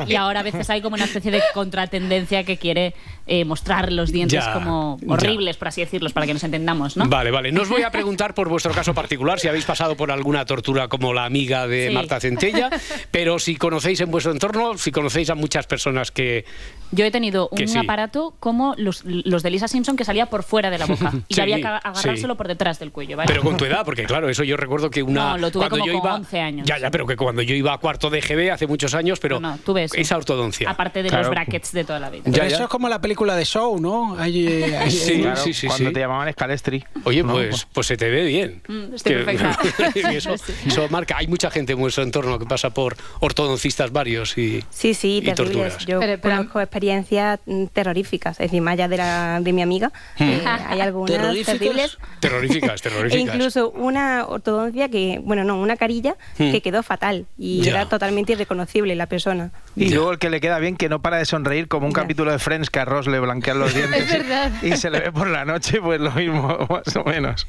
Y 0.08 0.16
ahora 0.16 0.42
a 0.42 0.44
veces 0.44 0.70
hay 0.70 0.82
como 0.82 0.96
una 0.96 1.06
especie 1.06 1.32
de 1.32 1.42
contratendencia 1.54 2.44
que 2.44 2.58
quiere 2.58 2.94
eh, 3.26 3.46
mostrar 3.46 3.92
los 3.92 4.12
dientes 4.12 4.44
Ya, 4.44 4.54
como 4.54 4.98
ya. 5.02 5.14
horribles, 5.14 5.58
por 5.58 5.70
así 5.70 5.82
decirlos, 5.82 6.14
para 6.14 6.26
que 6.26 6.34
nos 6.34 6.44
entendamos, 6.44 6.98
¿no? 6.98 7.08
Vale, 7.08 7.32
vale. 7.32 7.52
No 7.52 7.62
os 7.62 7.70
voy 7.70 7.84
a 7.84 7.92
preguntar 7.92 8.34
por 8.34 8.50
vuestro 8.50 8.74
caso 8.74 8.94
particular, 8.94 9.40
si 9.40 9.48
habéis 9.48 9.66
pasado 9.66 9.96
por 9.96 10.12
alguna 10.12 10.46
tortura 10.46 10.88
como 10.88 11.14
la 11.14 11.26
amiga 11.26 11.68
de 11.68 11.88
Sí. 11.88 11.94
Marta 11.94 12.20
Centella, 12.20 12.70
pero 13.12 13.40
si 13.40 13.56
conocéis 13.56 14.02
en 14.02 14.12
vuestro 14.12 14.32
entorno, 14.32 14.78
si 14.78 14.92
conocéis 14.92 15.30
a 15.30 15.36
muchas 15.36 15.68
personas 15.68 16.12
que... 16.12 16.46
Yo 16.92 17.06
he 17.06 17.12
tenido 17.12 17.50
un 17.52 17.68
sí. 17.68 17.78
aparato 17.78 18.36
como 18.40 18.74
los, 18.78 19.04
los 19.06 19.44
de 19.44 19.50
Lisa 19.50 19.68
Simpson 19.68 19.96
que 19.98 20.06
salía 20.06 20.26
por 20.28 20.44
fuera 20.44 20.70
de 20.70 20.78
la 20.78 20.86
boca 20.86 21.14
y 21.28 21.36
Sí, 21.36 21.42
había 21.42 21.58
que 21.58 21.68
agarrárselo 21.68 22.34
sí. 22.34 22.38
por 22.38 22.48
detrás 22.48 22.80
del 22.80 22.92
cuello, 22.92 23.18
¿vale? 23.18 23.28
Pero 23.28 23.42
con 23.44 23.58
tu 23.58 23.66
edad, 23.66 23.84
porque 23.86 24.06
claro, 24.06 24.30
eso 24.30 24.44
yo 24.44 24.58
recuerdo 24.58 24.90
que 24.90 25.04
una... 25.04 25.32
No, 25.32 25.38
lo 25.38 25.52
tuve 25.52 25.68
cuando 25.68 25.78
como 25.80 25.86
yo 25.88 26.00
con 26.00 26.08
iba, 26.10 26.16
11 26.16 26.40
años. 26.40 26.68
Ya, 26.68 26.78
ya, 26.78 26.90
pero 26.92 27.06
que 27.06 27.16
cuando 27.16 27.42
yo 27.42 27.56
iba 27.56 27.74
a 27.74 27.78
cuarto 27.78 28.10
de 28.10 28.22
GB 28.22 28.47
hace 28.52 28.68
muchos 28.68 28.94
años, 28.94 29.20
pero 29.20 29.40
No, 29.40 29.58
tuve 29.66 29.84
eso. 29.86 29.96
esa 29.98 30.18
ortodoncia. 30.18 30.70
Aparte 30.70 31.04
de 31.04 31.10
Claro. 31.10 31.24
los 31.26 31.32
brackets 31.32 31.72
de 31.72 31.84
toda 31.84 32.00
la 32.00 32.10
vida. 32.10 32.24
Pero 32.26 32.44
eso 32.44 32.64
es 32.64 32.70
como 32.70 32.90
la 32.90 33.00
película 33.02 33.36
de 33.36 33.46
Show, 33.46 33.80
¿no? 33.80 34.16
Ahí, 34.20 34.46
eh, 34.48 34.86
Sí, 34.90 35.22
Claro, 35.22 35.38
sí, 35.38 35.54
sí, 35.54 35.68
cuando 35.68 35.90
sí. 35.90 35.94
te 35.94 36.00
llamaban 36.00 36.32
Scalestri. 36.34 36.84
Oye, 37.04 37.24
¿no? 37.24 37.34
pues, 37.34 37.68
pues 37.74 37.88
se 37.88 37.98
te 37.98 38.10
ve 38.10 38.26
bien. 38.26 38.62
Mm, 38.68 38.96
estoy 38.96 39.14
Que- 39.16 39.24
perfecta. 39.24 40.10
eso, 40.12 40.36
eso 40.66 40.88
marca. 40.90 41.18
Hay 41.18 41.28
mucha 41.28 41.50
gente 41.52 41.74
en 41.74 41.80
vuestro 41.80 42.04
entorno 42.04 42.38
que 42.40 42.46
pasa 42.46 42.70
por 42.72 42.96
ortodoncistas 43.20 43.92
varios 43.92 44.38
y, 44.38 44.64
Sí, 44.70 44.94
sí, 44.94 45.18
y 45.18 45.22
terribles. 45.22 45.78
torturas. 45.78 45.86
Yo 45.86 46.00
conozco 46.22 46.62
experiencias 46.62 47.40
terroríficas. 47.74 48.40
Es 48.40 48.46
decir, 48.52 48.62
más 48.62 48.74
allá 48.74 48.88
de, 48.88 48.98
la, 48.98 49.40
de 49.42 49.54
mi 49.54 49.62
amiga, 49.62 49.92
eh, 50.20 50.42
hay 50.46 50.82
algunas 50.82 51.18
¿Terroríficas? 51.18 51.58
terribles. 51.60 51.98
Terroríficas, 52.20 52.80
E 52.80 52.84
terroríficas. 52.90 53.36
incluso 53.36 53.70
una 53.72 54.26
ortodoncia 54.28 54.90
que, 54.90 55.20
bueno, 55.24 55.44
no, 55.44 55.60
una 55.60 55.76
carilla 55.78 56.16
Hmm. 56.38 56.52
que 56.52 56.62
quedó 56.62 56.84
fatal 56.84 57.26
y 57.38 57.62
Ya. 57.62 57.72
era 57.72 57.90
totalmente 57.90 58.36
irreconocible 58.38 58.96
la 58.96 59.08
persona. 59.08 59.52
Y 59.76 59.90
luego 59.90 60.12
el 60.12 60.20
que 60.20 60.30
le 60.30 60.40
queda 60.40 60.60
bien, 60.60 60.78
que 60.78 60.90
no 60.90 61.02
para 61.02 61.18
de 61.18 61.26
sonreír, 61.26 61.68
como 61.68 61.88
un 61.88 61.94
capítulo 61.94 62.32
de 62.32 62.40
Friends 62.40 62.70
que 62.70 62.80
a 62.80 62.86
Ross 62.86 63.08
le 63.08 63.20
blanquean 63.20 63.60
los 63.60 63.74
dientes. 63.76 64.04
Es 64.04 64.12
verdad. 64.12 64.52
Y 64.62 64.78
se 64.78 64.90
le 64.90 65.00
ve 65.00 65.12
por 65.12 65.28
la 65.28 65.46
noche, 65.46 65.82
pues 65.82 66.00
lo 66.00 66.12
mismo, 66.12 66.48
más 66.70 66.96
o 66.96 67.04
menos. 67.04 67.48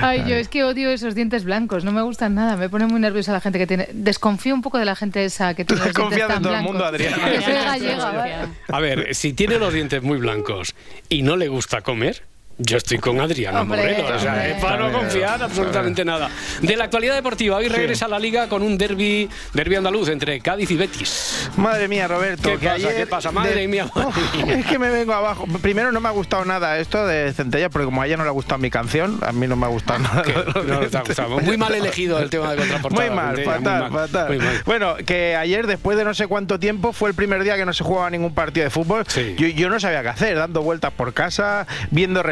Ay, 0.00 0.24
yo 0.26 0.36
es 0.36 0.48
que 0.48 0.64
odio 0.64 0.90
esos 0.90 1.14
dientes 1.14 1.44
blancos, 1.44 1.84
no 1.84 1.92
me 1.92 2.02
gustan 2.02 2.34
nada, 2.34 2.56
me 2.56 2.68
pone 2.68 2.86
muy 2.86 3.00
nerviosa 3.00 3.32
la 3.32 3.40
gente 3.40 3.58
que 3.58 3.66
tiene... 3.66 3.88
Desconfío 3.92 4.54
un 4.54 4.62
poco 4.62 4.78
de 4.78 4.84
la 4.84 4.96
gente 4.96 5.24
esa 5.24 5.54
que 5.54 5.64
tiene 5.64 5.84
los 5.84 5.94
dientes 5.94 6.28
tan 6.28 6.42
todo 6.42 6.54
el 6.54 6.62
mundo, 6.62 6.84
Adrián. 6.84 7.14
Que 7.14 7.40
soy 7.42 7.52
gallega, 7.54 8.12
¿vale? 8.12 8.34
A 8.68 8.80
ver, 8.80 9.14
si 9.14 9.32
tiene 9.32 9.58
los 9.58 9.72
dientes 9.72 10.02
muy 10.02 10.18
blancos 10.18 10.74
y 11.08 11.22
no 11.22 11.36
le 11.36 11.48
gusta 11.48 11.80
comer. 11.82 12.22
Yo 12.62 12.76
estoy 12.76 12.98
con 12.98 13.18
Adriano 13.20 13.60
Hombre, 13.62 13.80
Moreno, 13.80 14.04
o 14.14 14.18
sea, 14.18 14.32
hombre. 14.32 14.50
es 14.52 14.60
para 14.62 14.76
no 14.76 14.92
confiar 14.92 15.42
absolutamente 15.42 16.04
nada. 16.04 16.28
De 16.60 16.76
la 16.76 16.84
actualidad 16.84 17.14
deportiva, 17.14 17.56
hoy 17.56 17.68
regresa 17.68 18.04
a 18.04 18.08
la 18.08 18.18
liga 18.18 18.48
con 18.48 18.62
un 18.62 18.76
derby, 18.76 19.28
derby 19.54 19.76
andaluz 19.76 20.08
entre 20.10 20.40
Cádiz 20.40 20.70
y 20.70 20.76
Betis. 20.76 21.48
Madre 21.56 21.88
mía, 21.88 22.06
Roberto. 22.06 22.42
¿Qué 22.50 22.58
que 22.58 22.66
pasa? 22.66 22.74
ayer 22.74 22.96
¿Qué 22.96 23.06
pasa? 23.06 23.32
Madre 23.32 23.54
de- 23.54 23.68
mía, 23.68 23.86
madre 23.94 24.08
Uf, 24.08 24.44
mía. 24.44 24.54
Es 24.58 24.66
que 24.66 24.78
me 24.78 24.90
vengo 24.90 25.14
abajo. 25.14 25.46
Primero, 25.62 25.90
no 25.90 26.00
me 26.00 26.08
ha 26.08 26.12
gustado 26.12 26.44
nada 26.44 26.78
esto 26.78 27.06
de 27.06 27.32
Centella, 27.32 27.70
porque 27.70 27.86
como 27.86 28.02
a 28.02 28.06
ella 28.06 28.18
no 28.18 28.24
le 28.24 28.28
ha 28.28 28.32
gustado 28.32 28.58
mi 28.58 28.70
canción, 28.70 29.18
a 29.26 29.32
mí 29.32 29.46
no 29.46 29.56
me 29.56 29.64
ha 29.64 29.70
gustado 29.70 30.00
nada. 30.00 30.22
De 30.22 30.32
los 30.34 30.66
no 30.66 30.80
te 30.80 30.96
ha 30.98 31.00
gustado. 31.00 31.40
Muy 31.40 31.56
mal 31.56 31.74
elegido 31.74 32.18
el 32.18 32.28
tema 32.28 32.50
de 32.50 32.56
contraportada. 32.58 33.06
Muy 33.06 33.16
mal, 33.16 33.36
Centella, 33.36 33.56
fatal, 33.56 33.82
muy 33.84 33.90
mal, 33.90 34.08
fatal. 34.08 34.28
muy 34.28 34.38
mal. 34.38 34.62
Bueno, 34.66 34.96
que 35.06 35.34
ayer, 35.36 35.66
después 35.66 35.96
de 35.96 36.04
no 36.04 36.12
sé 36.12 36.26
cuánto 36.26 36.58
tiempo, 36.60 36.92
fue 36.92 37.08
el 37.08 37.14
primer 37.14 37.42
día 37.42 37.56
que 37.56 37.64
no 37.64 37.72
se 37.72 37.84
jugaba 37.84 38.10
ningún 38.10 38.34
partido 38.34 38.64
de 38.64 38.70
fútbol. 38.70 39.04
Yo, 39.38 39.46
yo 39.48 39.70
no 39.70 39.80
sabía 39.80 40.02
qué 40.02 40.08
hacer, 40.10 40.36
dando 40.36 40.60
vueltas 40.62 40.92
por 40.92 41.14
casa, 41.14 41.66
viendo 41.90 42.22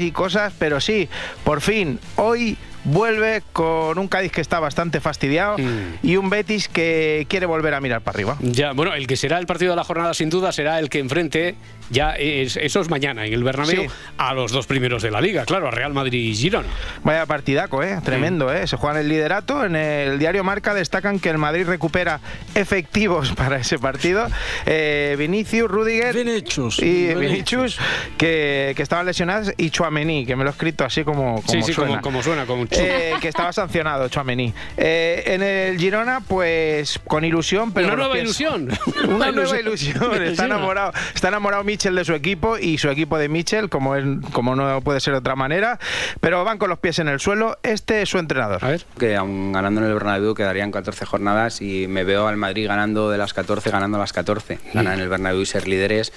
y 0.00 0.12
cosas, 0.12 0.52
pero 0.58 0.80
sí, 0.80 1.08
por 1.44 1.60
fin, 1.60 1.98
hoy 2.16 2.56
vuelve 2.90 3.42
con 3.52 3.98
un 3.98 4.08
Cádiz 4.08 4.32
que 4.32 4.40
está 4.40 4.60
bastante 4.60 5.00
fastidiado 5.00 5.56
y 6.02 6.16
un 6.16 6.30
Betis 6.30 6.68
que 6.68 7.26
quiere 7.28 7.46
volver 7.46 7.74
a 7.74 7.80
mirar 7.80 8.00
para 8.00 8.16
arriba. 8.16 8.36
Ya, 8.40 8.72
bueno, 8.72 8.94
el 8.94 9.06
que 9.06 9.16
será 9.16 9.38
el 9.38 9.46
partido 9.46 9.72
de 9.72 9.76
la 9.76 9.84
jornada 9.84 10.14
sin 10.14 10.30
duda 10.30 10.52
será 10.52 10.78
el 10.78 10.88
que 10.88 10.98
enfrente, 10.98 11.54
ya 11.90 12.12
es, 12.16 12.56
eso 12.56 12.80
es 12.80 12.88
mañana 12.90 13.26
en 13.26 13.32
el 13.32 13.44
Bernabéu, 13.44 13.82
Sí. 13.82 13.88
a 14.18 14.34
los 14.34 14.52
dos 14.52 14.66
primeros 14.66 15.02
de 15.02 15.10
la 15.10 15.20
liga, 15.20 15.44
claro, 15.44 15.68
a 15.68 15.70
Real 15.70 15.92
Madrid 15.92 16.30
y 16.30 16.34
Girona. 16.34 16.68
Vaya 17.04 17.26
partidaco, 17.26 17.82
¿eh? 17.82 17.98
Tremendo, 18.04 18.52
¿eh? 18.52 18.66
Se 18.66 18.76
juegan 18.76 19.00
el 19.00 19.08
liderato. 19.08 19.64
En 19.64 19.76
el 19.76 20.18
diario 20.18 20.42
Marca 20.44 20.74
destacan 20.74 21.18
que 21.18 21.30
el 21.30 21.38
Madrid 21.38 21.66
recupera 21.66 22.20
efectivos 22.54 23.32
para 23.36 23.56
ese 23.58 23.78
partido. 23.78 24.26
Eh, 24.66 25.14
Vinicius, 25.18 25.70
Rudiger 25.70 26.16
y 26.16 27.14
Vinicius, 27.14 27.78
que, 28.16 28.72
que 28.76 28.82
estaban 28.82 29.06
lesionados, 29.06 29.52
y 29.56 29.70
Chuamení, 29.70 30.26
que 30.26 30.36
me 30.36 30.44
lo 30.44 30.50
he 30.50 30.52
escrito 30.52 30.84
así 30.84 31.04
como, 31.04 31.42
como 31.42 31.48
sí, 31.48 31.62
sí, 31.62 31.72
suena. 31.72 31.90
como, 32.00 32.02
como 32.02 32.22
suena, 32.22 32.46
eh, 32.78 33.14
que 33.20 33.28
estaba 33.28 33.52
sancionado, 33.52 34.08
Chouameni. 34.08 34.52
Eh, 34.76 35.22
en 35.26 35.42
el 35.42 35.78
Girona, 35.78 36.20
pues 36.26 37.00
con 37.06 37.24
ilusión, 37.24 37.72
pero 37.72 37.88
Una 37.88 37.96
nueva 37.96 38.14
pies- 38.14 38.24
ilusión. 38.24 38.68
Una 39.08 39.32
nueva 39.32 39.58
ilusión. 39.58 40.22
Está 40.22 40.46
enamorado, 40.46 40.92
está 41.14 41.28
enamorado 41.28 41.64
Mitchell 41.64 41.94
de 41.94 42.04
su 42.04 42.14
equipo 42.14 42.58
y 42.58 42.78
su 42.78 42.88
equipo 42.90 43.18
de 43.18 43.28
Mitchell, 43.28 43.68
como, 43.68 43.96
es, 43.96 44.04
como 44.32 44.54
no 44.56 44.80
puede 44.82 45.00
ser 45.00 45.14
de 45.14 45.18
otra 45.20 45.36
manera. 45.36 45.78
Pero 46.20 46.44
van 46.44 46.58
con 46.58 46.68
los 46.70 46.78
pies 46.78 46.98
en 46.98 47.08
el 47.08 47.20
suelo. 47.20 47.58
Este 47.62 48.02
es 48.02 48.08
su 48.08 48.18
entrenador. 48.18 48.64
A 48.64 48.68
ver. 48.68 48.84
que 48.98 49.16
aun 49.16 49.52
ganando 49.52 49.80
en 49.80 49.86
el 49.88 49.94
Bernabéu 49.94 50.34
quedarían 50.34 50.70
14 50.72 51.04
jornadas 51.06 51.60
y 51.62 51.86
me 51.88 52.04
veo 52.04 52.28
al 52.28 52.36
Madrid 52.36 52.66
ganando 52.66 53.10
de 53.10 53.18
las 53.18 53.32
14, 53.34 53.70
ganando 53.70 53.98
las 53.98 54.12
14. 54.12 54.58
Ganar 54.74 54.94
en 54.94 55.00
el 55.00 55.08
Bernabéu 55.08 55.40
y 55.40 55.46
ser 55.46 55.66
líderes, 55.68 56.12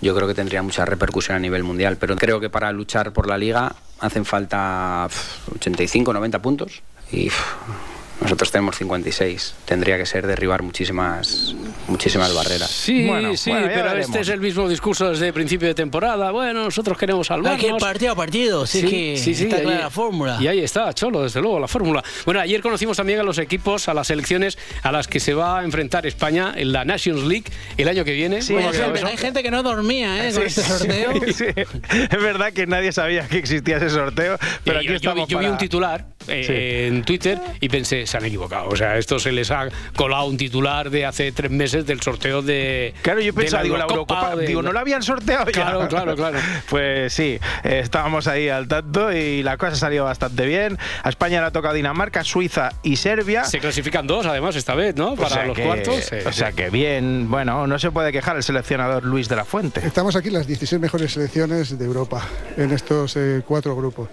yo 0.00 0.14
creo 0.14 0.26
que 0.28 0.34
tendría 0.34 0.62
mucha 0.62 0.84
repercusión 0.84 1.36
a 1.36 1.40
nivel 1.40 1.62
mundial, 1.62 1.96
pero 1.98 2.16
creo 2.16 2.40
que 2.40 2.50
para 2.50 2.72
luchar 2.72 3.12
por 3.12 3.26
la 3.28 3.38
liga 3.38 3.74
hacen 4.04 4.24
falta 4.24 5.06
pf, 5.08 5.54
85, 5.56 6.12
90 6.12 6.42
puntos 6.42 6.82
y 7.10 7.30
nosotros 8.24 8.50
tenemos 8.50 8.76
56. 8.76 9.54
Tendría 9.64 9.96
que 9.98 10.06
ser 10.06 10.26
derribar 10.26 10.62
muchísimas 10.62 11.54
muchísimas 11.86 12.34
barreras. 12.34 12.70
Sí, 12.70 13.06
sí, 13.36 13.52
pero 13.52 13.92
este 13.96 14.20
es 14.20 14.28
el 14.30 14.40
mismo 14.40 14.68
discurso 14.68 15.10
desde 15.10 15.28
el 15.28 15.32
principio 15.34 15.68
de 15.68 15.74
temporada. 15.74 16.30
Bueno, 16.30 16.64
nosotros 16.64 16.96
queremos 16.96 17.26
salvarnos. 17.26 17.62
Aquí 17.62 17.70
partido 17.78 18.12
a 18.12 18.16
partido, 18.16 18.66
sí, 18.66 18.82
que 18.82 19.14
está 19.14 19.60
clara 19.60 19.78
la 19.80 19.90
fórmula. 19.90 20.38
Y 20.40 20.48
ahí 20.48 20.60
está, 20.60 20.92
Cholo, 20.94 21.22
desde 21.22 21.40
luego, 21.42 21.60
la 21.60 21.68
fórmula. 21.68 22.02
Bueno, 22.24 22.40
ayer 22.40 22.60
conocimos 22.62 22.96
también 22.96 23.20
a 23.20 23.22
los 23.22 23.36
equipos, 23.38 23.88
a 23.88 23.94
las 23.94 24.06
selecciones 24.06 24.56
a 24.82 24.90
las 24.90 25.06
que 25.06 25.20
se 25.20 25.34
va 25.34 25.60
a 25.60 25.64
enfrentar 25.64 26.06
España 26.06 26.54
en 26.56 26.72
la 26.72 26.84
Nations 26.84 27.22
League 27.24 27.44
el 27.76 27.88
año 27.88 28.04
que 28.04 28.12
viene. 28.12 28.40
Sí, 28.42 28.54
¿Cómo 28.54 28.66
hay, 28.68 28.72
quedado 28.72 28.94
gente, 28.94 29.10
hay 29.10 29.16
gente 29.18 29.42
que 29.42 29.50
no 29.50 29.62
dormía 29.62 30.26
¿eh? 30.28 30.32
con 30.32 30.40
Sí, 30.42 30.46
este 30.48 30.62
sí, 30.62 30.68
sorteo. 30.70 31.12
sí. 31.34 31.44
Es 32.10 32.22
verdad 32.22 32.52
que 32.54 32.66
nadie 32.66 32.92
sabía 32.92 33.28
que 33.28 33.38
existía 33.38 33.76
ese 33.76 33.90
sorteo, 33.90 34.38
pero 34.64 34.78
Eh, 34.78 34.80
aquí 34.80 34.86
yo, 34.88 34.92
yo 34.94 34.94
vi- 34.94 34.96
estamos 34.96 35.28
yo 35.28 35.38
vi 35.38 35.44
para- 35.44 35.52
un 35.52 35.58
titular 35.58 36.06
eh, 36.28 36.44
Sí. 36.46 36.88
en 36.96 37.04
Twitter 37.04 37.38
y 37.60 37.68
pensé, 37.68 38.06
se 38.14 38.18
han 38.18 38.24
equivocado. 38.26 38.68
O 38.68 38.76
sea, 38.76 38.96
esto 38.96 39.18
se 39.18 39.32
les 39.32 39.50
ha 39.50 39.66
colado 39.96 40.26
un 40.26 40.36
titular 40.36 40.88
de 40.90 41.04
hace 41.04 41.32
tres 41.32 41.50
meses 41.50 41.84
del 41.84 42.00
sorteo 42.00 42.42
de. 42.42 42.94
Claro, 43.02 43.20
yo 43.20 43.34
pensaba, 43.34 43.62
digo, 43.64 43.76
la 43.76 43.84
Eurocopa, 43.84 44.36
de- 44.36 44.46
digo, 44.46 44.62
no 44.62 44.72
la 44.72 44.80
habían 44.80 45.02
sorteado 45.02 45.46
ya. 45.46 45.52
Claro, 45.52 45.88
claro, 45.88 46.14
claro. 46.14 46.38
Pues 46.70 47.12
sí, 47.12 47.38
eh, 47.64 47.80
estábamos 47.82 48.26
ahí 48.28 48.48
al 48.48 48.68
tanto 48.68 49.12
y 49.12 49.42
la 49.42 49.56
cosa 49.56 49.72
ha 49.72 49.76
salido 49.76 50.04
bastante 50.04 50.46
bien. 50.46 50.78
A 51.02 51.08
España 51.08 51.40
le 51.40 51.46
ha 51.46 51.50
tocado 51.50 51.74
Dinamarca, 51.74 52.22
Suiza 52.22 52.70
y 52.84 52.96
Serbia. 52.96 53.44
Se 53.44 53.58
clasifican 53.58 54.06
dos, 54.06 54.26
además, 54.26 54.54
esta 54.56 54.74
vez, 54.76 54.94
¿no? 54.96 55.12
O 55.12 55.16
Para 55.16 55.28
sea 55.30 55.46
los 55.46 55.56
que- 55.56 55.64
cuartos. 55.64 56.10
O 56.26 56.32
sea 56.32 56.52
que 56.52 56.70
bien, 56.70 57.28
bueno, 57.30 57.66
no 57.66 57.78
se 57.80 57.90
puede 57.90 58.12
quejar 58.12 58.36
el 58.36 58.42
seleccionador 58.44 59.04
Luis 59.04 59.28
de 59.28 59.36
la 59.36 59.44
Fuente. 59.44 59.80
Estamos 59.84 60.14
aquí 60.14 60.30
las 60.30 60.46
16 60.46 60.80
mejores 60.80 61.12
selecciones 61.12 61.76
de 61.78 61.84
Europa 61.84 62.22
en 62.56 62.70
estos 62.70 63.16
eh, 63.16 63.42
cuatro 63.44 63.74
grupos. 63.74 64.08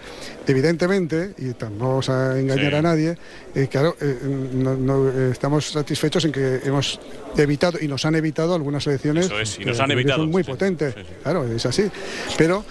Evidentemente, 0.48 1.34
y 1.38 1.44
no 1.78 1.88
vamos 1.90 2.10
a 2.10 2.40
engañar 2.40 2.72
Sí. 2.72 2.76
a 2.76 2.82
nadie, 2.82 3.18
eh, 3.56 3.68
claro, 3.82 3.96
eh, 4.02 4.18
no- 4.54 4.76
no, 4.76 5.10
eh, 5.10 5.30
estamos 5.32 5.72
satisfechos 5.72 6.26
en 6.26 6.32
que 6.32 6.62
hemos 6.64 7.00
evitado 7.38 7.80
y 7.82 7.88
nos 7.88 8.06
han 8.06 8.16
evitado 8.16 8.54
algunas 8.56 8.84
selecciones 8.84 9.26
Eso 9.26 9.40
es, 9.40 9.60
y 9.60 9.66
nos 9.66 9.80
eh, 9.80 9.82
han 9.82 9.92
evitado, 9.92 10.20
son 10.24 10.32
muy 10.32 10.44
sí, 10.44 10.52
potentes. 10.52 10.96
Claro, 11.24 11.46
es 11.46 11.66
así. 11.66 11.90
Pero 12.38 12.64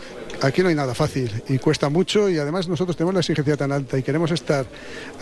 aquí 0.43 0.63
no 0.63 0.69
hay 0.69 0.75
nada 0.75 0.95
fácil 0.95 1.31
y 1.49 1.59
cuesta 1.59 1.89
mucho 1.89 2.29
y 2.29 2.39
además 2.39 2.69
nosotros 2.69 2.97
tenemos 2.97 3.15
la 3.15 3.21
exigencia 3.21 3.57
tan 3.57 3.73
alta 3.73 3.99
y 3.99 4.03
queremos 4.03 4.31
estar 4.31 4.65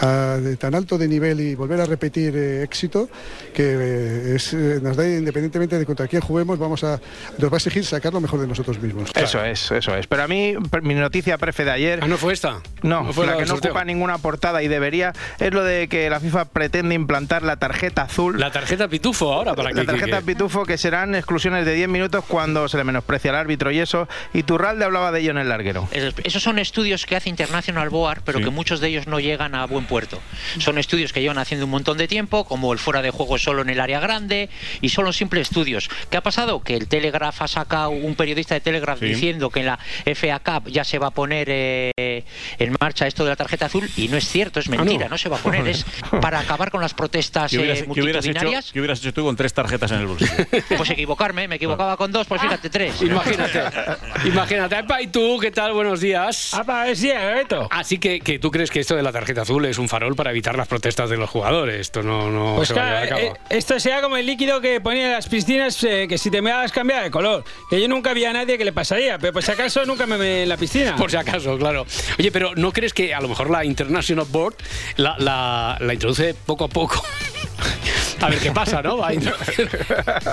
ah, 0.00 0.38
de 0.40 0.56
tan 0.56 0.74
alto 0.74 0.98
de 0.98 1.08
nivel 1.08 1.40
y 1.40 1.54
volver 1.54 1.80
a 1.80 1.84
repetir 1.86 2.36
eh, 2.36 2.62
éxito 2.62 3.08
que 3.54 3.62
eh, 3.64 4.34
es, 4.36 4.52
eh, 4.52 4.80
nos 4.82 4.96
da 4.96 5.06
independientemente 5.08 5.78
de 5.78 5.86
contra 5.86 6.06
quién 6.06 6.22
juguemos, 6.22 6.58
vamos 6.58 6.84
a 6.84 7.00
nos 7.38 7.50
va 7.50 7.56
a 7.56 7.58
exigir 7.58 7.84
sacar 7.84 8.12
lo 8.12 8.20
mejor 8.20 8.40
de 8.40 8.46
nosotros 8.46 8.80
mismos. 8.80 9.10
Eso 9.14 9.44
es, 9.44 9.70
eso 9.70 9.96
es. 9.96 10.06
Pero 10.06 10.22
a 10.22 10.28
mí, 10.28 10.54
mi 10.82 10.94
noticia 10.94 11.38
prefe 11.38 11.64
de 11.64 11.70
ayer. 11.70 12.00
Ah, 12.02 12.08
no 12.08 12.16
fue 12.16 12.32
esta. 12.32 12.60
No, 12.82 13.04
No 13.04 13.12
fue 13.12 13.26
la 13.26 13.32
la 13.32 13.38
que 13.38 13.44
no 13.44 13.48
sorteo. 13.48 13.70
ocupa 13.72 13.84
ninguna 13.84 14.18
portada 14.18 14.62
y 14.62 14.68
debería, 14.68 15.12
es 15.38 15.52
lo 15.52 15.64
de 15.64 15.88
que 15.88 16.08
la 16.10 16.20
FIFA 16.20 16.46
pretende 16.46 16.94
implantar 16.94 17.42
la 17.42 17.56
tarjeta 17.56 18.02
azul. 18.02 18.38
La 18.38 18.50
tarjeta 18.50 18.88
pitufo 18.88 19.32
ahora 19.32 19.54
para 19.54 19.70
que 19.70 19.74
La 19.76 19.84
tarjeta 19.84 20.20
pitufo 20.20 20.64
que 20.64 20.78
serán 20.78 21.14
exclusiones 21.14 21.64
de 21.64 21.74
10 21.74 21.88
minutos 21.88 22.24
cuando 22.26 22.68
se 22.68 22.76
le 22.76 22.84
menosprecia 22.84 23.30
al 23.30 23.36
árbitro 23.36 23.70
y 23.70 23.78
eso. 23.78 24.08
Y 24.32 24.42
Turralde 24.42 24.84
hablaba 24.84 25.07
de 25.12 25.20
ello 25.20 25.30
en 25.32 25.38
el 25.38 25.48
larguero. 25.48 25.88
Es- 25.90 26.14
Esos 26.24 26.42
son 26.42 26.58
estudios 26.58 27.06
que 27.06 27.16
hace 27.16 27.28
International 27.28 27.88
Board, 27.90 28.22
pero 28.24 28.40
que 28.40 28.50
muchos 28.50 28.80
de 28.80 28.88
ellos 28.88 29.06
no 29.06 29.20
llegan 29.20 29.54
a 29.54 29.66
buen 29.66 29.86
puerto. 29.86 30.20
Son 30.58 30.78
estudios 30.78 31.12
que 31.12 31.20
llevan 31.20 31.38
haciendo 31.38 31.64
un 31.66 31.70
montón 31.70 31.98
de 31.98 32.08
tiempo, 32.08 32.44
como 32.44 32.72
el 32.72 32.78
fuera 32.78 33.02
de 33.02 33.10
juego 33.10 33.38
solo 33.38 33.62
en 33.62 33.70
el 33.70 33.80
área 33.80 34.00
grande, 34.00 34.48
y 34.80 34.88
son 34.90 35.12
simples 35.12 35.48
estudios. 35.48 35.88
¿Qué 36.10 36.16
ha 36.16 36.22
pasado? 36.22 36.62
Que 36.62 36.74
el 36.76 36.88
Telegraph 36.88 37.40
ha 37.42 37.48
sacado 37.48 37.90
un 37.90 38.14
periodista 38.14 38.54
de 38.54 38.60
Telegraph 38.60 38.98
Sí. 39.00 39.06
diciendo 39.06 39.50
que 39.50 39.60
en 39.60 39.66
la 39.66 39.78
FA 40.04 40.38
Cup 40.40 40.70
ya 40.70 40.84
se 40.84 40.98
va 40.98 41.08
a 41.08 41.10
poner 41.10 41.48
eh, 41.50 42.24
en 42.58 42.76
marcha 42.80 43.06
esto 43.06 43.24
de 43.24 43.30
la 43.30 43.36
tarjeta 43.36 43.66
azul, 43.66 43.88
y 43.96 44.08
no 44.08 44.16
es 44.16 44.28
cierto, 44.28 44.60
es 44.60 44.68
mentira, 44.68 45.04
no. 45.04 45.10
no. 45.10 45.18
se 45.18 45.28
va 45.28 45.36
a 45.36 45.40
poner, 45.40 45.66
es 45.68 45.84
para 46.20 46.40
acabar 46.40 46.70
con 46.70 46.80
las 46.80 46.94
protestas 46.94 47.50
¿Qué 47.50 47.58
hubieras, 47.58 47.78
eh, 47.80 47.86
qué 47.92 48.02
hubieras 48.02 48.24
hecho, 48.24 48.32
multitudinarias. 48.32 48.72
qué 48.72 48.80
hubieras 48.80 48.98
hecho 49.00 49.12
tú 49.14 49.24
con 49.24 49.36
tres 49.36 49.52
tarjetas 49.54 49.90
en 49.92 50.00
el 50.00 50.06
bolsillo? 50.06 50.32
Pues 50.76 50.90
equivocarme, 50.90 51.48
me 51.48 51.56
equivocaba 51.56 51.96
con 51.96 52.12
dos, 52.12 52.26
pues 52.26 52.40
fíjate, 52.40 52.68
tres. 52.70 53.00
Imagínate, 53.02 53.60
imagínate. 54.26 54.76
Epa, 54.98 55.02
¿Y 55.02 55.06
tú 55.08 55.38
qué 55.40 55.50
tal? 55.52 55.72
Buenos 55.74 56.00
días. 56.00 56.52
Así 57.70 57.98
que, 57.98 58.20
que 58.20 58.38
tú 58.38 58.50
crees 58.50 58.70
que 58.70 58.80
esto 58.80 58.96
de 58.96 59.02
la 59.02 59.12
tarjeta 59.12 59.42
azul 59.42 59.64
es 59.66 59.78
un 59.78 59.88
farol 59.88 60.16
para 60.16 60.30
evitar 60.30 60.56
las 60.56 60.66
protestas 60.66 61.08
de 61.10 61.16
los 61.16 61.30
jugadores. 61.30 61.80
Esto 61.80 62.02
no, 62.02 62.30
no 62.30 62.56
Pues 62.56 62.68
se 62.68 62.74
va 62.74 62.82
a 62.82 62.84
llevar 62.86 63.02
a 63.04 63.08
cabo. 63.08 63.20
eh, 63.20 63.32
esto 63.50 63.78
sea 63.78 64.00
como 64.02 64.16
el 64.16 64.26
líquido 64.26 64.60
que 64.60 64.80
ponía 64.80 65.06
en 65.06 65.12
las 65.12 65.28
piscinas 65.28 65.82
eh, 65.84 66.06
que 66.08 66.18
si 66.18 66.30
te 66.30 66.42
meabas 66.42 66.72
cambiaba 66.72 67.02
de 67.04 67.10
color. 67.10 67.44
Que 67.70 67.80
yo 67.80 67.86
nunca 67.88 68.12
vi 68.12 68.24
a 68.24 68.32
nadie 68.32 68.58
que 68.58 68.64
le 68.64 68.72
pasaría, 68.72 69.18
pero 69.18 69.32
por 69.32 69.42
si 69.42 69.52
acaso 69.52 69.84
nunca 69.86 70.06
me 70.06 70.18
meé 70.18 70.42
en 70.42 70.48
la 70.48 70.56
piscina. 70.56 70.96
Por 70.96 71.10
si 71.10 71.16
acaso, 71.16 71.56
claro. 71.58 71.86
Oye, 72.18 72.32
pero 72.32 72.54
¿no 72.56 72.72
crees 72.72 72.92
que 72.92 73.14
a 73.14 73.20
lo 73.20 73.28
mejor 73.28 73.50
la 73.50 73.64
International 73.64 74.26
Board 74.28 74.56
la, 74.96 75.16
la- 75.18 75.76
la 75.80 75.92
introduce 75.94 76.34
poco 76.34 76.64
a 76.64 76.68
poco? 76.68 77.02
A 78.20 78.28
ver 78.28 78.40
qué 78.40 78.50
pasa, 78.50 78.82
¿no? 78.82 78.96
Va 78.98 79.08
a 79.08 79.14
introducir- 79.14 79.68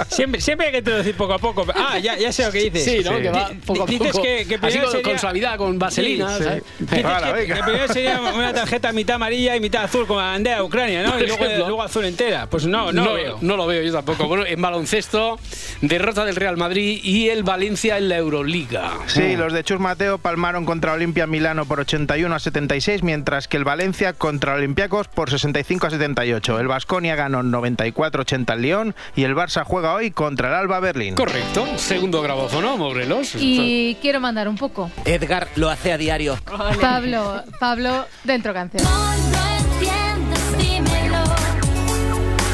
Siempre, 0.09 0.41
siempre 0.41 0.65
hay 0.67 0.71
que 0.71 0.79
introducir 0.79 1.15
poco 1.15 1.33
a 1.33 1.37
poco. 1.37 1.63
Ah, 1.75 1.99
ya, 1.99 2.17
ya 2.17 2.31
sé 2.31 2.43
lo 2.43 2.51
que 2.51 2.71
dices. 2.71 2.83
Sí, 2.83 3.03
¿no? 3.07 3.15
Que 3.19 3.29
va 3.29 3.49
Di- 3.49 3.55
poco 3.59 3.83
a 3.83 3.85
dices 3.85 4.17
que, 4.17 4.45
que 4.59 4.65
Así 4.67 4.77
primero 4.77 4.85
con- 4.91 4.91
sería- 4.99 5.11
con 5.11 5.19
suavidad, 5.19 5.57
con 5.57 5.79
vaselina, 5.79 6.37
Sí, 6.37 6.43
¿sabes? 6.43 6.63
sí. 6.89 6.99
Hala, 7.03 7.33
que, 7.35 7.45
que 7.53 7.53
primero 7.55 7.87
sería 7.87 8.19
una 8.35 8.53
tarjeta 8.53 8.91
mitad 8.91 9.15
amarilla 9.15 9.55
y 9.55 9.59
mitad 9.59 9.83
azul 9.83 10.05
como 10.07 10.19
la 10.19 10.27
bandera 10.27 10.57
de 10.57 10.61
Ucrania, 10.63 11.03
¿no? 11.03 11.19
Y 11.19 11.27
luego, 11.27 11.81
azul 11.83 12.05
entera. 12.05 12.47
Pues 12.49 12.65
no, 12.65 12.91
no, 12.91 13.03
lo 13.05 13.13
veo. 13.13 13.37
no 13.41 13.57
lo 13.57 13.67
veo 13.67 13.81
yo 13.83 13.91
tampoco. 13.93 14.27
Bueno, 14.27 14.45
en 14.45 14.61
baloncesto, 14.61 15.39
derrota 15.81 16.25
del 16.25 16.35
Real 16.35 16.57
Madrid 16.57 16.99
y 17.03 17.29
el 17.29 17.43
Valencia 17.43 17.97
en 17.97 18.09
la 18.09 18.17
Euroliga. 18.17 18.91
Sí, 19.07 19.35
los 19.35 19.53
de 19.53 19.63
Chus 19.63 19.79
Mateo 19.79 20.17
palmaron 20.17 20.65
contra 20.65 20.93
Olimpia 20.93 21.27
Milano 21.27 21.65
por 21.65 21.79
81 21.79 22.33
a 22.35 22.39
76, 22.39 23.03
mientras 23.03 23.47
que 23.47 23.57
el 23.57 23.63
Valencia 23.63 24.13
contra 24.13 24.53
Olympiacos 24.55 25.07
por 25.07 25.29
65 25.29 25.87
a 25.87 25.89
78. 25.91 26.59
El 26.59 26.67
Vasconia 26.67 27.15
ganó 27.15 27.41
94-80 27.43 28.49
al 28.51 28.61
León 28.61 28.95
y 29.15 29.23
el 29.23 29.35
Barça 29.35 29.63
juega 29.63 29.93
hoy 29.93 30.11
contra 30.11 30.49
el 30.49 30.55
Alba 30.55 30.79
Berlín. 30.79 31.15
Correcto. 31.15 31.65
Segundo 31.77 32.21
grabófono, 32.21 32.77
Morelos. 32.77 33.35
Y 33.39 33.97
quiero 34.01 34.19
mandar 34.19 34.34
un 34.43 34.57
poco. 34.57 34.91
Edgar 35.05 35.47
lo 35.55 35.69
hace 35.69 35.93
a 35.93 35.97
diario. 35.97 36.37
Pablo, 36.81 37.43
Pablo, 37.59 38.05
dentro 38.23 38.53
canción. 38.53 38.83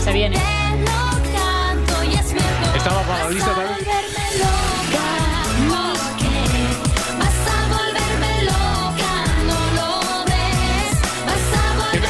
Se 0.03 0.11
viene. 0.11 0.37
Estaba 2.75 3.01
para. 3.03 3.29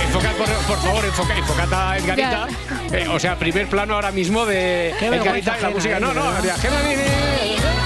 Enfocad, 0.03 0.32
por, 0.67 0.78
favor, 0.78 1.05
enfoca, 1.05 1.38
enfocad 1.38 1.74
a 1.74 1.97
Edgarita. 1.97 2.47
Eh, 2.91 3.07
o 3.07 3.19
sea, 3.19 3.38
primer 3.38 3.67
plano 3.67 3.95
ahora 3.95 4.11
mismo 4.11 4.45
de 4.45 4.89
Edgarita 4.89 5.39
y 5.39 5.43
la 5.43 5.51
ajena, 5.51 5.69
música. 5.69 5.99
No, 5.99 6.13
no, 6.13 6.22
ajena 6.28 6.82
viene. 6.82 7.81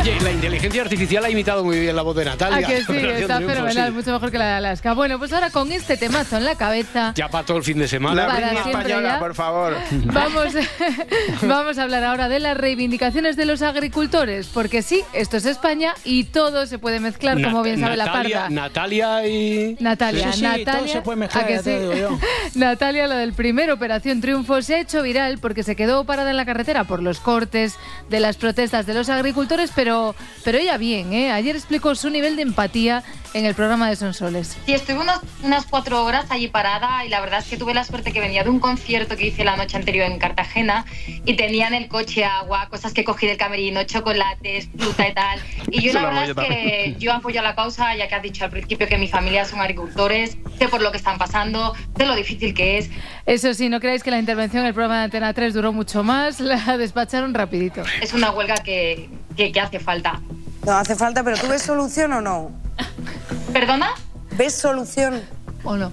Oye, 0.00 0.20
la 0.20 0.30
inteligencia 0.30 0.82
artificial 0.82 1.24
ha 1.24 1.30
imitado 1.30 1.64
muy 1.64 1.78
bien 1.80 1.96
la 1.96 2.02
voz 2.02 2.16
de 2.16 2.24
Natalia. 2.24 2.66
Ah, 2.66 2.70
que 2.70 2.76
sí, 2.84 2.92
está 2.96 3.36
Triunfo, 3.36 3.54
fenomenal, 3.54 3.88
sí. 3.88 3.94
mucho 3.94 4.12
mejor 4.12 4.30
que 4.30 4.38
la 4.38 4.46
de 4.46 4.52
Alaska. 4.54 4.92
Bueno, 4.94 5.18
pues 5.18 5.32
ahora 5.32 5.50
con 5.50 5.72
este 5.72 5.96
temazo 5.96 6.36
en 6.36 6.44
la 6.44 6.54
cabeza, 6.56 7.12
Ya 7.16 7.28
para 7.28 7.44
todo 7.44 7.56
el 7.58 7.64
fin 7.64 7.78
de 7.78 7.88
semana. 7.88 8.26
La 8.26 8.34
Para 8.34 8.52
española, 8.52 9.08
ya. 9.14 9.18
por 9.18 9.34
favor. 9.34 9.76
vamos, 10.04 10.52
vamos 11.42 11.78
a 11.78 11.82
hablar 11.82 12.04
ahora 12.04 12.28
de 12.28 12.40
las 12.40 12.56
reivindicaciones 12.56 13.36
de 13.36 13.44
los 13.46 13.62
agricultores, 13.62 14.48
porque 14.52 14.82
sí, 14.82 15.02
esto 15.12 15.36
es 15.36 15.46
España 15.46 15.94
y 16.04 16.24
todo 16.24 16.66
se 16.66 16.78
puede 16.78 17.00
mezclar, 17.00 17.42
como 17.42 17.58
Nat- 17.60 17.64
bien 17.64 17.80
sabe 17.80 17.96
la 17.96 18.06
Natalia, 18.06 18.40
parda. 18.42 18.50
Natalia 18.54 19.26
y. 19.26 19.76
Natalia, 19.80 20.32
Sí, 20.32 20.38
sí, 20.40 20.44
todo 20.44 20.58
Natalia, 20.58 20.92
se 20.92 21.00
puede 21.02 21.16
mezclar, 21.16 21.44
¿a 21.44 21.46
que 21.48 21.58
sí? 21.60 21.70
digo 21.70 21.94
yo. 21.94 22.18
Natalia, 22.54 23.06
lo 23.06 23.16
del 23.16 23.32
primer 23.32 23.70
Operación 23.70 24.20
Triunfo, 24.20 24.62
se 24.62 24.76
ha 24.76 24.80
hecho 24.80 25.02
viral 25.02 25.38
porque 25.38 25.62
se 25.62 25.76
quedó 25.76 26.04
parada 26.04 26.30
en 26.30 26.36
la 26.36 26.44
carretera 26.46 26.84
por 26.84 27.02
los 27.02 27.20
cortes 27.20 27.74
de 28.08 28.20
las 28.20 28.36
protestas 28.36 28.86
de 28.86 28.94
los 28.94 29.08
agricultores 29.08 29.47
pero, 29.74 30.14
pero 30.44 30.58
ella 30.58 30.76
bien, 30.76 31.12
¿eh? 31.12 31.32
Ayer 31.32 31.56
explicó 31.56 31.94
su 31.94 32.10
nivel 32.10 32.36
de 32.36 32.42
empatía 32.42 33.02
en 33.34 33.44
el 33.44 33.54
programa 33.54 33.88
de 33.88 33.96
Sonsoles. 33.96 34.56
Sí, 34.64 34.72
estuve 34.72 34.98
unas, 34.98 35.20
unas 35.42 35.66
cuatro 35.66 36.04
horas 36.04 36.26
allí 36.30 36.48
parada 36.48 37.04
y 37.04 37.08
la 37.08 37.20
verdad 37.20 37.40
es 37.40 37.46
que 37.46 37.56
tuve 37.56 37.74
la 37.74 37.84
suerte 37.84 38.12
que 38.12 38.20
venía 38.20 38.42
de 38.42 38.50
un 38.50 38.58
concierto 38.58 39.16
que 39.16 39.26
hice 39.26 39.44
la 39.44 39.56
noche 39.56 39.76
anterior 39.76 40.10
en 40.10 40.18
Cartagena 40.18 40.84
y 41.06 41.34
tenía 41.34 41.68
en 41.68 41.74
el 41.74 41.88
coche 41.88 42.24
agua, 42.24 42.68
cosas 42.70 42.92
que 42.92 43.04
cogí 43.04 43.26
del 43.26 43.36
camerino, 43.36 43.84
chocolates, 43.84 44.68
fruta 44.76 45.08
y 45.08 45.14
tal. 45.14 45.40
Y 45.70 45.82
yo 45.82 45.92
la 45.92 46.04
verdad 46.04 46.30
es 46.30 46.34
que 46.34 46.96
yo 46.98 47.12
apoyo 47.12 47.42
la 47.42 47.54
causa, 47.54 47.94
ya 47.96 48.08
que 48.08 48.14
has 48.14 48.22
dicho 48.22 48.44
al 48.44 48.50
principio 48.50 48.86
que 48.88 48.98
mi 48.98 49.08
familia 49.08 49.44
son 49.44 49.60
agricultores, 49.60 50.38
sé 50.58 50.68
por 50.68 50.80
lo 50.80 50.90
que 50.90 50.98
están 50.98 51.18
pasando, 51.18 51.74
sé 51.96 52.06
lo 52.06 52.14
difícil 52.14 52.54
que 52.54 52.78
es. 52.78 52.90
Eso 53.26 53.52
sí, 53.54 53.68
no 53.68 53.80
creáis 53.80 54.02
que 54.02 54.10
la 54.10 54.18
intervención 54.18 54.62
en 54.62 54.68
el 54.68 54.74
programa 54.74 54.98
de 54.98 55.04
Antena 55.04 55.32
3 55.34 55.54
duró 55.54 55.72
mucho 55.72 56.02
más, 56.02 56.40
la 56.40 56.78
despacharon 56.78 57.34
rapidito. 57.34 57.82
Es 58.00 58.14
una 58.14 58.30
huelga 58.30 58.54
que, 58.56 59.08
que, 59.38 59.52
que 59.52 59.60
hace 59.60 59.78
falta. 59.78 60.20
No 60.66 60.72
hace 60.72 60.96
falta, 60.96 61.22
pero 61.22 61.36
¿tú 61.38 61.46
ves 61.46 61.62
solución 61.62 62.12
o 62.12 62.20
no? 62.20 62.50
¿Perdona? 63.52 63.90
¿Ves 64.32 64.52
solución? 64.52 65.22
¿O 65.62 65.76
no? 65.76 65.92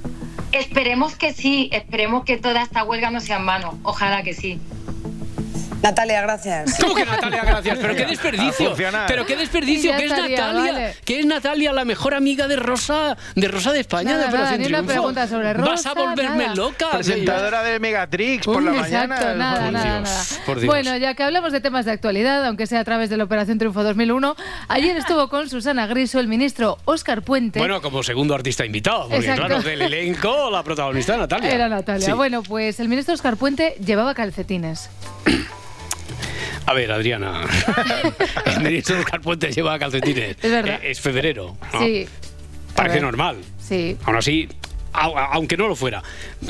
Esperemos 0.51 1.15
que 1.15 1.31
sí, 1.31 1.69
esperemos 1.71 2.25
que 2.25 2.37
toda 2.37 2.63
esta 2.63 2.83
huelga 2.83 3.11
no 3.11 3.21
sea 3.21 3.37
en 3.37 3.45
vano, 3.45 3.77
ojalá 3.83 4.23
que 4.23 4.33
sí. 4.33 4.59
Natalia, 5.85 6.21
gracias. 6.23 6.79
¿Cómo 6.81 6.95
que 6.95 7.05
Natalia, 7.05 7.43
gracias? 7.45 7.77
Pero 7.79 7.95
qué 7.95 8.05
desperdicio. 8.07 8.73
Pero 9.07 9.25
qué 9.27 9.35
desperdicio, 9.37 9.95
que 9.95 10.05
es 10.05 10.09
Natalia. 10.11 10.45
vale. 10.71 10.95
Que 11.05 11.19
es 11.19 11.25
Natalia, 11.27 11.71
la 11.73 11.85
mejor 11.85 12.15
amiga 12.15 12.47
de 12.47 12.55
Rosa, 12.55 13.15
de 13.35 13.47
Rosa 13.47 13.71
de 13.71 13.81
España, 13.81 14.13
Nada, 14.13 14.23
de 14.23 14.29
Operación 14.29 14.49
nada, 14.49 14.57
ni 14.57 14.65
una 14.67 14.77
Triunfo. 14.79 14.93
pregunta 14.93 15.27
sobre 15.27 15.53
Vas 15.53 15.85
a 15.85 15.89
Rosa, 15.89 15.93
volverme 15.93 16.43
nada. 16.45 16.55
loca. 16.55 16.89
Presentadora 16.91 17.61
de 17.61 17.79
Megatrix 17.79 18.45
por 18.45 18.63
la 18.63 18.71
Uy, 18.71 18.77
mañana. 18.79 19.15
Exacto, 19.15 19.37
nada, 19.37 19.61
Por 19.63 19.71
nada, 19.73 19.83
Dios, 19.99 20.09
nada. 20.09 20.45
por 20.47 20.59
Dios. 20.59 20.65
Bueno, 20.73 20.97
ya 20.97 21.13
que 21.13 21.21
hablamos 21.23 21.51
de 21.51 21.61
temas 21.61 21.85
de 21.85 21.91
actualidad, 21.91 22.43
aunque 22.47 22.65
sea 22.65 22.79
a 22.79 22.83
través 22.83 23.11
de 23.11 23.17
la 23.17 23.25
Operación 23.25 23.59
Triunfo 23.59 23.83
2001, 23.83 24.35
ayer 24.69 24.97
estuvo 24.97 25.29
con 25.29 25.49
Susana 25.49 25.85
Griso 25.85 26.19
el 26.19 26.27
ministro 26.27 26.79
Óscar 26.85 27.21
Puente. 27.21 27.59
Bueno, 27.59 27.79
como 27.83 28.01
segundo 28.01 28.33
artista 28.33 28.65
invitado, 28.65 29.01
porque 29.03 29.17
Exacto. 29.17 29.45
claro, 29.45 29.61
del 29.61 29.83
elenco, 29.83 30.49
la 30.49 30.63
protagonista 30.63 31.15
Natalia. 31.15 31.51
Era 31.51 31.69
Natalia. 31.69 32.05
Sí. 32.07 32.11
Bueno, 32.13 32.41
pues 32.41 32.79
el 32.79 32.87
ministro 32.89 33.13
Óscar 33.13 33.37
Puente 33.37 33.75
llevaba 33.85 34.15
calcetines. 34.15 34.89
A 36.65 36.73
ver, 36.73 36.91
Adriana. 36.91 37.41
el 38.45 38.61
ministro 38.61 38.99
Oscar 38.99 39.21
Puente 39.21 39.51
lleva 39.51 39.77
calcetines. 39.77 40.35
Es 40.41 40.51
verdad. 40.51 40.79
Eh, 40.81 40.91
Es 40.91 40.99
febrero. 40.99 41.55
¿no? 41.73 41.79
Sí, 41.79 42.07
Parece 42.75 42.99
normal. 43.01 43.37
sí. 43.59 43.95
Aún 44.03 44.17
así, 44.17 44.49
au- 44.93 45.15
aunque 45.31 45.55
no 45.57 45.67
lo 45.67 45.75
fuera, 45.75 46.01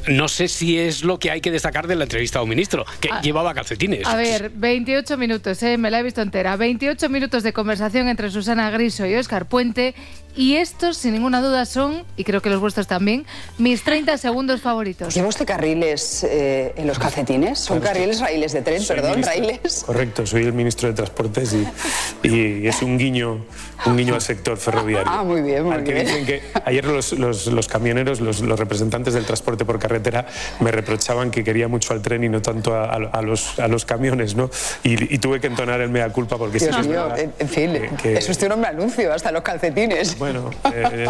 no 0.08 0.28
sé 0.28 0.48
si 0.48 0.78
es 0.80 1.04
lo 1.04 1.20
que 1.20 1.32
hay 1.32 1.42
que 1.42 1.52
destacar 1.52 1.86
de 1.88 1.96
la 1.96 2.04
entrevista 2.04 2.40
a 2.40 2.44
un 2.44 2.50
ministro, 2.50 2.86
que 3.00 3.10
A- 3.12 3.22
llevaba 3.22 3.54
calcetines. 3.54 4.08
A 4.08 4.16
ver, 4.16 4.52
28 4.56 5.18
minutos, 5.18 5.62
eh, 5.64 5.78
me 5.78 5.92
la 5.92 6.00
he 6.00 6.04
visto 6.04 6.22
entera. 6.22 6.56
28 6.56 7.10
minutos 7.10 7.44
de 7.44 7.54
conversación 7.54 8.08
entre 8.08 8.32
Susana 8.32 8.70
Griso 8.72 9.06
y 9.06 9.16
Óscar 9.16 9.48
Puente. 9.48 9.94
Y 10.36 10.56
estos, 10.58 10.98
sin 10.98 11.14
ninguna 11.14 11.42
duda, 11.42 11.66
son, 11.66 12.04
y 12.18 12.24
creo 12.26 12.42
que 12.42 12.50
los 12.50 12.60
vuestros 12.60 12.88
también, 12.88 13.26
mis 13.58 13.84
30 13.84 14.18
segundos 14.18 14.62
favoritos. 14.62 15.14
¿Lleva 15.14 15.30
usted 15.30 15.46
carriles 15.46 16.26
eh, 16.26 16.74
en 16.76 16.88
los 16.88 17.00
calcetines? 17.00 17.58
¿Son 17.60 17.80
carriles, 17.80 18.20
raíles 18.20 18.52
de 18.52 18.62
tren, 18.62 18.82
Soy 18.82 18.98
perdón, 18.98 19.12
ministro- 19.22 19.32
raíles? 19.34 19.84
Correcto, 19.86 20.26
soy 20.26 20.44
el 20.44 20.52
ministro 20.54 20.90
de 20.90 20.94
Transportes 20.96 21.54
y, 22.24 22.28
y 22.28 22.68
es 22.68 22.82
un 22.82 22.98
guiño, 22.98 23.46
un 23.86 23.96
guiño 23.98 24.14
al 24.16 24.22
sector 24.22 24.58
ferroviario. 24.58 25.10
Ah, 25.10 25.24
muy 25.24 25.42
bien, 25.42 25.64
muy 25.64 25.74
Al 25.76 25.84
que 25.86 25.94
bien. 25.94 26.06
dicen 26.06 26.26
que 26.26 26.42
ayer 26.66 26.84
los, 26.86 27.14
los- 27.14 27.48
los 27.48 27.68
camioneros, 27.70 28.20
los, 28.20 28.42
los 28.42 28.60
representantes 28.60 29.14
del 29.14 29.24
transporte 29.26 29.64
por 29.64 29.80
carretera, 29.80 30.26
me 30.60 30.72
reprochaban 30.72 31.32
que 31.32 31.44
quería 31.46 31.68
mucho 31.70 31.94
al 31.94 32.02
tren 32.02 32.24
y 32.26 32.30
no 32.30 32.42
tanto 32.42 32.74
a, 32.76 32.86
a- 32.86 32.96
a 32.96 33.22
los, 33.22 33.58
a 33.58 33.68
los 33.70 33.86
camiones, 33.86 34.36
¿no? 34.36 34.50
Y, 34.84 35.14
y 35.16 35.18
tuve 35.20 35.40
que 35.40 35.48
entonar 35.48 35.80
el 35.80 35.90
mea 35.90 36.10
culpa 36.10 36.38
porque 36.38 36.60
sí 36.60 36.66
Dios 36.66 36.78
es 36.80 36.88
mío, 36.88 37.04
verdad 37.08 37.20
en, 37.40 37.48
fin, 37.48 37.72
que- 38.02 38.18
es 38.18 38.28
usted 38.28 38.48
un 38.48 38.54
hombre 38.54 38.70
anuncio, 38.72 39.14
hasta 39.14 39.32
los 39.32 39.42
calcetines. 39.42 40.18
Bueno, 40.18 40.25
eh, 40.74 41.08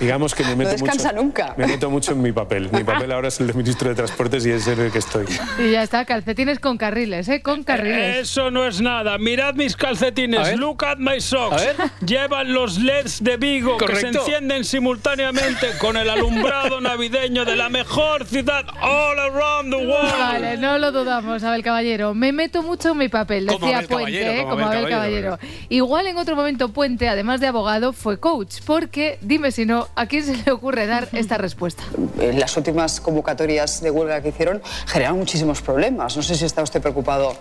digamos 0.00 0.34
que 0.34 0.42
me 0.44 0.50
No 0.50 0.56
meto 0.56 0.70
descansa 0.70 1.10
mucho, 1.12 1.22
nunca. 1.22 1.54
me 1.56 1.66
meto 1.66 1.90
mucho 1.90 2.12
en 2.12 2.22
mi 2.22 2.32
papel. 2.32 2.68
Mi 2.72 2.84
papel 2.84 3.12
ahora 3.12 3.28
es 3.28 3.40
el 3.40 3.46
de 3.48 3.52
ministro 3.54 3.88
de 3.88 3.94
Transportes 3.94 4.44
y 4.46 4.50
es 4.50 4.66
en 4.66 4.80
el 4.80 4.92
que 4.92 4.98
estoy. 4.98 5.26
Y 5.58 5.70
ya 5.72 5.82
está, 5.82 6.04
calcetines 6.04 6.58
con 6.58 6.76
carriles, 6.78 7.28
¿eh? 7.28 7.42
Con 7.42 7.64
carriles. 7.64 8.16
Eso 8.18 8.50
no 8.50 8.66
es 8.66 8.80
nada. 8.80 9.18
Mirad 9.18 9.54
mis 9.54 9.76
calcetines. 9.76 10.56
Look 10.58 10.84
at 10.84 10.98
my 10.98 11.20
socks. 11.20 11.62
Llevan 12.04 12.52
los 12.52 12.78
LEDs 12.78 13.22
de 13.22 13.36
Vigo 13.36 13.76
que 13.78 13.86
se 13.86 13.92
Correcto. 13.92 14.20
encienden 14.20 14.64
simultáneamente 14.64 15.68
con 15.78 15.96
el 15.96 16.08
alumbrado 16.10 16.80
navideño 16.80 17.44
de 17.44 17.56
la 17.56 17.68
mejor 17.68 18.24
ciudad 18.26 18.64
all 18.82 19.18
around 19.18 19.70
the 19.72 19.86
world. 19.86 20.12
Vale, 20.18 20.56
no 20.58 20.78
lo 20.78 20.92
dudamos, 20.92 21.42
Abel 21.42 21.62
Caballero. 21.62 22.14
Me 22.14 22.32
meto 22.32 22.62
mucho 22.62 22.90
en 22.92 22.98
mi 22.98 23.08
papel, 23.08 23.46
decía 23.46 23.82
Puente, 23.88 24.40
¿eh? 24.40 24.42
como 24.44 24.64
Abel 24.66 24.78
Abel 24.78 24.90
Caballero, 24.90 25.30
Caballero. 25.32 25.64
Igual 25.68 26.06
en 26.08 26.18
otro 26.18 26.36
momento 26.36 26.68
Puente, 26.70 27.08
además 27.08 27.40
de 27.40 27.46
abogado, 27.48 27.92
fue 27.92 28.18
coach, 28.18 28.57
porque 28.60 29.18
dime 29.22 29.50
si 29.50 29.66
no, 29.66 29.88
¿a 29.94 30.06
quién 30.06 30.24
se 30.24 30.36
le 30.36 30.52
ocurre 30.52 30.86
dar 30.86 31.08
esta 31.12 31.38
respuesta? 31.38 31.84
Las 32.16 32.56
últimas 32.56 33.00
convocatorias 33.00 33.80
de 33.80 33.90
huelga 33.90 34.20
que 34.22 34.28
hicieron 34.28 34.62
generaron 34.86 35.18
muchísimos 35.18 35.62
problemas. 35.62 36.16
No 36.16 36.22
sé 36.22 36.34
si 36.34 36.44
está 36.44 36.62
usted 36.62 36.80
preocupado. 36.80 37.34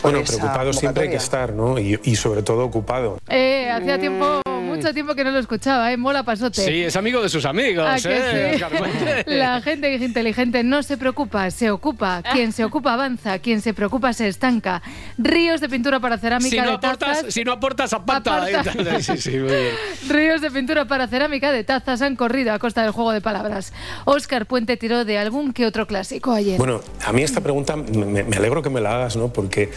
por 0.00 0.12
Bueno, 0.12 0.18
esa 0.18 0.36
preocupado 0.36 0.72
siempre 0.72 1.04
hay 1.04 1.10
que 1.10 1.16
estar, 1.16 1.52
¿no? 1.52 1.78
Y, 1.78 1.98
y 2.02 2.16
sobre 2.16 2.42
todo 2.42 2.64
ocupado. 2.64 3.18
Eh, 3.28 3.70
hacía 3.70 3.98
tiempo, 3.98 4.40
mucho 4.76 4.92
tiempo 4.94 5.14
que 5.14 5.24
no 5.24 5.30
lo 5.30 5.38
escuchaba, 5.38 5.92
¿eh? 5.92 5.96
Mola 5.96 6.22
pasote. 6.22 6.64
Sí, 6.64 6.82
es 6.82 6.96
amigo 6.96 7.22
de 7.22 7.28
sus 7.28 7.44
amigos, 7.44 7.86
¿A 7.86 7.96
que 7.96 8.16
¿eh? 8.16 8.54
sí? 8.56 8.62
Oscar. 8.64 9.24
La 9.26 9.60
gente 9.60 9.88
que 9.88 9.96
es 9.96 10.02
inteligente 10.02 10.62
no 10.64 10.82
se 10.82 10.96
preocupa, 10.96 11.50
se 11.50 11.70
ocupa. 11.70 12.22
Quien 12.32 12.52
se 12.52 12.64
ocupa 12.64 12.94
avanza, 12.94 13.38
quien 13.38 13.60
se 13.60 13.74
preocupa 13.74 14.12
se 14.12 14.28
estanca. 14.28 14.82
Ríos 15.18 15.60
de 15.60 15.68
pintura 15.68 16.00
para 16.00 16.18
cerámica 16.18 16.50
Si 16.50 16.56
no, 16.56 16.66
de 16.66 16.72
aportas, 16.72 17.18
tazas. 17.18 17.34
si 17.34 17.44
no 17.44 17.52
aportas, 17.52 17.92
aparta. 17.92 18.38
Aparta. 18.38 19.00
Sí, 19.00 19.16
sí, 19.18 19.30
muy 19.30 19.48
bien. 19.48 19.74
Ríos 20.08 20.40
de 20.40 20.50
pintura 20.50 20.86
para 20.86 21.06
cerámica 21.08 21.52
de 21.52 21.64
tazas 21.64 22.02
han 22.02 22.16
corrido 22.16 22.52
a 22.52 22.58
costa 22.58 22.82
del 22.82 22.92
juego 22.92 23.12
de 23.12 23.20
palabras. 23.20 23.72
Óscar 24.04 24.46
Puente 24.46 24.76
tiró 24.76 25.04
de 25.04 25.18
algún 25.18 25.52
que 25.52 25.66
otro 25.66 25.86
clásico 25.86 26.32
ayer. 26.32 26.58
Bueno, 26.58 26.80
a 27.04 27.12
mí 27.12 27.22
esta 27.22 27.40
pregunta 27.40 27.76
me, 27.76 28.22
me 28.22 28.36
alegro 28.36 28.62
que 28.62 28.70
me 28.70 28.80
la 28.80 28.94
hagas, 28.94 29.16
¿no? 29.16 29.32
Porque 29.32 29.70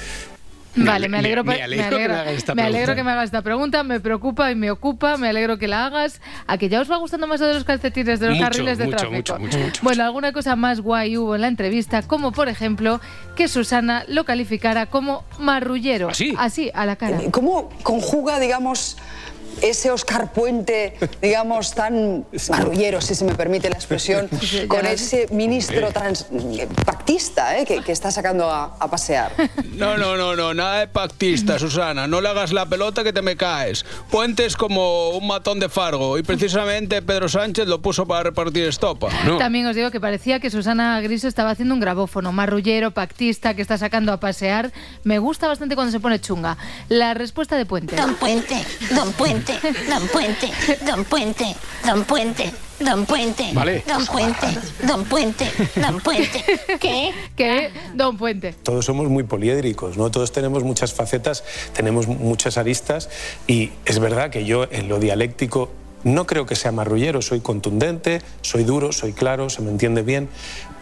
Vale, 0.75 1.07
me 1.09 1.17
alegro, 1.19 1.43
me 1.43 1.55
me 1.55 1.61
alegro 1.63 1.89
que 1.89 1.95
alegro- 1.95 2.13
me 2.15 2.19
hagas 2.21 2.33
esta 2.33 2.55
me 2.55 2.61
alegro 2.63 2.77
pregunta. 2.87 2.95
que 2.95 3.03
me 3.03 3.11
hagas 3.11 3.23
esta 3.25 3.41
pregunta, 3.41 3.83
me 3.83 3.99
preocupa 3.99 4.51
y 4.51 4.55
me 4.55 4.71
ocupa, 4.71 5.17
me 5.17 5.29
alegro 5.29 5.57
que 5.57 5.67
la 5.67 5.85
hagas. 5.85 6.21
¿A 6.47 6.57
que 6.57 6.69
ya 6.69 6.81
os 6.81 6.91
va 6.91 6.97
gustando 6.97 7.27
más 7.27 7.39
de 7.39 7.53
los 7.53 7.63
calcetines 7.63 8.19
de 8.19 8.27
los 8.27 8.37
Mucho, 8.37 8.49
carriles 8.49 8.77
de 8.77 8.85
mucho, 8.85 8.97
tráfico? 8.97 9.15
mucho, 9.15 9.39
mucho, 9.39 9.57
mucho. 9.59 9.81
Bueno, 9.83 10.03
alguna 10.03 10.31
cosa 10.33 10.55
más 10.55 10.81
guay 10.81 11.17
hubo 11.17 11.35
en 11.35 11.41
la 11.41 11.47
entrevista, 11.47 12.01
como 12.01 12.31
por 12.31 12.49
ejemplo 12.49 12.99
que 13.35 13.47
Susana 13.47 14.03
lo 14.07 14.25
calificara 14.25 14.85
como 14.87 15.23
marrullero. 15.39 16.09
¿Así? 16.09 16.33
Así, 16.37 16.71
a 16.73 16.85
la 16.85 16.95
cara. 16.95 17.19
¿Cómo 17.31 17.69
conjuga, 17.83 18.39
digamos, 18.39 18.97
ese 19.61 19.91
Oscar 19.91 20.31
Puente, 20.33 20.95
digamos, 21.21 21.73
tan 21.73 22.25
marrullero, 22.49 23.01
si 23.01 23.15
se 23.15 23.25
me 23.25 23.35
permite 23.35 23.69
la 23.69 23.75
expresión, 23.75 24.29
con 24.67 24.85
ese 24.85 25.27
ministro 25.31 25.91
trans- 25.91 26.27
eh, 26.31 26.67
pactista 26.85 27.57
eh, 27.57 27.65
que, 27.65 27.81
que 27.81 27.91
está 27.91 28.11
sacando 28.11 28.49
a, 28.49 28.75
a 28.79 28.89
pasear? 28.89 29.31
No, 29.73 29.97
no, 29.97 30.17
no, 30.17 30.35
no, 30.35 30.53
nada 30.53 30.79
de 30.79 30.87
pactista, 30.87 31.59
Susana. 31.65 32.07
No 32.07 32.21
le 32.21 32.29
hagas 32.29 32.51
la 32.53 32.65
pelota 32.67 33.03
que 33.03 33.13
te 33.13 33.21
me 33.21 33.35
caes. 33.37 33.85
Puente 34.09 34.45
es 34.45 34.55
como 34.55 35.09
un 35.09 35.27
matón 35.27 35.59
de 35.59 35.69
Fargo 35.69 36.17
y 36.17 36.23
precisamente 36.23 37.01
Pedro 37.01 37.29
Sánchez 37.29 37.67
lo 37.67 37.81
puso 37.81 38.05
para 38.05 38.23
repartir 38.23 38.65
estopa. 38.65 39.09
También 39.37 39.65
os 39.67 39.75
digo 39.75 39.91
que 39.91 39.99
parecía 39.99 40.39
que 40.39 40.49
Susana 40.49 40.99
Griso 41.01 41.27
estaba 41.27 41.51
haciendo 41.51 41.73
un 41.73 41.79
grabófono, 41.79 42.31
marrullero, 42.31 42.91
pactista, 42.91 43.53
que 43.53 43.61
está 43.61 43.77
sacando 43.77 44.11
a 44.13 44.19
pasear. 44.19 44.71
Me 45.03 45.19
gusta 45.19 45.47
bastante 45.47 45.75
cuando 45.75 45.91
se 45.91 45.99
pone 45.99 46.19
chunga. 46.19 46.57
La 46.89 47.13
respuesta 47.13 47.55
de 47.57 47.65
Puente. 47.65 47.95
Don 47.95 48.15
Puente, 48.15 48.63
Don 48.93 49.11
Puente, 49.13 49.54
Don 49.89 50.07
Puente, 50.07 50.51
Don 50.85 51.03
Puente, 51.05 51.55
Don 51.85 52.03
Puente, 52.03 52.51
Don 52.79 53.05
Puente, 53.05 53.51
Vale. 53.53 53.83
Don 53.87 54.05
Puente, 54.05 54.47
Don 54.85 55.05
Puente, 55.05 55.51
Don 55.75 55.99
Puente. 56.01 56.43
¿Qué? 56.79 57.13
¿Qué? 57.35 57.71
Don 57.93 58.17
Puente. 58.17 58.53
todos 58.63 58.85
somos 58.85 59.09
muy 59.09 59.23
poliédricos, 59.23 59.97
¿no? 59.97 60.11
Todos 60.11 60.31
tenemos 60.31 60.63
muchas 60.63 60.93
facetas, 60.93 61.43
tenemos 61.73 62.07
muchas 62.07 62.57
aristas 62.57 63.09
y 63.47 63.71
es 63.85 63.99
verdad 63.99 64.29
que 64.29 64.45
yo 64.45 64.67
en 64.71 64.89
lo 64.89 64.99
dialéctico 64.99 65.71
no 66.03 66.27
creo 66.27 66.45
que 66.45 66.55
sea 66.55 66.71
marrullero, 66.71 67.21
soy 67.21 67.41
contundente, 67.41 68.21
soy 68.41 68.63
duro, 68.63 68.91
soy 68.91 69.11
claro, 69.11 69.49
se 69.49 69.61
me 69.63 69.71
entiende 69.71 70.03
bien, 70.03 70.29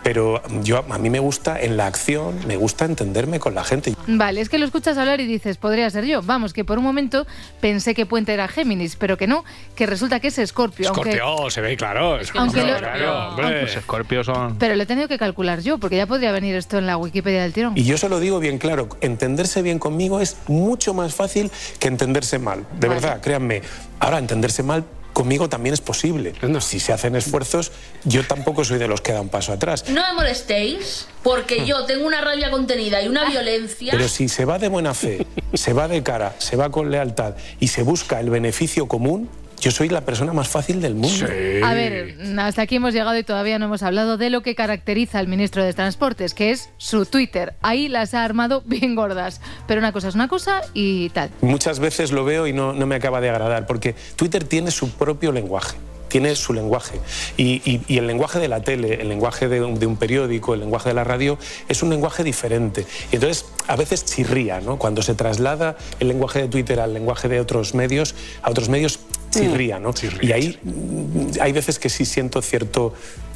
pero 0.03 0.41
yo 0.61 0.83
a 0.89 0.97
mí 0.97 1.09
me 1.09 1.19
gusta 1.19 1.59
en 1.59 1.77
la 1.77 1.87
acción, 1.87 2.39
me 2.45 2.57
gusta 2.57 2.85
entenderme 2.85 3.39
con 3.39 3.55
la 3.55 3.63
gente. 3.63 3.93
Vale, 4.07 4.41
es 4.41 4.49
que 4.49 4.57
lo 4.59 4.65
escuchas 4.65 4.97
hablar 4.97 5.21
y 5.21 5.25
dices, 5.25 5.57
podría 5.57 5.89
ser 5.89 6.05
yo. 6.05 6.21
Vamos, 6.21 6.53
que 6.53 6.65
por 6.65 6.77
un 6.77 6.83
momento 6.83 7.25
pensé 7.61 7.93
que 7.95 8.05
Puente 8.05 8.33
era 8.33 8.47
Géminis, 8.47 8.95
pero 8.97 9.17
que 9.17 9.27
no, 9.27 9.43
que 9.75 9.85
resulta 9.85 10.19
que 10.19 10.27
es 10.27 10.37
Escorpio. 10.37 10.89
aunque- 10.89 11.11
Escorpio, 11.11 11.49
se 11.49 11.61
ve 11.61 11.77
claro. 11.77 12.09
Aunque 12.11 12.23
Escorpio, 12.25 12.65
lo- 12.67 12.77
claro, 12.79 13.27
hombre. 13.29 13.61
Los 13.63 13.75
escorpios 13.75 14.25
son... 14.25 14.57
Pero 14.57 14.75
lo 14.75 14.83
he 14.83 14.85
tenido 14.85 15.07
que 15.07 15.17
calcular 15.17 15.61
yo, 15.61 15.77
porque 15.77 15.95
ya 15.97 16.05
podría 16.05 16.31
venir 16.31 16.55
esto 16.55 16.77
en 16.77 16.85
la 16.87 16.97
Wikipedia 16.97 17.41
del 17.43 17.53
tirón. 17.53 17.73
Y 17.77 17.83
yo 17.83 17.97
se 17.97 18.09
lo 18.09 18.19
digo 18.19 18.39
bien 18.39 18.57
claro, 18.57 18.89
entenderse 19.01 19.61
bien 19.61 19.79
conmigo 19.79 20.19
es 20.19 20.37
mucho 20.47 20.93
más 20.93 21.15
fácil 21.15 21.49
que 21.79 21.87
entenderse 21.87 22.39
mal, 22.39 22.65
de 22.79 22.89
verdad, 22.89 23.21
créanme. 23.21 23.61
Ahora, 23.99 24.17
entenderse 24.17 24.63
mal 24.63 24.83
conmigo 25.13 25.47
también 25.47 25.73
es 25.73 25.81
posible. 25.81 26.33
Si 26.59 26.79
se 26.79 26.91
hacen 26.91 27.15
esfuerzos, 27.15 27.71
yo 28.03 28.25
tampoco 28.25 28.65
soy 28.65 28.79
de 28.79 28.87
los 28.87 28.99
que 29.01 29.13
dan 29.13 29.29
paso 29.29 29.53
atrás. 29.53 29.85
No 29.93 30.01
me 30.07 30.13
molestéis, 30.13 31.07
porque 31.21 31.67
yo 31.67 31.85
tengo 31.85 32.07
una 32.07 32.19
rabia 32.19 32.49
contenida 32.49 33.03
y 33.03 33.07
una 33.07 33.29
violencia. 33.29 33.91
Pero 33.91 34.07
si 34.07 34.27
se 34.27 34.43
va 34.43 34.57
de 34.57 34.67
buena 34.67 34.95
fe, 34.95 35.23
se 35.53 35.71
va 35.73 35.87
de 35.87 36.01
cara, 36.01 36.33
se 36.39 36.55
va 36.55 36.71
con 36.71 36.89
lealtad 36.89 37.35
y 37.59 37.67
se 37.67 37.83
busca 37.83 38.19
el 38.19 38.31
beneficio 38.31 38.87
común, 38.87 39.29
yo 39.61 39.69
soy 39.69 39.89
la 39.89 40.01
persona 40.01 40.33
más 40.33 40.47
fácil 40.47 40.81
del 40.81 40.95
mundo. 40.95 41.27
A 41.63 41.73
ver, 41.75 42.17
hasta 42.39 42.63
aquí 42.63 42.77
hemos 42.77 42.95
llegado 42.95 43.15
y 43.19 43.23
todavía 43.23 43.59
no 43.59 43.65
hemos 43.65 43.83
hablado 43.83 44.17
de 44.17 44.31
lo 44.31 44.41
que 44.41 44.55
caracteriza 44.55 45.19
al 45.19 45.27
ministro 45.27 45.63
de 45.63 45.73
Transportes, 45.73 46.33
que 46.33 46.49
es 46.49 46.71
su 46.77 47.05
Twitter. 47.05 47.53
Ahí 47.61 47.87
las 47.87 48.15
ha 48.15 48.23
armado 48.23 48.63
bien 48.65 48.95
gordas. 48.95 49.41
Pero 49.67 49.77
una 49.77 49.91
cosa 49.91 50.07
es 50.07 50.15
una 50.15 50.27
cosa 50.27 50.61
y 50.73 51.09
tal. 51.09 51.29
Muchas 51.41 51.79
veces 51.79 52.11
lo 52.11 52.25
veo 52.25 52.47
y 52.47 52.53
no, 52.53 52.73
no 52.73 52.87
me 52.87 52.95
acaba 52.95 53.21
de 53.21 53.29
agradar, 53.29 53.67
porque 53.67 53.93
Twitter 54.15 54.43
tiene 54.43 54.71
su 54.71 54.89
propio 54.89 55.31
lenguaje 55.31 55.77
tiene 56.13 56.35
su 56.35 56.53
lenguaje. 56.53 56.99
Y, 57.37 57.59
y- 57.65 57.81
y 57.87 57.97
el 57.97 58.05
lenguaje 58.05 58.37
de 58.37 58.47
la 58.47 58.61
tele, 58.61 59.01
el 59.01 59.09
lenguaje 59.09 59.47
de 59.49 59.63
un, 59.63 59.79
de 59.79 59.87
un 59.87 59.97
periódico, 59.97 60.53
el 60.53 60.59
lenguaje 60.59 60.89
de 60.89 60.95
la 60.95 61.03
radio, 61.03 61.39
es 61.67 61.81
un 61.81 61.89
lenguaje 61.89 62.23
diferente. 62.23 62.85
Y 63.11 63.15
entonces 63.15 63.45
a 63.67 63.75
veces 63.75 64.05
chirría, 64.05 64.61
¿no? 64.61 64.77
Cuando 64.77 65.01
se 65.01 65.15
traslada 65.15 65.75
el 65.99 66.07
lenguaje 66.09 66.43
de 66.43 66.49
Twitter 66.49 66.79
al 66.79 66.93
lenguaje 66.93 67.27
de 67.29 67.39
otros 67.39 67.73
medios, 67.73 68.13
a 68.43 68.51
otros 68.51 68.69
medios 68.69 68.99
chirría, 69.31 69.79
¿no? 69.79 69.91
y 70.21 70.31
ahí 70.31 70.59
mm, 70.61 71.41
hay 71.41 71.51
veces 71.51 71.79
que 71.79 71.89
sí 71.89 72.05
siento 72.05 72.43
cierto 72.43 72.93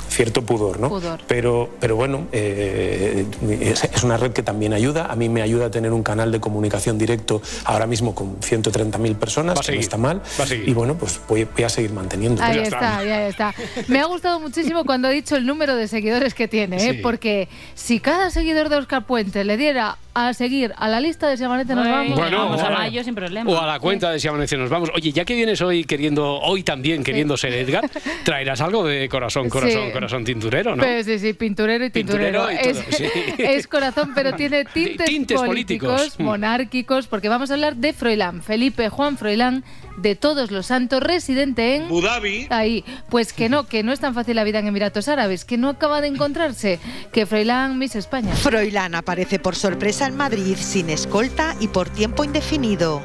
cierto 0.09 0.41
pudor, 0.43 0.79
¿no? 0.79 0.89
Pudor. 0.89 1.19
Pero, 1.27 1.69
pero 1.79 1.95
bueno, 1.95 2.27
eh, 2.31 3.25
es, 3.61 3.83
es 3.83 4.03
una 4.03 4.17
red 4.17 4.31
que 4.31 4.43
también 4.43 4.73
ayuda. 4.73 5.07
A 5.11 5.15
mí 5.15 5.29
me 5.29 5.41
ayuda 5.41 5.67
a 5.67 5.71
tener 5.71 5.91
un 5.91 6.03
canal 6.03 6.31
de 6.31 6.39
comunicación 6.39 6.97
directo 6.97 7.41
ahora 7.65 7.85
mismo 7.87 8.15
con 8.15 8.39
130.000 8.39 9.15
personas, 9.15 9.59
que 9.59 9.73
no 9.73 9.79
está 9.79 9.97
mal. 9.97 10.21
Y 10.65 10.73
bueno, 10.73 10.95
pues 10.97 11.19
voy, 11.27 11.43
voy 11.45 11.63
a 11.63 11.69
seguir 11.69 11.91
manteniendo. 11.91 12.41
Ahí 12.43 12.59
está, 12.59 12.97
ahí 12.99 13.09
está. 13.29 13.53
Me 13.87 13.99
ha 13.99 14.05
gustado 14.05 14.39
muchísimo 14.39 14.83
cuando 14.85 15.07
ha 15.07 15.11
dicho 15.11 15.35
el 15.35 15.45
número 15.45 15.75
de 15.75 15.87
seguidores 15.87 16.33
que 16.33 16.47
tiene, 16.47 16.77
¿eh? 16.77 16.93
Sí. 16.93 16.99
porque 17.03 17.47
si 17.75 17.99
cada 17.99 18.29
seguidor 18.29 18.69
de 18.69 18.77
Oscar 18.77 19.05
Puente 19.05 19.43
le 19.43 19.57
diera 19.57 19.97
a 20.13 20.33
seguir 20.33 20.73
a 20.77 20.87
la 20.87 20.99
lista 20.99 21.27
de 21.27 21.37
Siamanete 21.37 21.75
nos 21.75 21.87
vamos. 21.87 22.17
Bueno, 22.17 22.37
vamos 22.39 22.61
a 22.61 22.63
o 22.63 22.67
a- 22.67 22.71
mayo 22.79 23.03
sin 23.03 23.13
problema. 23.13 23.51
O 23.51 23.59
a 23.61 23.67
la 23.67 23.79
cuenta 23.79 24.09
de 24.09 24.19
Si 24.19 24.27
Amanece 24.27 24.57
nos 24.57 24.69
vamos. 24.69 24.89
Oye, 24.95 25.11
ya 25.11 25.23
que 25.25 25.35
vienes 25.35 25.61
hoy 25.61 25.83
queriendo, 25.83 26.39
hoy 26.39 26.63
también 26.63 27.03
queriendo 27.03 27.37
ser 27.37 27.53
Edgar, 27.53 27.87
traerás 28.23 28.61
algo 28.61 28.83
de 28.85 29.07
corazón, 29.09 29.47
corazón, 29.47 29.87
Sí. 29.87 29.91
corazón 29.91 29.96
tinturero, 30.23 30.75
¿no? 30.75 30.83
Pues 30.83 31.05
sí, 31.05 31.19
sí, 31.19 31.33
pinturero 31.33 31.85
y 31.85 31.89
tinturero. 31.89 32.47
Pinturero 32.47 32.69
y 32.69 32.73
todo, 32.73 32.83
es, 32.89 32.95
sí. 32.97 33.09
es 33.37 33.67
corazón, 33.67 34.11
pero 34.13 34.33
tiene 34.33 34.65
tintes, 34.65 35.07
Tintes 35.07 35.41
políticos, 35.41 35.89
políticos. 35.89 36.19
Monárquicos, 36.19 37.07
porque 37.07 37.29
vamos 37.29 37.51
a 37.51 37.55
hablar 37.55 37.75
de 37.75 37.93
Froilán, 37.93 38.41
Felipe 38.41 38.89
Juan 38.89 39.17
Froilán, 39.17 39.63
de 39.97 40.15
Todos 40.15 40.51
los 40.51 40.67
Santos, 40.67 41.01
residente 41.01 41.75
en... 41.75 41.83
Abu 41.85 42.01
Dhabi. 42.01 42.47
Ahí, 42.49 42.85
pues 43.09 43.33
que 43.33 43.49
no, 43.49 43.67
que 43.67 43.83
no 43.83 43.91
es 43.91 43.99
tan 43.99 44.13
fácil 44.13 44.35
la 44.35 44.43
vida 44.43 44.59
en 44.59 44.67
Emiratos 44.67 45.07
Árabes, 45.07 45.45
que 45.45 45.57
no 45.57 45.69
acaba 45.69 46.01
de 46.01 46.07
encontrarse, 46.07 46.79
que 47.11 47.25
Froilán 47.25 47.77
Miss 47.77 47.95
España. 47.95 48.33
Froilán 48.35 48.95
aparece 48.95 49.39
por 49.39 49.55
sorpresa 49.55 50.07
en 50.07 50.15
Madrid 50.15 50.55
sin 50.57 50.89
escolta 50.89 51.55
y 51.59 51.67
por 51.67 51.89
tiempo 51.89 52.23
indefinido. 52.23 53.01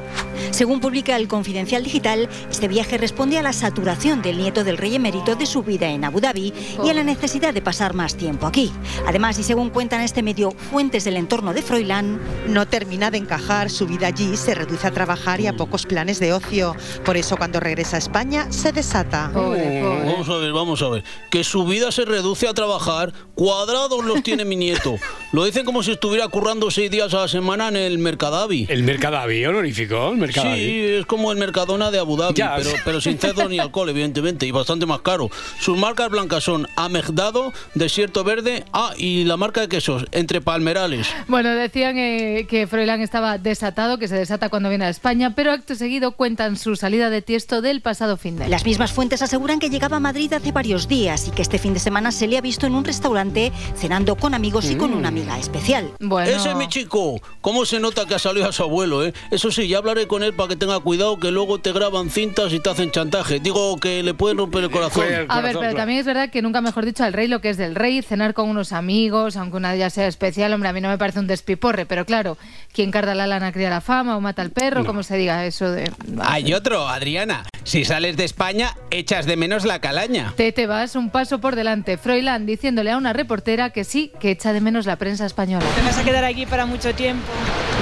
Según 0.51 0.79
publica 0.79 1.15
el 1.15 1.27
Confidencial 1.27 1.83
Digital, 1.83 2.29
este 2.49 2.67
viaje 2.67 2.97
responde 2.97 3.37
a 3.37 3.43
la 3.43 3.53
saturación 3.53 4.21
del 4.21 4.37
nieto 4.37 4.63
del 4.63 4.77
rey 4.77 4.95
emérito 4.95 5.35
de 5.35 5.45
su 5.45 5.63
vida 5.63 5.87
en 5.87 6.03
Abu 6.03 6.19
Dhabi 6.19 6.53
y 6.83 6.89
a 6.89 6.93
la 6.93 7.03
necesidad 7.03 7.53
de 7.53 7.61
pasar 7.61 7.93
más 7.93 8.15
tiempo 8.15 8.45
aquí. 8.45 8.71
Además, 9.07 9.39
y 9.39 9.43
según 9.43 9.69
cuentan 9.69 10.01
este 10.01 10.21
medio 10.21 10.51
fuentes 10.51 11.03
del 11.03 11.17
entorno 11.17 11.53
de 11.53 11.61
Froilán, 11.61 12.19
No 12.47 12.67
termina 12.67 13.09
de 13.09 13.17
encajar, 13.17 13.69
su 13.69 13.87
vida 13.87 14.07
allí 14.07 14.37
se 14.37 14.53
reduce 14.53 14.87
a 14.87 14.91
trabajar 14.91 15.39
y 15.39 15.47
a 15.47 15.53
pocos 15.53 15.85
planes 15.85 16.19
de 16.19 16.33
ocio. 16.33 16.75
Por 17.05 17.17
eso 17.17 17.37
cuando 17.37 17.59
regresa 17.59 17.97
a 17.97 17.99
España 17.99 18.51
se 18.51 18.71
desata. 18.71 19.31
Vamos 19.33 20.29
a 20.29 20.37
ver, 20.37 20.53
vamos 20.53 20.81
a 20.81 20.89
ver. 20.89 21.03
Que 21.29 21.43
su 21.43 21.65
vida 21.65 21.91
se 21.91 22.05
reduce 22.05 22.47
a 22.47 22.53
trabajar, 22.53 23.13
cuadrados 23.35 24.03
los 24.03 24.23
tiene 24.23 24.45
mi 24.45 24.55
nieto. 24.55 24.95
Lo 25.31 25.45
dicen 25.45 25.65
como 25.65 25.83
si 25.83 25.91
estuviera 25.91 26.27
currando 26.27 26.69
seis 26.71 26.91
días 26.91 27.13
a 27.13 27.21
la 27.21 27.27
semana 27.27 27.67
en 27.69 27.75
el 27.75 27.97
Mercadavi. 27.97 28.67
El 28.69 28.83
Mercadavi, 28.83 29.45
honorífico, 29.45 30.09
el 30.11 30.17
Mercadavi. 30.17 30.59
Sí, 30.59 30.79
es 30.99 31.05
como 31.05 31.31
el 31.31 31.37
Mercadona 31.37 31.91
de 31.91 31.99
Abu 31.99 32.17
Dhabi, 32.17 32.35
pero, 32.35 32.69
pero 32.85 33.01
sin 33.01 33.17
cerdo 33.17 33.47
ni 33.49 33.59
alcohol, 33.59 33.89
evidentemente, 33.89 34.45
y 34.45 34.51
bastante 34.51 34.85
más 34.85 35.01
caro. 35.01 35.29
Sus 35.59 35.77
marcas 35.77 36.09
blancas 36.09 36.43
son 36.43 36.67
Amegdado, 36.75 37.53
Desierto 37.73 38.23
Verde, 38.23 38.63
ah, 38.73 38.93
y 38.97 39.23
la 39.23 39.37
marca 39.37 39.61
de 39.61 39.67
quesos, 39.67 40.05
Entre 40.11 40.41
Palmerales. 40.41 41.07
Bueno, 41.27 41.49
decían 41.49 41.97
eh, 41.97 42.45
que 42.49 42.67
Froilán 42.67 43.01
estaba 43.01 43.37
desatado, 43.37 43.97
que 43.97 44.07
se 44.07 44.15
desata 44.15 44.49
cuando 44.49 44.69
viene 44.69 44.85
a 44.85 44.89
España, 44.89 45.33
pero 45.35 45.51
acto 45.51 45.75
seguido 45.75 46.11
cuentan 46.11 46.57
su 46.73 46.77
salida 46.77 47.11
de 47.11 47.21
tiesto 47.21 47.61
del 47.61 47.81
pasado 47.81 48.17
fin 48.17 48.35
de 48.35 48.47
las 48.47 48.65
mismas 48.65 48.91
fuentes 48.91 49.21
aseguran 49.21 49.59
que 49.59 49.69
llegaba 49.69 49.97
a 49.97 49.99
Madrid 49.99 50.33
hace 50.33 50.51
varios 50.51 50.87
días 50.87 51.27
y 51.27 51.31
que 51.31 51.43
este 51.43 51.59
fin 51.59 51.75
de 51.75 51.79
semana 51.79 52.11
se 52.11 52.27
le 52.27 52.35
ha 52.35 52.41
visto 52.41 52.65
en 52.65 52.73
un 52.73 52.83
restaurante 52.83 53.51
cenando 53.75 54.15
con 54.15 54.33
amigos 54.33 54.71
y 54.71 54.75
con 54.75 54.91
una 54.91 55.09
amiga 55.09 55.37
especial. 55.37 55.91
Ese 56.25 56.49
es 56.49 56.55
mi 56.55 56.67
chico. 56.67 57.21
¿Cómo 57.41 57.65
se 57.65 57.79
nota 57.79 58.07
que 58.07 58.15
ha 58.15 58.19
salido 58.19 58.49
a 58.49 58.51
su 58.51 58.63
abuelo, 58.63 59.05
eh? 59.05 59.13
Eso 59.29 59.51
sí, 59.51 59.67
ya 59.67 59.77
hablaré 59.77 60.07
con 60.07 60.23
él 60.23 60.33
para 60.33 60.49
que 60.49 60.55
tenga 60.55 60.79
cuidado 60.79 61.19
que 61.19 61.29
luego 61.29 61.59
te 61.59 61.71
graban 61.73 62.09
cintas 62.09 62.51
y 62.53 62.59
te 62.59 62.71
hacen 62.71 62.89
chantaje. 62.89 63.39
Digo 63.39 63.77
que 63.77 64.01
le 64.01 64.15
pueden 64.15 64.39
romper 64.39 64.63
el 64.63 64.71
corazón. 64.71 65.05
A 65.29 65.41
ver, 65.41 65.55
pero 65.59 65.75
también 65.75 65.99
es 65.99 66.07
verdad 66.07 66.31
que 66.31 66.41
nunca 66.41 66.61
mejor 66.61 66.85
dicho 66.85 67.03
al 67.03 67.13
rey 67.13 67.27
lo 67.27 67.39
que 67.39 67.51
es 67.51 67.57
del 67.57 67.75
rey, 67.75 68.01
cenar 68.01 68.33
con 68.33 68.49
unos 68.49 68.73
amigos, 68.73 69.37
aunque 69.37 69.57
una 69.57 69.69
de 69.69 69.77
ellas 69.77 69.93
sea 69.93 70.07
especial, 70.07 70.51
hombre, 70.53 70.69
a 70.69 70.73
mí 70.73 70.81
no 70.81 70.89
me 70.89 70.97
parece 70.97 71.19
un 71.19 71.27
despiporre, 71.27 71.85
pero 71.85 72.05
claro, 72.05 72.35
quien 72.71 72.89
carda 72.89 73.13
la 73.13 73.27
lana 73.27 73.51
cría 73.51 73.69
la 73.69 73.81
fama 73.81 74.17
o 74.17 74.21
mata 74.21 74.41
al 74.41 74.49
perro, 74.49 74.85
como 74.85 75.03
se 75.03 75.17
diga 75.17 75.45
eso 75.45 75.69
de... 75.69 75.91
Hay 76.21 76.53
otro, 76.63 76.87
Adriana. 76.87 77.43
Si 77.65 77.83
sales 77.83 78.15
de 78.15 78.23
España, 78.23 78.77
echas 78.89 79.25
de 79.25 79.35
menos 79.35 79.65
la 79.65 79.79
calaña. 79.79 80.33
Te 80.37 80.53
te 80.53 80.65
vas 80.65 80.95
un 80.95 81.09
paso 81.09 81.39
por 81.39 81.57
delante. 81.57 81.97
Froilán 81.97 82.45
diciéndole 82.45 82.91
a 82.91 82.97
una 82.97 83.11
reportera 83.11 83.71
que 83.71 83.83
sí, 83.83 84.13
que 84.21 84.31
echa 84.31 84.53
de 84.53 84.61
menos 84.61 84.85
la 84.85 84.95
prensa 84.95 85.25
española. 85.25 85.65
¿Te 85.75 85.81
vas 85.81 85.97
a 85.97 86.05
quedar 86.05 86.23
aquí 86.23 86.45
para 86.45 86.65
mucho 86.65 86.95
tiempo? 86.95 87.27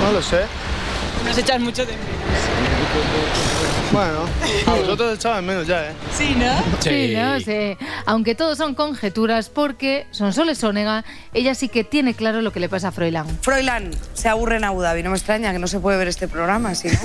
No 0.03 0.11
lo 0.11 0.21
sé. 0.23 0.41
Nos 1.27 1.37
echas 1.37 1.59
mucho 1.59 1.85
de 1.85 1.93
Bueno, 3.91 4.25
a 4.67 4.73
vosotros 4.75 5.15
echaban 5.15 5.45
menos 5.45 5.67
ya, 5.67 5.89
¿eh? 5.89 5.93
Sí, 6.17 6.33
¿no? 6.37 6.79
Sí, 6.79 7.13
¿no? 7.13 7.39
Sí. 7.41 7.77
Aunque 8.05 8.35
todos 8.35 8.57
son 8.57 8.73
conjeturas, 8.73 9.49
porque 9.49 10.07
Sonsoles 10.11 10.59
Sónega, 10.59 11.03
ella 11.33 11.55
sí 11.55 11.67
que 11.67 11.83
tiene 11.83 12.13
claro 12.13 12.41
lo 12.41 12.53
que 12.53 12.61
le 12.61 12.69
pasa 12.69 12.89
a 12.89 12.91
Froilán. 12.93 13.27
Froilán 13.41 13.91
se 14.13 14.29
aburre 14.29 14.55
en 14.57 14.63
Abu 14.63 14.81
Dhabi. 14.81 15.03
No 15.03 15.09
me 15.09 15.17
extraña 15.17 15.51
que 15.51 15.59
no 15.59 15.67
se 15.67 15.79
puede 15.79 15.97
ver 15.97 16.07
este 16.07 16.29
programa, 16.29 16.73
si 16.73 16.87
no. 16.87 16.93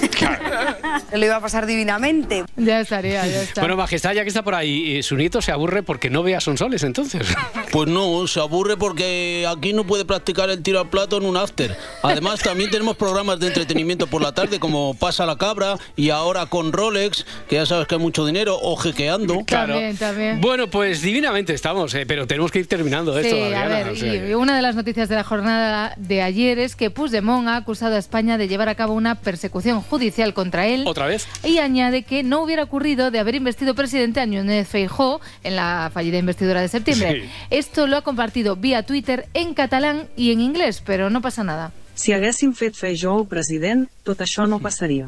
Se 1.10 1.18
lo 1.18 1.26
iba 1.26 1.36
a 1.36 1.40
pasar 1.40 1.66
divinamente. 1.66 2.44
Ya 2.56 2.80
estaría, 2.80 3.26
ya 3.26 3.42
está. 3.42 3.60
Bueno, 3.60 3.76
Majestad, 3.76 4.12
ya 4.12 4.22
que 4.22 4.28
está 4.28 4.42
por 4.42 4.54
ahí, 4.54 4.96
eh, 4.96 5.02
su 5.02 5.16
nieto 5.16 5.40
se 5.40 5.52
aburre 5.52 5.82
porque 5.82 6.10
no 6.10 6.22
ve 6.22 6.34
a 6.34 6.40
Sonsoles, 6.40 6.82
entonces. 6.82 7.26
Pues 7.72 7.88
no, 7.88 8.26
se 8.26 8.40
aburre 8.40 8.78
porque 8.78 9.46
aquí 9.46 9.74
no 9.74 9.84
puede 9.84 10.06
practicar 10.06 10.48
el 10.48 10.62
tiro 10.62 10.80
al 10.80 10.88
plato 10.88 11.18
en 11.18 11.26
un 11.26 11.36
after. 11.36 11.76
Además, 12.02 12.40
también 12.40 12.70
tenemos 12.70 12.96
programas 12.96 13.38
de 13.38 13.48
entretenimiento 13.48 14.06
por 14.06 14.22
la 14.22 14.32
tarde, 14.32 14.58
como 14.58 14.94
Pasa 14.94 15.26
la 15.26 15.36
Cabra 15.36 15.76
y 15.94 16.08
ahora 16.08 16.46
con 16.46 16.72
Rolex, 16.76 17.26
que 17.48 17.56
ya 17.56 17.66
sabes 17.66 17.86
que 17.86 17.94
hay 17.94 18.00
mucho 18.00 18.24
dinero, 18.26 18.58
o 18.60 18.76
jequeando. 18.76 19.42
También, 19.46 19.96
también. 19.96 20.40
Bueno, 20.40 20.68
pues 20.68 21.02
divinamente 21.02 21.52
estamos, 21.54 21.94
eh, 21.94 22.04
pero 22.06 22.26
tenemos 22.26 22.50
que 22.50 22.60
ir 22.60 22.66
terminando 22.66 23.18
esto, 23.18 23.34
Sí, 23.34 23.42
a 23.52 23.66
ver, 23.66 23.88
o 23.88 23.96
sea 23.96 24.14
y 24.14 24.34
una 24.34 24.54
de 24.54 24.62
las 24.62 24.74
noticias 24.74 25.08
de 25.08 25.16
la 25.16 25.24
jornada 25.24 25.94
de 25.96 26.22
ayer 26.22 26.58
es 26.58 26.76
que 26.76 26.90
Puigdemont 26.90 27.48
ha 27.48 27.56
acusado 27.56 27.96
a 27.96 27.98
España 27.98 28.38
de 28.38 28.48
llevar 28.48 28.68
a 28.68 28.74
cabo 28.74 28.94
una 28.94 29.16
persecución 29.16 29.80
judicial 29.80 30.34
contra 30.34 30.66
él. 30.66 30.84
¿Otra 30.86 31.06
vez? 31.06 31.26
Y 31.44 31.58
añade 31.58 32.02
que 32.02 32.22
no 32.22 32.42
hubiera 32.42 32.62
ocurrido 32.62 33.10
de 33.10 33.18
haber 33.18 33.34
investido 33.34 33.74
presidente 33.74 34.20
a 34.20 34.26
Núñez 34.26 34.68
Feijó 34.68 35.20
en 35.42 35.56
la 35.56 35.90
fallida 35.92 36.18
investidura 36.18 36.60
de 36.60 36.68
septiembre. 36.68 37.22
Sí. 37.22 37.30
Esto 37.50 37.86
lo 37.86 37.96
ha 37.96 38.02
compartido 38.02 38.56
vía 38.56 38.84
Twitter 38.84 39.26
en 39.34 39.54
catalán 39.54 40.08
y 40.16 40.32
en 40.32 40.40
inglés, 40.40 40.82
pero 40.84 41.10
no 41.10 41.20
pasa 41.20 41.44
nada. 41.44 41.72
Si 41.96 42.12
haguéssim 42.12 42.52
fet 42.52 42.76
Feijó 42.76 43.24
president, 43.24 43.86
tot 44.04 44.20
això 44.20 44.44
no 44.44 44.58
passaria. 44.60 45.06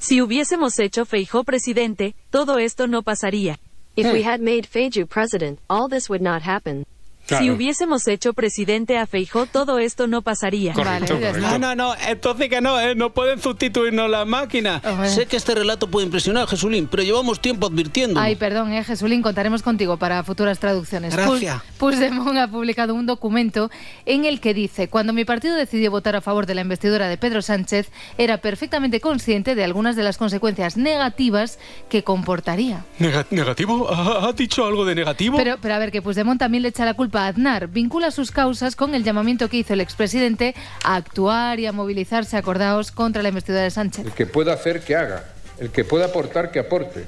Si 0.00 0.22
hubiésemos 0.22 0.78
hecho 0.78 1.04
Feijó 1.04 1.44
presidente, 1.44 2.14
todo 2.30 2.56
esto 2.58 2.86
no 2.86 3.02
pasaría. 3.02 3.58
If 3.96 4.10
we 4.10 4.24
had 4.24 4.40
made 4.40 4.66
Feiju 4.66 5.06
president, 5.06 5.60
all 5.68 5.90
this 5.90 6.08
would 6.08 6.22
not 6.22 6.40
happen. 6.42 6.86
Si 7.26 7.36
Claro. 7.36 7.54
hubiésemos 7.54 8.08
hecho 8.08 8.32
presidente 8.32 8.98
a 8.98 9.06
Feijó, 9.06 9.46
todo 9.46 9.78
esto 9.78 10.08
no 10.08 10.20
pasaría. 10.22 10.74
No, 10.74 11.58
no, 11.58 11.74
no, 11.76 11.94
entonces 12.08 12.48
que 12.48 12.60
no, 12.60 12.80
¿eh? 12.80 12.94
no 12.96 13.10
pueden 13.10 13.40
sustituirnos 13.40 14.10
las 14.10 14.26
máquinas. 14.26 14.82
Sé 15.08 15.26
que 15.26 15.36
este 15.36 15.54
relato 15.54 15.88
puede 15.88 16.06
impresionar, 16.06 16.48
Jesulín, 16.48 16.88
pero 16.90 17.02
llevamos 17.04 17.40
tiempo 17.40 17.68
advirtiendo. 17.68 18.18
Ay, 18.18 18.34
perdón, 18.36 18.72
eh, 18.72 18.82
Jesulín, 18.82 19.22
contaremos 19.22 19.62
contigo 19.62 19.96
para 19.96 20.24
futuras 20.24 20.58
traducciones. 20.58 21.14
Gracias. 21.14 21.56
Puig- 21.78 21.78
Puigdemont 21.78 22.36
ha 22.38 22.48
publicado 22.48 22.94
un 22.94 23.06
documento 23.06 23.70
en 24.06 24.24
el 24.24 24.40
que 24.40 24.52
dice, 24.54 24.88
cuando 24.88 25.12
mi 25.12 25.24
partido 25.24 25.54
decidió 25.54 25.90
votar 25.90 26.16
a 26.16 26.20
favor 26.20 26.46
de 26.46 26.54
la 26.54 26.62
investidura 26.62 27.08
de 27.08 27.16
Pedro 27.16 27.42
Sánchez, 27.42 27.90
era 28.18 28.38
perfectamente 28.38 29.00
consciente 29.00 29.54
de 29.54 29.62
algunas 29.64 29.94
de 29.94 30.02
las 30.02 30.18
consecuencias 30.18 30.76
negativas 30.76 31.58
que 31.88 32.02
comportaría. 32.02 32.84
Nega- 32.98 33.26
¿Negativo? 33.30 33.88
¿Ha, 33.92 34.28
ha 34.28 34.32
dicho 34.32 34.64
algo 34.64 34.84
de 34.84 34.94
negativo? 34.94 35.36
Pero, 35.36 35.58
pero 35.60 35.74
a 35.74 35.78
ver, 35.78 35.90
que 35.92 36.02
Puigdemont 36.02 36.38
también 36.38 36.62
le 36.62 36.68
echa 36.70 36.84
la 36.84 36.94
culpa 36.94 37.09
a 37.18 37.28
Aznar. 37.28 37.68
Vincula 37.68 38.10
sus 38.10 38.30
causas 38.30 38.76
con 38.76 38.94
el 38.94 39.04
llamamiento 39.04 39.48
que 39.48 39.58
hizo 39.58 39.72
el 39.74 39.80
expresidente 39.80 40.54
a 40.84 40.96
actuar 40.96 41.58
y 41.60 41.66
a 41.66 41.72
movilizarse, 41.72 42.36
acordaos, 42.36 42.92
contra 42.92 43.22
la 43.22 43.28
investidura 43.30 43.62
de 43.62 43.70
Sánchez. 43.70 44.06
El 44.06 44.12
que 44.12 44.26
pueda 44.26 44.52
hacer, 44.52 44.82
que 44.84 44.96
haga. 44.96 45.24
El 45.58 45.70
que 45.70 45.84
pueda 45.84 46.06
aportar, 46.06 46.50
que 46.50 46.58
aporte. 46.58 47.04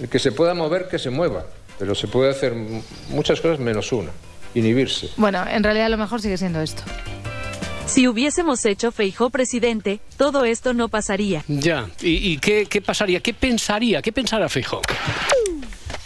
El 0.00 0.08
que 0.08 0.18
se 0.18 0.32
pueda 0.32 0.54
mover, 0.54 0.88
que 0.88 0.98
se 0.98 1.10
mueva. 1.10 1.46
Pero 1.78 1.94
se 1.94 2.08
puede 2.08 2.30
hacer 2.30 2.54
muchas 3.08 3.40
cosas 3.40 3.58
menos 3.58 3.92
una. 3.92 4.10
Inhibirse. 4.54 5.10
Bueno, 5.16 5.44
en 5.48 5.62
realidad 5.62 5.90
lo 5.90 5.98
mejor 5.98 6.22
sigue 6.22 6.38
siendo 6.38 6.60
esto. 6.60 6.82
Si 7.86 8.08
hubiésemos 8.08 8.64
hecho 8.64 8.90
Feijó 8.90 9.30
presidente, 9.30 10.00
todo 10.16 10.44
esto 10.44 10.74
no 10.74 10.88
pasaría. 10.88 11.44
Ya. 11.46 11.86
¿Y, 12.00 12.32
y 12.32 12.38
qué, 12.38 12.66
qué 12.66 12.80
pasaría? 12.80 13.20
¿Qué 13.20 13.32
pensaría? 13.32 14.02
¿Qué 14.02 14.12
pensará 14.12 14.48
Fijo? 14.48 14.82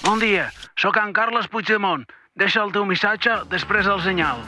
Bon 0.02 0.18
dia, 0.18 0.52
sóc 0.76 0.96
en 0.96 1.12
Carles 1.12 1.48
Puigdemont. 1.48 2.06
Deixa 2.40 2.62
el 2.64 2.70
teu 2.72 2.86
missatge 2.88 3.34
després 3.52 3.84
del 3.84 4.00
senyal. 4.00 4.38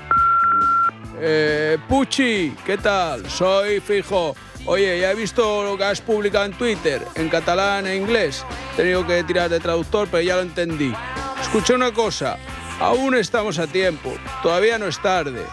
Eh, 1.20 1.76
Puchi, 1.90 2.54
¿qué 2.64 2.78
tal? 2.78 3.28
Soy 3.28 3.80
Fijo. 3.80 4.34
Oye, 4.64 4.98
ya 4.98 5.10
he 5.10 5.14
visto 5.14 5.62
lo 5.62 5.76
que 5.76 5.84
has 5.84 6.00
publicado 6.00 6.46
en 6.46 6.52
Twitter, 6.52 7.02
en 7.16 7.28
catalán 7.28 7.86
e 7.86 7.96
inglés. 7.96 8.46
He 8.72 8.76
tenido 8.76 9.06
que 9.06 9.22
tirar 9.24 9.50
de 9.50 9.60
traductor, 9.60 10.08
pero 10.10 10.22
ya 10.22 10.36
lo 10.36 10.42
entendí. 10.42 10.94
Escucha 11.42 11.74
una 11.74 11.92
cosa, 11.92 12.38
aún 12.80 13.14
estamos 13.14 13.58
a 13.58 13.66
tiempo, 13.66 14.14
todavía 14.42 14.78
no 14.78 14.86
es 14.86 14.98
tarde. 15.00 15.44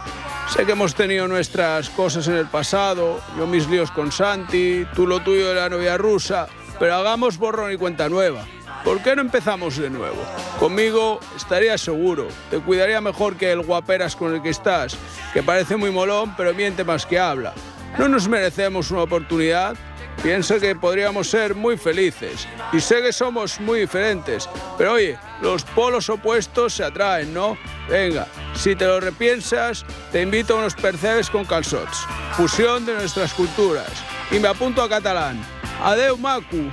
Sé 0.47 0.65
que 0.65 0.71
hemos 0.71 0.95
tenido 0.95 1.27
nuestras 1.27 1.89
cosas 1.89 2.27
en 2.29 2.35
el 2.35 2.47
pasado, 2.47 3.19
yo 3.37 3.47
mis 3.47 3.67
líos 3.67 3.91
con 3.91 4.13
Santi, 4.13 4.87
tú 4.95 5.05
lo 5.07 5.19
tuyo 5.19 5.49
de 5.49 5.55
la 5.55 5.69
novia 5.69 5.97
rusa, 5.97 6.47
pero 6.79 6.95
hagamos 6.95 7.37
borrón 7.37 7.73
y 7.73 7.77
cuenta 7.77 8.07
nueva. 8.07 8.45
¿Por 8.83 9.01
qué 9.03 9.15
no 9.15 9.21
empezamos 9.21 9.77
de 9.77 9.89
nuevo? 9.89 10.17
Conmigo 10.57 11.19
estaría 11.35 11.77
seguro. 11.77 12.27
Te 12.49 12.59
cuidaría 12.59 13.01
mejor 13.01 13.35
que 13.35 13.51
el 13.51 13.61
guaperas 13.61 14.15
con 14.15 14.33
el 14.33 14.41
que 14.41 14.49
estás, 14.49 14.97
que 15.33 15.43
parece 15.43 15.75
muy 15.75 15.91
molón, 15.91 16.33
pero 16.35 16.53
miente 16.53 16.83
más 16.83 17.05
que 17.05 17.19
habla. 17.19 17.53
¿No 17.97 18.07
nos 18.07 18.27
merecemos 18.27 18.91
una 18.91 19.03
oportunidad? 19.03 19.75
Pienso 20.23 20.59
que 20.59 20.75
podríamos 20.75 21.29
ser 21.29 21.55
muy 21.55 21.77
felices. 21.77 22.47
Y 22.73 22.79
sé 22.79 23.01
que 23.01 23.13
somos 23.13 23.59
muy 23.59 23.81
diferentes. 23.81 24.49
Pero 24.77 24.93
oye, 24.93 25.17
los 25.41 25.63
polos 25.63 26.09
opuestos 26.09 26.73
se 26.73 26.83
atraen, 26.83 27.33
¿no? 27.33 27.57
Venga, 27.89 28.27
si 28.53 28.75
te 28.75 28.85
lo 28.85 28.99
repiensas, 28.99 29.85
te 30.11 30.21
invito 30.21 30.55
a 30.55 30.59
unos 30.59 30.75
percebes 30.75 31.29
con 31.29 31.45
calzots. 31.45 32.05
Fusión 32.33 32.85
de 32.85 32.95
nuestras 32.95 33.33
culturas. 33.33 33.91
Y 34.31 34.39
me 34.39 34.49
apunto 34.49 34.81
a 34.81 34.89
catalán. 34.89 35.41
Adeu, 35.81 36.17
Macu. 36.17 36.69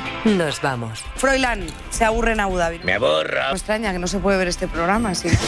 nos 0.24 0.60
vamos. 0.60 1.04
Froilán 1.16 1.66
se 1.90 2.04
aburre 2.04 2.32
en 2.32 2.40
Abu 2.40 2.56
Dhabi. 2.56 2.80
Me 2.80 2.94
aburro. 2.94 3.40
Me 3.48 3.52
extraña 3.52 3.92
que 3.92 3.98
no 3.98 4.06
se 4.06 4.18
puede 4.18 4.38
ver 4.38 4.48
este 4.48 4.68
programa 4.68 5.10
así. 5.10 5.28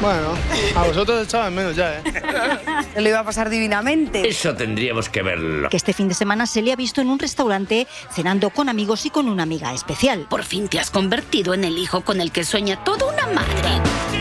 Bueno, 0.00 0.32
a 0.76 0.84
vosotros 0.84 1.26
echaban 1.26 1.52
menos 1.52 1.74
ya, 1.74 1.98
¿eh? 1.98 2.02
Se 2.94 3.00
lo 3.00 3.08
iba 3.08 3.18
a 3.18 3.24
pasar 3.24 3.50
divinamente. 3.50 4.28
Eso 4.28 4.54
tendríamos 4.54 5.08
que 5.08 5.22
verlo. 5.22 5.68
Que 5.70 5.76
este 5.76 5.92
fin 5.92 6.06
de 6.06 6.14
semana 6.14 6.46
se 6.46 6.62
le 6.62 6.72
ha 6.72 6.76
visto 6.76 7.00
en 7.00 7.08
un 7.08 7.18
restaurante 7.18 7.88
cenando 8.12 8.50
con 8.50 8.68
amigos 8.68 9.06
y 9.06 9.10
con 9.10 9.28
una 9.28 9.42
amiga 9.42 9.74
especial. 9.74 10.26
Por 10.30 10.44
fin 10.44 10.68
te 10.68 10.78
has 10.78 10.92
convertido 10.92 11.52
en 11.52 11.64
el 11.64 11.76
hijo 11.78 12.02
con 12.02 12.20
el 12.20 12.30
que 12.30 12.44
sueña 12.44 12.84
toda 12.84 13.06
una 13.06 13.26
madre. 13.26 14.17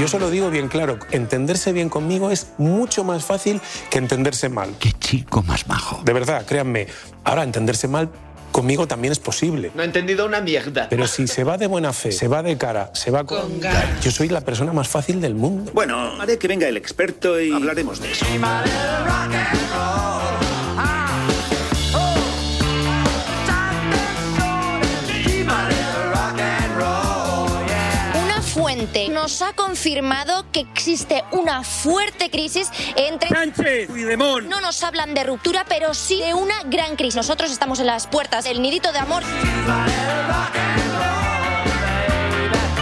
Yo 0.00 0.08
se 0.08 0.18
lo 0.18 0.30
digo 0.30 0.48
bien 0.48 0.68
claro, 0.68 0.98
entenderse 1.10 1.74
bien 1.74 1.90
conmigo 1.90 2.30
es 2.30 2.48
mucho 2.56 3.04
más 3.04 3.22
fácil 3.22 3.60
que 3.90 3.98
entenderse 3.98 4.48
mal. 4.48 4.74
Qué 4.78 4.92
chico 4.92 5.42
más 5.42 5.68
majo. 5.68 6.00
De 6.04 6.14
verdad, 6.14 6.46
créanme. 6.46 6.86
Ahora, 7.22 7.42
entenderse 7.42 7.86
mal 7.86 8.08
conmigo 8.50 8.88
también 8.88 9.12
es 9.12 9.18
posible. 9.18 9.70
No 9.74 9.82
he 9.82 9.84
entendido 9.84 10.24
una 10.24 10.40
mierda. 10.40 10.88
Pero 10.88 11.06
si 11.06 11.26
se 11.26 11.44
va 11.44 11.58
de 11.58 11.66
buena 11.66 11.92
fe, 11.92 12.12
se 12.12 12.28
va 12.28 12.42
de 12.42 12.56
cara, 12.56 12.90
se 12.94 13.10
va 13.10 13.24
con... 13.24 13.60
Yo 14.00 14.10
soy 14.10 14.30
la 14.30 14.40
persona 14.40 14.72
más 14.72 14.88
fácil 14.88 15.20
del 15.20 15.34
mundo. 15.34 15.70
Bueno, 15.74 16.18
haré 16.18 16.38
que 16.38 16.48
venga 16.48 16.66
el 16.66 16.78
experto 16.78 17.38
y 17.38 17.52
hablaremos 17.52 18.00
de 18.00 18.12
eso. 18.12 18.24
Nos 29.10 29.40
ha 29.42 29.52
confirmado 29.52 30.44
que 30.50 30.60
existe 30.60 31.22
una 31.30 31.62
fuerte 31.62 32.28
crisis 32.30 32.70
entre... 32.96 33.28
¡Sánchez! 33.28 33.88
¡Puigdemont! 33.88 34.48
No 34.48 34.60
nos 34.60 34.82
hablan 34.82 35.14
de 35.14 35.24
ruptura, 35.24 35.64
pero 35.68 35.94
sí 35.94 36.20
de 36.20 36.34
una 36.34 36.62
gran 36.64 36.96
crisis. 36.96 37.16
Nosotros 37.16 37.52
estamos 37.52 37.78
en 37.80 37.86
las 37.86 38.06
puertas 38.06 38.44
del 38.44 38.60
nidito 38.60 38.92
de 38.92 38.98
amor. 38.98 39.22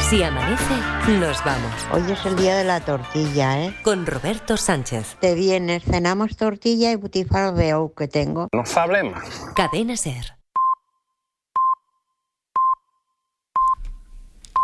Si 0.09 0.23
amanece, 0.23 0.75
nos 1.21 1.45
vamos. 1.45 1.73
Hoy 1.93 2.11
es 2.11 2.25
el 2.25 2.37
día 2.37 2.57
de 2.57 2.65
la 2.65 2.81
tortilla, 2.81 3.63
¿eh? 3.63 3.77
Con 3.83 4.07
Roberto 4.07 4.57
Sánchez. 4.57 5.17
Te 5.21 5.35
vienes, 5.35 5.83
cenamos 5.85 6.37
tortilla 6.39 6.91
y 6.91 6.97
butifarra 6.97 7.53
de 7.53 7.75
ou 7.75 7.93
que 7.93 8.09
tengo. 8.09 8.49
No 8.53 8.65
hablemos. 8.75 9.21
Cadena 9.55 9.99
Ser. 9.99 10.38